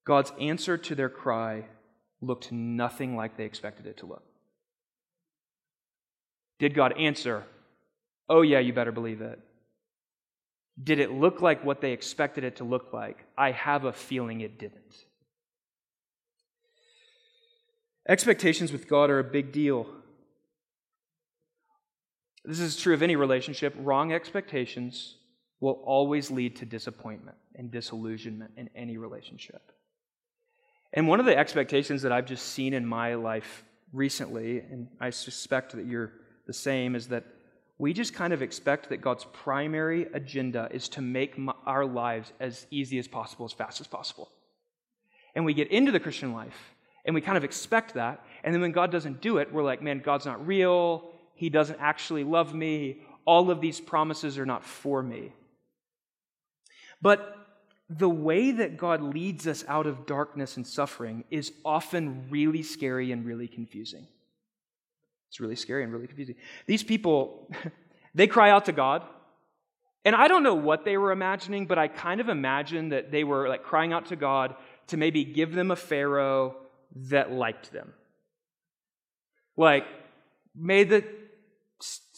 God's 0.05 0.31
answer 0.39 0.77
to 0.77 0.95
their 0.95 1.09
cry 1.09 1.65
looked 2.21 2.51
nothing 2.51 3.17
like 3.17 3.35
they 3.35 3.43
expected 3.43 3.85
it 3.87 3.97
to 3.97 4.05
look. 4.05 4.23
Did 6.59 6.73
God 6.73 6.97
answer? 6.97 7.43
Oh, 8.29 8.41
yeah, 8.41 8.59
you 8.59 8.71
better 8.71 8.91
believe 8.91 9.21
it. 9.21 9.39
Did 10.81 10.99
it 10.99 11.11
look 11.11 11.41
like 11.41 11.65
what 11.65 11.81
they 11.81 11.91
expected 11.91 12.43
it 12.43 12.57
to 12.57 12.63
look 12.63 12.93
like? 12.93 13.25
I 13.37 13.51
have 13.51 13.83
a 13.83 13.91
feeling 13.91 14.41
it 14.41 14.57
didn't. 14.57 14.95
Expectations 18.07 18.71
with 18.71 18.87
God 18.87 19.09
are 19.09 19.19
a 19.19 19.23
big 19.23 19.51
deal. 19.51 19.87
This 22.43 22.59
is 22.59 22.75
true 22.75 22.93
of 22.93 23.03
any 23.03 23.15
relationship. 23.15 23.75
Wrong 23.77 24.11
expectations 24.13 25.15
will 25.59 25.81
always 25.85 26.31
lead 26.31 26.55
to 26.57 26.65
disappointment 26.65 27.37
and 27.55 27.69
disillusionment 27.71 28.51
in 28.57 28.69
any 28.75 28.97
relationship. 28.97 29.71
And 30.93 31.07
one 31.07 31.19
of 31.19 31.25
the 31.25 31.37
expectations 31.37 32.01
that 32.01 32.11
I've 32.11 32.25
just 32.25 32.47
seen 32.47 32.73
in 32.73 32.85
my 32.85 33.13
life 33.15 33.63
recently, 33.93 34.59
and 34.59 34.87
I 34.99 35.11
suspect 35.11 35.73
that 35.73 35.85
you're 35.85 36.11
the 36.47 36.53
same, 36.53 36.95
is 36.95 37.07
that 37.09 37.25
we 37.77 37.93
just 37.93 38.13
kind 38.13 38.33
of 38.33 38.41
expect 38.41 38.89
that 38.89 38.97
God's 38.97 39.25
primary 39.33 40.07
agenda 40.13 40.67
is 40.71 40.89
to 40.89 41.01
make 41.01 41.39
our 41.65 41.85
lives 41.85 42.31
as 42.39 42.67
easy 42.69 42.99
as 42.99 43.07
possible, 43.07 43.45
as 43.45 43.53
fast 43.53 43.81
as 43.81 43.87
possible. 43.87 44.29
And 45.35 45.45
we 45.45 45.53
get 45.53 45.71
into 45.71 45.91
the 45.91 45.99
Christian 45.99 46.33
life 46.33 46.75
and 47.05 47.15
we 47.15 47.21
kind 47.21 47.37
of 47.37 47.43
expect 47.43 47.95
that. 47.95 48.23
And 48.43 48.53
then 48.53 48.61
when 48.61 48.71
God 48.71 48.91
doesn't 48.91 49.21
do 49.21 49.37
it, 49.37 49.51
we're 49.51 49.63
like, 49.63 49.81
man, 49.81 49.99
God's 50.03 50.25
not 50.25 50.45
real. 50.45 51.10
He 51.41 51.49
doesn't 51.49 51.79
actually 51.79 52.23
love 52.23 52.53
me. 52.53 53.01
All 53.25 53.49
of 53.49 53.61
these 53.61 53.81
promises 53.81 54.37
are 54.37 54.45
not 54.45 54.63
for 54.63 55.01
me. 55.01 55.33
But 57.01 57.35
the 57.89 58.07
way 58.07 58.51
that 58.51 58.77
God 58.77 59.01
leads 59.01 59.47
us 59.47 59.65
out 59.67 59.87
of 59.87 60.05
darkness 60.05 60.55
and 60.55 60.67
suffering 60.67 61.23
is 61.31 61.51
often 61.65 62.27
really 62.29 62.61
scary 62.61 63.11
and 63.11 63.25
really 63.25 63.47
confusing. 63.47 64.05
It's 65.29 65.39
really 65.39 65.55
scary 65.55 65.83
and 65.83 65.91
really 65.91 66.05
confusing. 66.05 66.35
These 66.67 66.83
people, 66.83 67.51
they 68.13 68.27
cry 68.27 68.51
out 68.51 68.65
to 68.65 68.71
God. 68.71 69.01
And 70.05 70.15
I 70.15 70.27
don't 70.27 70.43
know 70.43 70.53
what 70.53 70.85
they 70.85 70.95
were 70.95 71.11
imagining, 71.11 71.65
but 71.65 71.79
I 71.79 71.87
kind 71.87 72.21
of 72.21 72.29
imagine 72.29 72.89
that 72.89 73.09
they 73.09 73.23
were 73.23 73.49
like 73.49 73.63
crying 73.63 73.93
out 73.93 74.05
to 74.09 74.15
God 74.15 74.53
to 74.89 74.97
maybe 74.97 75.23
give 75.25 75.55
them 75.55 75.71
a 75.71 75.75
Pharaoh 75.75 76.55
that 77.09 77.31
liked 77.31 77.73
them. 77.73 77.93
Like, 79.57 79.87
made 80.55 80.89
the 80.89 81.03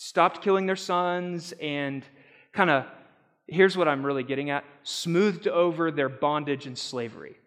stopped 0.03 0.41
killing 0.41 0.65
their 0.65 0.75
sons 0.75 1.53
and 1.61 2.03
kind 2.51 2.69
of 2.69 2.83
here's 3.47 3.77
what 3.77 3.87
I'm 3.87 4.05
really 4.05 4.23
getting 4.23 4.49
at 4.49 4.65
smoothed 4.83 5.47
over 5.47 5.91
their 5.91 6.09
bondage 6.09 6.67
and 6.67 6.77
slavery. 6.77 7.37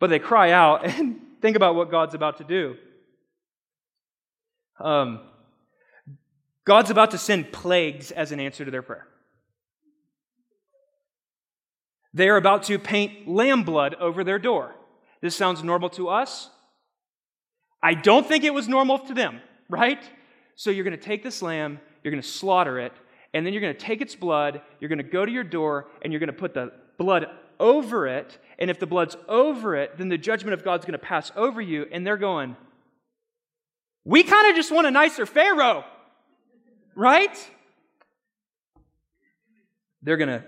But 0.00 0.08
they 0.08 0.18
cry 0.18 0.52
out 0.52 0.86
and 0.86 1.20
think 1.42 1.54
about 1.54 1.74
what 1.74 1.90
God's 1.90 2.14
about 2.14 2.38
to 2.38 2.44
do. 2.44 2.76
Um, 4.80 5.20
God's 6.64 6.90
about 6.90 7.10
to 7.10 7.18
send 7.18 7.52
plagues 7.52 8.10
as 8.10 8.32
an 8.32 8.40
answer 8.40 8.64
to 8.64 8.70
their 8.70 8.80
prayer. 8.80 9.06
They 12.14 12.30
are 12.30 12.36
about 12.36 12.62
to 12.64 12.78
paint 12.78 13.28
lamb 13.28 13.64
blood 13.64 13.94
over 13.96 14.24
their 14.24 14.38
door. 14.38 14.74
This 15.20 15.36
sounds 15.36 15.62
normal 15.62 15.90
to 15.90 16.08
us. 16.08 16.48
I 17.82 17.94
don't 17.94 18.26
think 18.26 18.44
it 18.44 18.54
was 18.54 18.68
normal 18.68 18.98
to 19.00 19.14
them, 19.14 19.40
right? 19.68 20.02
So 20.54 20.70
you're 20.70 20.84
going 20.84 20.96
to 20.96 21.02
take 21.02 21.22
this 21.22 21.42
lamb, 21.42 21.80
you're 22.02 22.12
going 22.12 22.22
to 22.22 22.28
slaughter 22.28 22.78
it, 22.78 22.92
and 23.34 23.44
then 23.44 23.52
you're 23.52 23.62
going 23.62 23.74
to 23.74 23.80
take 23.80 24.00
its 24.00 24.14
blood, 24.14 24.60
you're 24.78 24.88
going 24.88 24.98
to 24.98 25.04
go 25.04 25.24
to 25.24 25.32
your 25.32 25.44
door, 25.44 25.88
and 26.02 26.12
you're 26.12 26.20
going 26.20 26.28
to 26.28 26.32
put 26.32 26.54
the 26.54 26.72
blood 26.98 27.26
over 27.58 28.06
it. 28.06 28.38
And 28.58 28.70
if 28.70 28.78
the 28.78 28.86
blood's 28.86 29.16
over 29.28 29.74
it, 29.74 29.96
then 29.98 30.08
the 30.08 30.18
judgment 30.18 30.54
of 30.54 30.64
God's 30.64 30.84
going 30.84 30.98
to 30.98 31.04
pass 31.04 31.32
over 31.34 31.60
you. 31.60 31.86
And 31.90 32.06
they're 32.06 32.16
going, 32.16 32.56
We 34.04 34.22
kind 34.22 34.50
of 34.50 34.56
just 34.56 34.70
want 34.70 34.86
a 34.86 34.90
nicer 34.90 35.26
Pharaoh, 35.26 35.84
right? 36.94 37.50
They're 40.02 40.16
going 40.16 40.40
to 40.40 40.44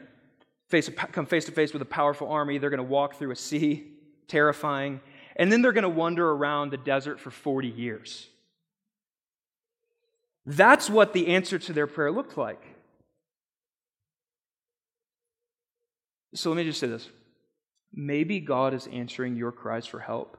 face, 0.69 0.91
come 1.13 1.27
face 1.27 1.45
to 1.47 1.53
face 1.53 1.73
with 1.73 1.83
a 1.83 1.87
powerful 1.87 2.29
army. 2.29 2.59
They're 2.59 2.71
going 2.71 2.79
to 2.79 2.83
walk 2.83 3.17
through 3.17 3.31
a 3.31 3.37
sea, 3.37 3.87
terrifying. 4.29 5.01
And 5.37 5.51
then 5.51 5.63
they're 5.63 5.73
going 5.73 5.83
to 5.83 5.89
wander 5.89 6.31
around 6.31 6.71
the 6.71 6.77
desert 6.77 7.19
for 7.19 7.31
40 7.31 7.69
years. 7.69 8.29
That's 10.47 10.91
what 10.91 11.13
the 11.13 11.29
answer 11.29 11.59
to 11.59 11.73
their 11.73 11.87
prayer 11.87 12.13
looked 12.13 12.37
like. 12.37 12.63
So 16.35 16.51
let 16.51 16.57
me 16.57 16.65
just 16.65 16.81
say 16.81 16.87
this. 16.87 17.09
Maybe 17.93 18.41
God 18.41 18.75
is 18.75 18.89
answering 18.89 19.37
your 19.37 19.53
cries 19.53 19.87
for 19.87 20.01
help. 20.01 20.37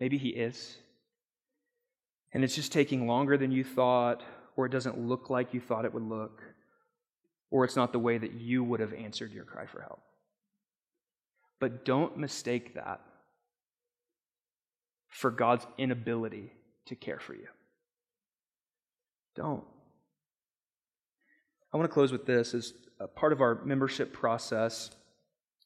Maybe 0.00 0.18
He 0.18 0.30
is. 0.30 0.76
And 2.32 2.42
it's 2.42 2.54
just 2.54 2.72
taking 2.72 3.06
longer 3.06 3.36
than 3.36 3.52
you 3.52 3.62
thought, 3.62 4.22
or 4.56 4.66
it 4.66 4.72
doesn't 4.72 4.98
look 4.98 5.30
like 5.30 5.54
you 5.54 5.60
thought 5.60 5.84
it 5.84 5.94
would 5.94 6.02
look, 6.02 6.42
or 7.50 7.64
it's 7.64 7.76
not 7.76 7.92
the 7.92 7.98
way 7.98 8.18
that 8.18 8.32
you 8.32 8.64
would 8.64 8.80
have 8.80 8.92
answered 8.92 9.32
your 9.32 9.44
cry 9.44 9.66
for 9.66 9.80
help. 9.80 10.00
But 11.60 11.84
don't 11.84 12.16
mistake 12.16 12.74
that 12.74 13.00
for 15.14 15.30
God's 15.30 15.64
inability 15.78 16.50
to 16.86 16.96
care 16.96 17.20
for 17.20 17.34
you. 17.34 17.46
Don't. 19.36 19.62
I 21.72 21.76
want 21.76 21.88
to 21.88 21.94
close 21.94 22.10
with 22.10 22.26
this 22.26 22.52
as 22.52 22.72
part 23.14 23.32
of 23.32 23.40
our 23.40 23.64
membership 23.64 24.12
process 24.12 24.90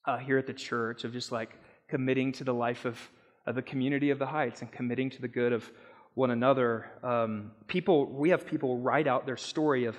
uh, 0.04 0.18
here 0.18 0.36
at 0.36 0.46
the 0.46 0.52
church 0.52 1.04
of 1.04 1.14
just 1.14 1.32
like 1.32 1.56
committing 1.88 2.30
to 2.32 2.44
the 2.44 2.52
life 2.52 2.84
of, 2.84 2.98
of 3.46 3.54
the 3.54 3.62
community 3.62 4.10
of 4.10 4.18
the 4.18 4.26
Heights 4.26 4.60
and 4.60 4.70
committing 4.70 5.08
to 5.10 5.20
the 5.22 5.28
good 5.28 5.54
of 5.54 5.70
one 6.12 6.30
another. 6.30 6.90
Um, 7.02 7.52
people, 7.68 8.04
we 8.04 8.28
have 8.30 8.46
people 8.46 8.76
write 8.78 9.06
out 9.06 9.24
their 9.24 9.38
story 9.38 9.86
of 9.86 9.96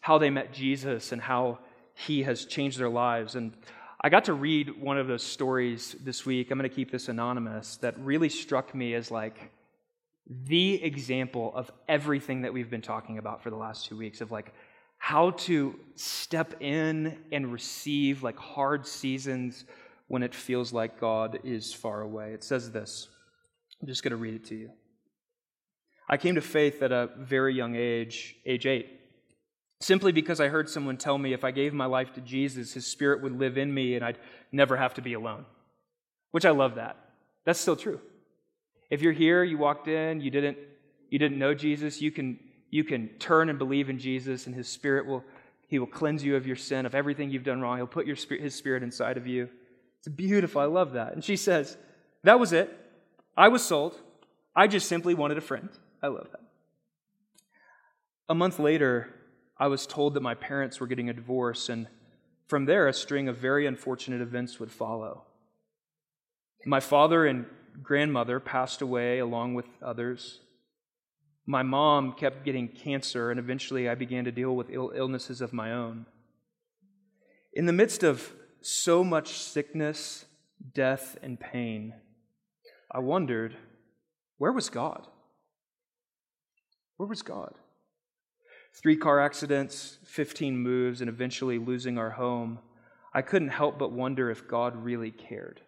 how 0.00 0.18
they 0.18 0.30
met 0.30 0.52
Jesus 0.52 1.12
and 1.12 1.22
how 1.22 1.60
he 1.94 2.24
has 2.24 2.46
changed 2.46 2.80
their 2.80 2.88
lives. 2.88 3.36
And 3.36 3.52
I 4.00 4.10
got 4.10 4.26
to 4.26 4.32
read 4.32 4.80
one 4.80 4.96
of 4.96 5.08
those 5.08 5.24
stories 5.24 5.96
this 6.04 6.24
week. 6.24 6.50
I'm 6.50 6.58
going 6.58 6.70
to 6.70 6.74
keep 6.74 6.92
this 6.92 7.08
anonymous 7.08 7.78
that 7.78 7.98
really 7.98 8.28
struck 8.28 8.72
me 8.72 8.94
as 8.94 9.10
like 9.10 9.50
the 10.28 10.82
example 10.84 11.52
of 11.54 11.70
everything 11.88 12.42
that 12.42 12.52
we've 12.52 12.70
been 12.70 12.82
talking 12.82 13.18
about 13.18 13.42
for 13.42 13.50
the 13.50 13.56
last 13.56 13.86
two 13.86 13.96
weeks 13.96 14.20
of 14.20 14.30
like 14.30 14.52
how 14.98 15.30
to 15.30 15.74
step 15.96 16.60
in 16.60 17.18
and 17.32 17.52
receive 17.52 18.22
like 18.22 18.36
hard 18.36 18.86
seasons 18.86 19.64
when 20.06 20.22
it 20.22 20.34
feels 20.34 20.72
like 20.72 21.00
God 21.00 21.40
is 21.42 21.72
far 21.72 22.02
away. 22.02 22.32
It 22.32 22.44
says 22.44 22.70
this. 22.70 23.08
I'm 23.80 23.88
just 23.88 24.04
going 24.04 24.10
to 24.12 24.16
read 24.16 24.34
it 24.34 24.44
to 24.46 24.54
you. 24.54 24.70
I 26.08 26.16
came 26.18 26.36
to 26.36 26.40
faith 26.40 26.82
at 26.82 26.92
a 26.92 27.10
very 27.18 27.54
young 27.54 27.74
age, 27.74 28.36
age 28.46 28.66
eight, 28.66 28.97
simply 29.80 30.12
because 30.12 30.40
I 30.40 30.48
heard 30.48 30.68
someone 30.68 30.96
tell 30.96 31.18
me 31.18 31.32
if 31.32 31.44
I 31.44 31.50
gave 31.50 31.72
my 31.72 31.86
life 31.86 32.12
to 32.14 32.20
Jesus, 32.20 32.72
his 32.72 32.86
spirit 32.86 33.22
would 33.22 33.38
live 33.38 33.58
in 33.58 33.72
me 33.72 33.94
and 33.94 34.04
I'd 34.04 34.18
never 34.50 34.76
have 34.76 34.94
to 34.94 35.02
be 35.02 35.14
alone. 35.14 35.44
Which 36.30 36.44
I 36.44 36.50
love 36.50 36.74
that. 36.74 36.96
That's 37.44 37.60
still 37.60 37.76
true. 37.76 38.00
If 38.90 39.02
you're 39.02 39.12
here, 39.12 39.44
you 39.44 39.58
walked 39.58 39.88
in, 39.88 40.20
you 40.20 40.30
didn't, 40.30 40.58
you 41.10 41.18
didn't 41.18 41.38
know 41.38 41.54
Jesus, 41.54 42.00
you 42.00 42.10
can, 42.10 42.38
you 42.70 42.84
can 42.84 43.08
turn 43.18 43.48
and 43.48 43.58
believe 43.58 43.88
in 43.88 43.98
Jesus, 43.98 44.46
and 44.46 44.54
his 44.54 44.68
spirit 44.68 45.06
will, 45.06 45.24
he 45.68 45.78
will 45.78 45.86
cleanse 45.86 46.24
you 46.24 46.36
of 46.36 46.46
your 46.46 46.56
sin, 46.56 46.86
of 46.86 46.94
everything 46.94 47.30
you've 47.30 47.44
done 47.44 47.60
wrong. 47.60 47.76
He'll 47.76 47.86
put 47.86 48.06
your 48.06 48.16
spirit, 48.16 48.42
his 48.42 48.54
spirit 48.54 48.82
inside 48.82 49.16
of 49.16 49.26
you. 49.26 49.48
It's 49.98 50.08
beautiful. 50.08 50.60
I 50.60 50.66
love 50.66 50.92
that. 50.92 51.12
And 51.12 51.24
she 51.24 51.36
says, 51.36 51.76
That 52.24 52.38
was 52.38 52.52
it. 52.52 52.74
I 53.36 53.48
was 53.48 53.62
sold. 53.64 53.94
I 54.54 54.66
just 54.66 54.88
simply 54.88 55.14
wanted 55.14 55.38
a 55.38 55.42
friend. 55.42 55.68
I 56.02 56.08
love 56.08 56.28
that. 56.32 56.40
A 58.28 58.34
month 58.34 58.58
later, 58.58 59.14
I 59.58 59.66
was 59.66 59.86
told 59.86 60.14
that 60.14 60.22
my 60.22 60.34
parents 60.34 60.78
were 60.78 60.86
getting 60.86 61.08
a 61.08 61.14
divorce, 61.14 61.68
and 61.68 61.88
from 62.46 62.64
there, 62.64 62.86
a 62.86 62.92
string 62.92 63.28
of 63.28 63.36
very 63.36 63.66
unfortunate 63.66 64.20
events 64.20 64.60
would 64.60 64.70
follow. 64.70 65.24
My 66.64 66.80
father 66.80 67.26
and 67.26 67.46
grandmother 67.82 68.40
passed 68.40 68.82
away 68.82 69.18
along 69.18 69.54
with 69.54 69.66
others. 69.82 70.40
My 71.46 71.62
mom 71.62 72.12
kept 72.12 72.44
getting 72.44 72.68
cancer, 72.68 73.30
and 73.30 73.40
eventually 73.40 73.88
I 73.88 73.94
began 73.94 74.24
to 74.24 74.32
deal 74.32 74.54
with 74.54 74.70
Ill- 74.70 74.92
illnesses 74.94 75.40
of 75.40 75.52
my 75.52 75.72
own. 75.72 76.06
In 77.52 77.66
the 77.66 77.72
midst 77.72 78.02
of 78.02 78.32
so 78.60 79.02
much 79.02 79.38
sickness, 79.38 80.26
death, 80.74 81.16
and 81.22 81.40
pain, 81.40 81.94
I 82.90 82.98
wondered 83.00 83.56
where 84.36 84.52
was 84.52 84.68
God? 84.68 85.06
Where 86.96 87.08
was 87.08 87.22
God? 87.22 87.54
Three 88.80 88.96
car 88.96 89.18
accidents, 89.18 89.98
15 90.04 90.56
moves, 90.56 91.00
and 91.00 91.10
eventually 91.10 91.58
losing 91.58 91.98
our 91.98 92.10
home. 92.10 92.60
I 93.12 93.22
couldn't 93.22 93.48
help 93.48 93.76
but 93.76 93.90
wonder 93.90 94.30
if 94.30 94.46
God 94.46 94.84
really 94.84 95.10
cared. 95.10 95.60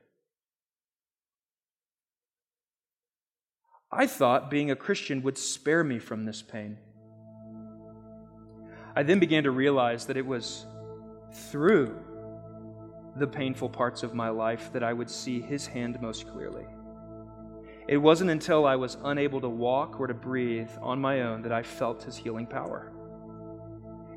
I 3.90 4.06
thought 4.06 4.48
being 4.48 4.70
a 4.70 4.76
Christian 4.76 5.22
would 5.22 5.36
spare 5.36 5.82
me 5.82 5.98
from 5.98 6.24
this 6.24 6.40
pain. 6.40 6.78
I 8.94 9.02
then 9.02 9.18
began 9.18 9.42
to 9.42 9.50
realize 9.50 10.06
that 10.06 10.16
it 10.16 10.24
was 10.24 10.66
through 11.32 11.96
the 13.16 13.26
painful 13.26 13.70
parts 13.70 14.04
of 14.04 14.14
my 14.14 14.28
life 14.28 14.72
that 14.72 14.84
I 14.84 14.92
would 14.92 15.11
see 15.11 15.40
His 15.40 15.66
hand 15.66 16.00
most 16.00 16.28
clearly. 16.28 16.64
It 17.88 17.96
wasn't 17.96 18.30
until 18.30 18.66
I 18.66 18.76
was 18.76 18.98
unable 19.02 19.40
to 19.40 19.48
walk 19.48 19.98
or 19.98 20.06
to 20.06 20.14
breathe 20.14 20.70
on 20.80 21.00
my 21.00 21.22
own 21.22 21.42
that 21.42 21.50
I 21.50 21.64
felt 21.64 22.04
His 22.04 22.16
healing 22.16 22.46
power. 22.46 22.92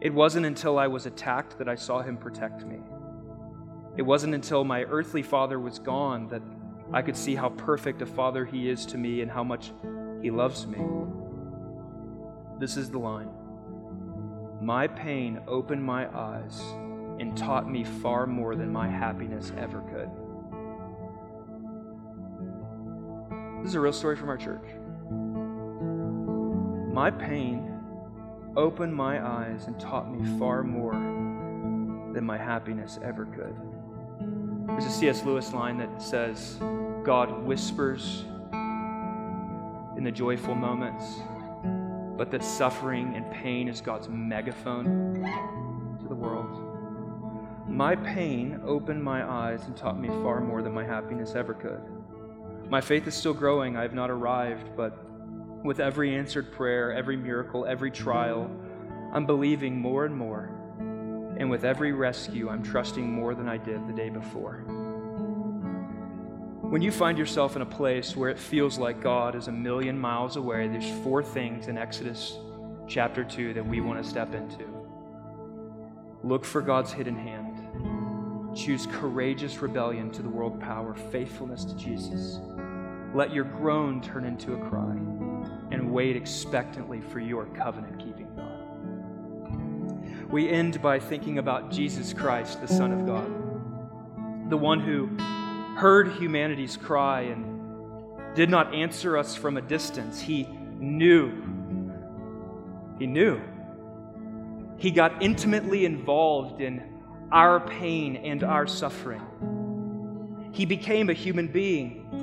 It 0.03 0.13
wasn't 0.13 0.45
until 0.45 0.77
I 0.77 0.87
was 0.87 1.05
attacked 1.05 1.57
that 1.59 1.69
I 1.69 1.75
saw 1.75 2.01
Him 2.01 2.17
protect 2.17 2.65
me. 2.65 2.79
It 3.95 4.01
wasn't 4.01 4.35
until 4.35 4.65
my 4.65 4.83
earthly 4.83 5.23
father 5.23 5.57
was 5.57 5.79
gone 5.79 6.27
that 6.27 6.41
I 6.91 7.01
could 7.01 7.15
see 7.15 7.35
how 7.35 7.49
perfect 7.51 8.01
a 8.01 8.05
father 8.05 8.43
He 8.43 8.69
is 8.69 8.85
to 8.87 8.97
me 8.97 9.21
and 9.21 9.31
how 9.31 9.45
much 9.45 9.71
He 10.21 10.29
loves 10.29 10.67
me. 10.67 10.79
This 12.59 12.75
is 12.75 12.91
the 12.91 12.99
line 12.99 13.29
My 14.61 14.87
pain 14.87 15.39
opened 15.47 15.83
my 15.85 16.05
eyes 16.13 16.59
and 17.21 17.37
taught 17.37 17.71
me 17.71 17.85
far 17.85 18.27
more 18.27 18.57
than 18.57 18.73
my 18.73 18.89
happiness 18.89 19.53
ever 19.57 19.79
could. 19.83 20.09
This 23.61 23.69
is 23.69 23.75
a 23.75 23.79
real 23.79 23.93
story 23.93 24.17
from 24.17 24.27
our 24.27 24.37
church. 24.37 24.65
My 26.93 27.09
pain 27.09 27.72
opened 28.55 28.93
my 28.93 29.25
eyes 29.25 29.65
and 29.67 29.79
taught 29.79 30.11
me 30.11 30.37
far 30.37 30.63
more 30.63 30.93
than 32.13 32.23
my 32.23 32.37
happiness 32.37 32.99
ever 33.03 33.25
could. 33.25 33.55
There's 34.67 34.85
a 34.85 34.89
C.S. 34.89 35.23
Lewis 35.23 35.53
line 35.53 35.77
that 35.77 36.01
says, 36.01 36.57
God 37.03 37.43
whispers 37.43 38.25
in 39.97 40.03
the 40.03 40.11
joyful 40.11 40.55
moments, 40.55 41.05
but 42.17 42.31
that 42.31 42.43
suffering 42.43 43.15
and 43.15 43.29
pain 43.31 43.67
is 43.67 43.81
God's 43.81 44.07
megaphone 44.09 45.23
to 46.01 46.07
the 46.07 46.15
world. 46.15 46.59
My 47.67 47.95
pain 47.95 48.61
opened 48.65 49.03
my 49.03 49.27
eyes 49.27 49.63
and 49.65 49.75
taught 49.75 49.99
me 49.99 50.07
far 50.07 50.41
more 50.41 50.61
than 50.61 50.73
my 50.73 50.83
happiness 50.83 51.33
ever 51.35 51.53
could. 51.53 51.81
My 52.69 52.81
faith 52.81 53.07
is 53.07 53.15
still 53.15 53.33
growing. 53.33 53.75
I 53.77 53.81
have 53.81 53.93
not 53.93 54.09
arrived, 54.09 54.75
but 54.75 54.97
with 55.63 55.79
every 55.79 56.15
answered 56.15 56.51
prayer, 56.51 56.91
every 56.91 57.15
miracle, 57.15 57.65
every 57.65 57.91
trial, 57.91 58.51
I'm 59.13 59.25
believing 59.25 59.79
more 59.79 60.05
and 60.05 60.15
more. 60.15 60.49
And 61.37 61.49
with 61.49 61.63
every 61.63 61.93
rescue, 61.93 62.49
I'm 62.49 62.61
trusting 62.61 63.09
more 63.09 63.33
than 63.33 63.47
I 63.47 63.57
did 63.57 63.87
the 63.87 63.93
day 63.93 64.09
before. 64.09 64.63
When 66.61 66.81
you 66.81 66.91
find 66.91 67.17
yourself 67.17 67.55
in 67.55 67.61
a 67.61 67.65
place 67.67 68.15
where 68.15 68.29
it 68.29 68.39
feels 68.39 68.77
like 68.77 69.01
God 69.01 69.35
is 69.35 69.47
a 69.47 69.51
million 69.51 69.97
miles 69.97 70.37
away, 70.37 70.67
there's 70.67 70.89
four 71.03 71.23
things 71.23 71.67
in 71.67 71.77
Exodus 71.77 72.37
chapter 72.87 73.23
2 73.23 73.53
that 73.53 73.65
we 73.65 73.79
want 73.79 74.03
to 74.03 74.09
step 74.09 74.33
into. 74.33 74.65
Look 76.23 76.43
for 76.45 76.61
God's 76.61 76.91
hidden 76.91 77.15
hand. 77.15 78.55
Choose 78.55 78.87
courageous 78.87 79.61
rebellion 79.61 80.11
to 80.11 80.21
the 80.21 80.29
world 80.29 80.59
power, 80.59 80.93
faithfulness 80.93 81.65
to 81.65 81.75
Jesus. 81.75 82.39
Let 83.13 83.33
your 83.33 83.43
groan 83.43 84.01
turn 84.01 84.25
into 84.25 84.53
a 84.53 84.69
cry, 84.69 84.95
wait 85.93 86.15
expectantly 86.15 86.99
for 86.99 87.19
your 87.19 87.45
covenant 87.45 87.99
keeping 87.99 88.27
God. 88.35 88.49
We 90.31 90.49
end 90.49 90.81
by 90.81 90.99
thinking 90.99 91.37
about 91.37 91.69
Jesus 91.71 92.11
Christ, 92.13 92.59
the 92.61 92.67
Son 92.67 92.91
of 92.91 93.05
God, 93.05 94.49
the 94.49 94.57
one 94.57 94.79
who 94.79 95.15
heard 95.77 96.11
humanity's 96.13 96.75
cry 96.75 97.21
and 97.21 98.35
did 98.35 98.49
not 98.49 98.73
answer 98.73 99.15
us 99.15 99.35
from 99.35 99.57
a 99.57 99.61
distance. 99.61 100.19
He 100.19 100.49
knew. 100.79 101.31
He 102.97 103.05
knew. 103.05 103.39
He 104.77 104.89
got 104.89 105.21
intimately 105.21 105.85
involved 105.85 106.59
in 106.59 106.81
our 107.31 107.59
pain 107.59 108.15
and 108.15 108.43
our 108.43 108.65
suffering. 108.65 109.21
He 110.51 110.65
became 110.65 111.11
a 111.11 111.13
human 111.13 111.47
being 111.47 112.22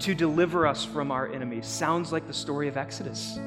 to 0.00 0.14
deliver 0.14 0.66
us 0.66 0.84
from 0.84 1.10
our 1.10 1.32
enemies. 1.32 1.66
Sounds 1.66 2.12
like 2.12 2.26
the 2.26 2.32
story 2.32 2.68
of 2.68 2.76
Exodus. 2.76 3.38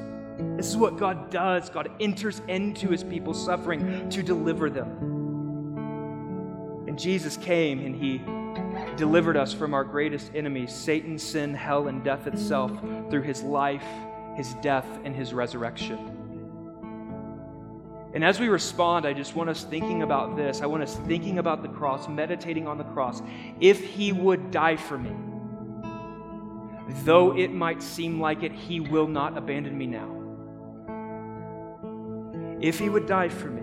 This 0.56 0.68
is 0.68 0.76
what 0.76 0.96
God 0.96 1.30
does. 1.30 1.68
God 1.68 1.90
enters 2.00 2.40
into 2.48 2.88
his 2.88 3.02
people's 3.02 3.44
suffering 3.44 4.08
to 4.10 4.22
deliver 4.22 4.70
them. 4.70 4.88
And 6.86 6.98
Jesus 6.98 7.36
came 7.36 7.80
and 7.80 7.94
he 7.94 8.18
delivered 8.96 9.36
us 9.36 9.52
from 9.52 9.74
our 9.74 9.84
greatest 9.84 10.30
enemies, 10.34 10.72
Satan, 10.72 11.18
sin, 11.18 11.54
hell, 11.54 11.88
and 11.88 12.02
death 12.02 12.26
itself, 12.26 12.72
through 13.10 13.22
his 13.22 13.42
life, 13.42 13.84
his 14.36 14.54
death, 14.54 14.86
and 15.04 15.14
his 15.14 15.34
resurrection. 15.34 16.14
And 18.14 18.24
as 18.24 18.40
we 18.40 18.48
respond, 18.48 19.06
I 19.06 19.12
just 19.12 19.36
want 19.36 19.50
us 19.50 19.64
thinking 19.64 20.02
about 20.02 20.36
this. 20.36 20.62
I 20.62 20.66
want 20.66 20.82
us 20.82 20.96
thinking 21.06 21.38
about 21.38 21.62
the 21.62 21.68
cross, 21.68 22.08
meditating 22.08 22.66
on 22.66 22.78
the 22.78 22.84
cross. 22.84 23.22
If 23.60 23.84
he 23.84 24.12
would 24.12 24.50
die 24.50 24.76
for 24.76 24.96
me, 24.96 25.12
though 26.88 27.36
it 27.36 27.52
might 27.52 27.82
seem 27.82 28.20
like 28.20 28.42
it, 28.42 28.52
he 28.52 28.80
will 28.80 29.08
not 29.08 29.36
abandon 29.36 29.76
me 29.76 29.86
now. 29.86 30.14
If 32.60 32.78
he 32.78 32.88
would 32.88 33.06
die 33.06 33.28
for 33.28 33.48
me, 33.48 33.62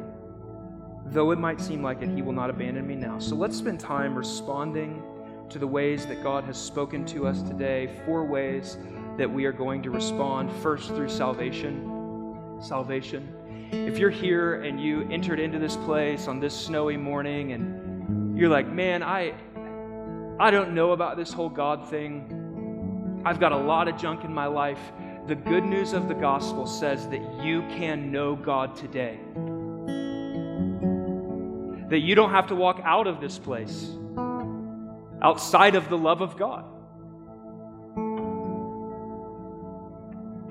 though 1.08 1.32
it 1.32 1.40
might 1.40 1.60
seem 1.60 1.84
like 1.84 2.02
it, 2.02 2.10
he 2.10 2.22
will 2.22 2.34
not 2.34 2.50
abandon 2.50 2.88
me 2.88 2.96
now. 2.96 3.20
So 3.20 3.36
let's 3.36 3.58
spend 3.58 3.80
time 3.80 4.16
responding 4.16 5.04
to 5.50 5.60
the 5.60 5.68
ways 5.68 6.06
that 6.06 6.24
God 6.24 6.44
has 6.46 6.58
spoken 6.58 7.06
to 7.08 7.28
us 7.28 7.42
today. 7.42 8.00
Four 8.06 8.26
ways 8.26 8.78
that 9.18 9.30
we 9.30 9.46
are 9.46 9.52
going 9.52 9.82
to 9.84 9.92
respond. 9.92 10.52
First, 10.62 10.90
through 10.90 11.10
salvation. 11.10 12.58
Salvation. 12.62 13.34
If 13.72 13.98
you're 13.98 14.10
here 14.10 14.62
and 14.62 14.80
you 14.80 15.08
entered 15.10 15.40
into 15.40 15.60
this 15.60 15.76
place 15.78 16.28
on 16.28 16.40
this 16.40 16.54
snowy 16.54 16.98
morning 16.98 17.52
and 17.52 18.38
you're 18.38 18.50
like, 18.50 18.68
man, 18.68 19.04
I, 19.04 19.34
I 20.40 20.52
don't 20.52 20.74
know 20.74 20.92
about 20.92 21.18
this 21.18 21.34
whole 21.34 21.50
God 21.50 21.90
thing. 21.90 22.45
I've 23.26 23.40
got 23.40 23.52
a 23.52 23.58
lot 23.58 23.88
of 23.88 23.98
junk 23.98 24.24
in 24.24 24.32
my 24.32 24.46
life. 24.46 24.80
The 25.26 25.34
good 25.34 25.66
news 25.66 25.94
of 25.94 26.08
the 26.08 26.14
gospel 26.14 26.68
says 26.68 27.08
that 27.08 27.44
you 27.44 27.62
can 27.70 28.12
know 28.12 28.36
God 28.36 28.76
today. 28.76 29.18
That 31.90 32.02
you 32.02 32.14
don't 32.14 32.30
have 32.30 32.46
to 32.48 32.56
walk 32.56 32.82
out 32.84 33.08
of 33.08 33.20
this 33.20 33.40
place 33.40 33.90
outside 35.24 35.74
of 35.74 35.90
the 35.90 35.98
love 35.98 36.22
of 36.22 36.38
God. 36.38 36.66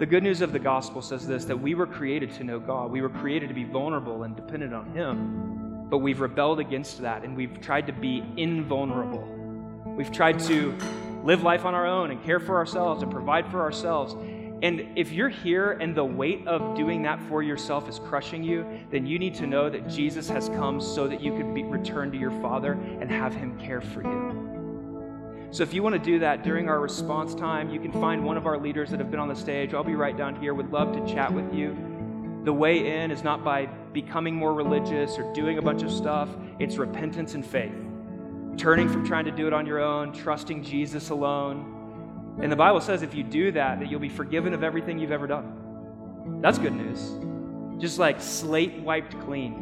The 0.01 0.07
good 0.07 0.25
news 0.25 0.41
of 0.41 0.53
the 0.53 0.59
gospel 0.59 1.01
says 1.01 1.29
this 1.29 1.45
that 1.45 1.57
we 1.57 1.77
were 1.77 1.87
created 1.87 2.33
to 2.33 2.45
know 2.45 2.59
God. 2.59 2.91
We 2.91 3.03
were 3.03 3.09
created 3.09 3.51
to 3.51 3.55
be 3.55 3.62
vulnerable 3.62 4.25
and 4.25 4.35
dependent 4.35 4.75
on 4.75 4.93
Him. 4.93 5.87
But 5.89 5.99
we've 5.99 6.20
rebelled 6.20 6.59
against 6.59 7.03
that 7.03 7.22
and 7.22 7.37
we've 7.37 7.61
tried 7.61 7.87
to 7.87 7.93
be 7.93 8.25
invulnerable. 8.37 9.22
We've 9.97 10.11
tried 10.11 10.41
to 10.41 10.77
live 11.25 11.43
life 11.43 11.64
on 11.64 11.75
our 11.75 11.87
own 11.87 12.11
and 12.11 12.22
care 12.22 12.39
for 12.39 12.57
ourselves 12.57 13.03
and 13.03 13.11
provide 13.11 13.51
for 13.51 13.62
ourselves. 13.62 14.14
And 14.62 14.97
if 14.97 15.11
you're 15.11 15.31
here 15.31 15.72
and 15.72 15.95
the 15.95 16.05
weight 16.05 16.47
of 16.47 16.77
doing 16.77 17.03
that 17.03 17.20
for 17.29 17.43
yourself 17.43 17.89
is 17.89 17.99
crushing 17.99 18.45
you, 18.45 18.66
then 18.91 19.07
you 19.07 19.18
need 19.18 19.35
to 19.37 19.47
know 19.47 19.68
that 19.70 19.89
Jesus 19.89 20.29
has 20.29 20.49
come 20.51 20.81
so 20.81 21.09
that 21.09 21.22
you 21.22 21.35
could 21.37 21.55
be, 21.55 21.64
return 21.64 22.12
to 22.12 22.18
your 22.18 22.31
Father 22.43 22.72
and 22.72 23.11
have 23.11 23.35
Him 23.35 23.59
care 23.59 23.81
for 23.81 24.03
you. 24.03 25.49
So 25.51 25.62
if 25.62 25.72
you 25.72 25.83
want 25.83 25.95
to 25.95 25.99
do 25.99 26.18
that 26.18 26.43
during 26.43 26.68
our 26.68 26.81
response 26.81 27.35
time, 27.35 27.70
you 27.70 27.81
can 27.81 27.93
find 27.93 28.25
one 28.25 28.37
of 28.37 28.47
our 28.47 28.59
leaders 28.59 28.91
that 28.91 29.01
have 29.01 29.11
been 29.11 29.20
on 29.20 29.29
the 29.29 29.37
stage. 29.37 29.72
I'll 29.72 29.85
be 29.85 29.95
right 29.95 30.16
down 30.16 30.35
here. 30.37 30.53
Would 30.53 30.72
love 30.72 30.93
to 30.95 31.14
chat 31.14 31.33
with 31.33 31.55
you. 31.55 31.77
The 32.45 32.53
way 32.53 33.03
in 33.03 33.11
is 33.11 33.22
not 33.22 33.45
by 33.45 33.66
becoming 33.66 34.35
more 34.35 34.53
religious 34.53 35.18
or 35.18 35.33
doing 35.33 35.59
a 35.59 35.62
bunch 35.62 35.83
of 35.83 35.91
stuff, 35.91 36.29
it's 36.59 36.77
repentance 36.77 37.35
and 37.35 37.47
faith. 37.47 37.84
Turning 38.57 38.88
from 38.88 39.07
trying 39.07 39.24
to 39.24 39.30
do 39.30 39.46
it 39.46 39.52
on 39.52 39.66
your 39.66 39.80
own, 39.80 40.12
trusting 40.12 40.62
Jesus 40.62 41.11
alone. 41.11 42.38
And 42.40 42.50
the 42.50 42.57
Bible 42.57 42.80
says 42.80 43.02
if 43.02 43.14
you 43.14 43.22
do 43.22 43.52
that, 43.52 43.80
that 43.80 43.90
you'll 43.90 44.00
be 44.00 44.09
forgiven 44.09 44.55
of 44.55 44.62
everything 44.62 44.98
you've 44.98 45.12
ever 45.12 45.26
done. 45.26 46.40
That's 46.40 46.59
good 46.59 46.72
news. 46.72 47.12
Just 47.80 47.98
like 47.98 48.20
slate 48.20 48.74
wiped 48.80 49.18
clean. 49.20 49.55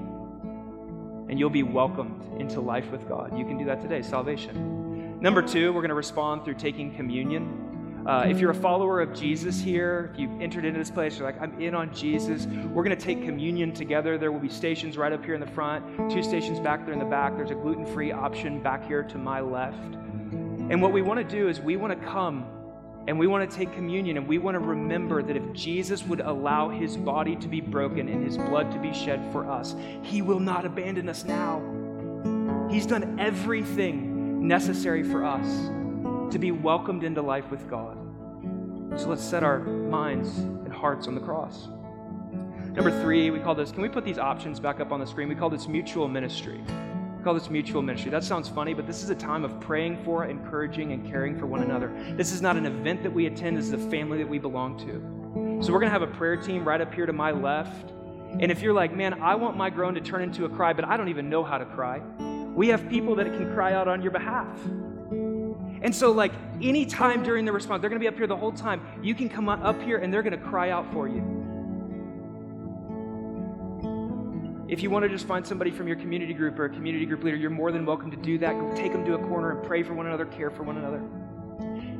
And 1.28 1.38
you'll 1.38 1.50
be 1.50 1.62
welcomed 1.62 2.40
into 2.40 2.60
life 2.60 2.90
with 2.90 3.08
God. 3.08 3.38
You 3.38 3.44
can 3.44 3.56
do 3.56 3.64
that 3.64 3.80
today, 3.80 4.02
salvation. 4.02 5.20
Number 5.20 5.40
two, 5.40 5.72
we're 5.72 5.80
going 5.80 5.90
to 5.90 5.94
respond 5.94 6.44
through 6.44 6.54
taking 6.54 6.94
communion. 6.94 7.71
Uh, 8.06 8.24
if 8.26 8.40
you're 8.40 8.50
a 8.50 8.54
follower 8.54 9.00
of 9.00 9.14
Jesus 9.14 9.60
here, 9.60 10.10
if 10.12 10.18
you've 10.18 10.40
entered 10.40 10.64
into 10.64 10.78
this 10.78 10.90
place, 10.90 11.16
you're 11.16 11.26
like, 11.26 11.40
I'm 11.40 11.60
in 11.60 11.72
on 11.72 11.94
Jesus, 11.94 12.46
we're 12.46 12.82
going 12.82 12.96
to 12.96 13.04
take 13.04 13.24
communion 13.24 13.72
together. 13.72 14.18
There 14.18 14.32
will 14.32 14.40
be 14.40 14.48
stations 14.48 14.96
right 14.96 15.12
up 15.12 15.24
here 15.24 15.34
in 15.34 15.40
the 15.40 15.46
front, 15.46 16.10
two 16.10 16.22
stations 16.22 16.58
back 16.58 16.84
there 16.84 16.92
in 16.92 16.98
the 16.98 17.04
back. 17.04 17.36
There's 17.36 17.52
a 17.52 17.54
gluten 17.54 17.86
free 17.86 18.10
option 18.10 18.60
back 18.60 18.84
here 18.84 19.04
to 19.04 19.18
my 19.18 19.40
left. 19.40 19.94
And 19.94 20.82
what 20.82 20.92
we 20.92 21.00
want 21.00 21.18
to 21.18 21.36
do 21.36 21.48
is 21.48 21.60
we 21.60 21.76
want 21.76 21.98
to 21.98 22.06
come 22.08 22.44
and 23.06 23.18
we 23.18 23.28
want 23.28 23.48
to 23.48 23.56
take 23.56 23.72
communion 23.72 24.16
and 24.16 24.26
we 24.26 24.38
want 24.38 24.56
to 24.56 24.60
remember 24.60 25.22
that 25.22 25.36
if 25.36 25.52
Jesus 25.52 26.02
would 26.04 26.20
allow 26.20 26.70
his 26.70 26.96
body 26.96 27.36
to 27.36 27.46
be 27.46 27.60
broken 27.60 28.08
and 28.08 28.24
his 28.24 28.36
blood 28.36 28.72
to 28.72 28.80
be 28.80 28.92
shed 28.92 29.20
for 29.30 29.48
us, 29.48 29.76
he 30.02 30.22
will 30.22 30.40
not 30.40 30.64
abandon 30.64 31.08
us 31.08 31.24
now. 31.24 31.60
He's 32.68 32.86
done 32.86 33.20
everything 33.20 34.46
necessary 34.48 35.04
for 35.04 35.24
us 35.24 35.70
to 36.30 36.38
be 36.38 36.50
welcomed 36.50 37.04
into 37.04 37.22
life 37.22 37.50
with 37.50 37.68
God. 37.68 37.98
So 38.96 39.08
let's 39.08 39.24
set 39.24 39.42
our 39.42 39.60
minds 39.60 40.38
and 40.38 40.72
hearts 40.72 41.08
on 41.08 41.14
the 41.14 41.20
cross. 41.20 41.68
Number 42.74 42.90
three, 43.02 43.30
we 43.30 43.38
call 43.38 43.54
this, 43.54 43.70
can 43.70 43.82
we 43.82 43.88
put 43.88 44.04
these 44.04 44.18
options 44.18 44.58
back 44.58 44.80
up 44.80 44.92
on 44.92 45.00
the 45.00 45.06
screen? 45.06 45.28
We 45.28 45.34
call 45.34 45.50
this 45.50 45.68
mutual 45.68 46.08
ministry. 46.08 46.58
We 46.58 47.22
call 47.22 47.34
this 47.34 47.50
mutual 47.50 47.82
ministry. 47.82 48.10
That 48.10 48.24
sounds 48.24 48.48
funny, 48.48 48.74
but 48.74 48.86
this 48.86 49.02
is 49.02 49.10
a 49.10 49.14
time 49.14 49.44
of 49.44 49.60
praying 49.60 50.02
for, 50.04 50.24
encouraging, 50.24 50.92
and 50.92 51.06
caring 51.06 51.38
for 51.38 51.46
one 51.46 51.62
another. 51.62 51.92
This 52.16 52.32
is 52.32 52.40
not 52.40 52.56
an 52.56 52.66
event 52.66 53.02
that 53.02 53.12
we 53.12 53.26
attend, 53.26 53.56
this 53.56 53.66
is 53.66 53.72
a 53.72 53.90
family 53.90 54.18
that 54.18 54.28
we 54.28 54.38
belong 54.38 54.78
to. 54.78 55.64
So 55.64 55.72
we're 55.72 55.80
going 55.80 55.92
to 55.92 55.98
have 55.98 56.02
a 56.02 56.14
prayer 56.14 56.36
team 56.36 56.66
right 56.66 56.80
up 56.80 56.92
here 56.92 57.06
to 57.06 57.12
my 57.12 57.30
left. 57.30 57.90
And 58.40 58.50
if 58.50 58.62
you're 58.62 58.72
like, 58.72 58.94
man, 58.94 59.20
I 59.20 59.34
want 59.34 59.56
my 59.56 59.70
groan 59.70 59.94
to 59.94 60.00
turn 60.00 60.22
into 60.22 60.46
a 60.46 60.48
cry, 60.48 60.72
but 60.72 60.84
I 60.86 60.96
don't 60.96 61.08
even 61.08 61.30
know 61.30 61.44
how 61.44 61.58
to 61.58 61.66
cry, 61.66 62.00
we 62.54 62.68
have 62.68 62.88
people 62.88 63.14
that 63.16 63.26
can 63.26 63.52
cry 63.54 63.72
out 63.74 63.88
on 63.88 64.02
your 64.02 64.12
behalf. 64.12 64.58
And 65.82 65.94
so, 65.94 66.12
like, 66.12 66.32
anytime 66.62 67.22
during 67.22 67.44
the 67.44 67.52
response, 67.52 67.80
they're 67.80 67.90
going 67.90 68.00
to 68.00 68.04
be 68.04 68.08
up 68.08 68.16
here 68.16 68.28
the 68.28 68.36
whole 68.36 68.52
time. 68.52 68.80
You 69.02 69.14
can 69.14 69.28
come 69.28 69.48
up 69.48 69.82
here 69.82 69.98
and 69.98 70.12
they're 70.12 70.22
going 70.22 70.38
to 70.38 70.44
cry 70.46 70.70
out 70.70 70.90
for 70.92 71.08
you. 71.08 71.20
If 74.68 74.82
you 74.82 74.88
want 74.88 75.02
to 75.02 75.08
just 75.10 75.26
find 75.26 75.46
somebody 75.46 75.70
from 75.70 75.86
your 75.86 75.96
community 75.96 76.32
group 76.32 76.58
or 76.58 76.64
a 76.64 76.70
community 76.70 77.04
group 77.04 77.22
leader, 77.22 77.36
you're 77.36 77.50
more 77.50 77.72
than 77.72 77.84
welcome 77.84 78.10
to 78.10 78.16
do 78.16 78.38
that. 78.38 78.52
Go 78.52 78.74
take 78.74 78.92
them 78.92 79.04
to 79.04 79.16
a 79.16 79.18
corner 79.18 79.50
and 79.50 79.66
pray 79.66 79.82
for 79.82 79.92
one 79.92 80.06
another, 80.06 80.24
care 80.24 80.50
for 80.50 80.62
one 80.62 80.78
another. 80.78 81.02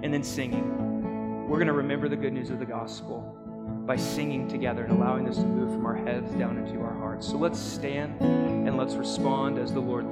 And 0.03 0.15
then 0.15 0.23
singing. 0.23 1.49
We're 1.49 1.59
going 1.59 1.67
to 1.67 1.75
remember 1.75 2.09
the 2.09 2.17
good 2.17 2.33
news 2.33 2.49
of 2.49 2.61
the 2.61 2.65
gospel 2.65 3.37
by 3.85 3.97
singing 3.97 4.49
together 4.49 4.85
and 4.85 4.93
allowing 4.93 5.27
this 5.27 5.37
to 5.37 5.45
move 5.45 5.71
from 5.71 5.85
our 5.85 5.97
heads 5.97 6.33
down 6.33 6.57
into 6.57 6.81
our 6.81 6.95
hearts. 6.95 7.27
So 7.27 7.37
let's 7.37 7.59
stand 7.59 8.19
and 8.23 8.79
let's 8.79 8.95
respond 8.95 9.59
as 9.59 9.71
the 9.71 9.81
Lord 9.81 10.01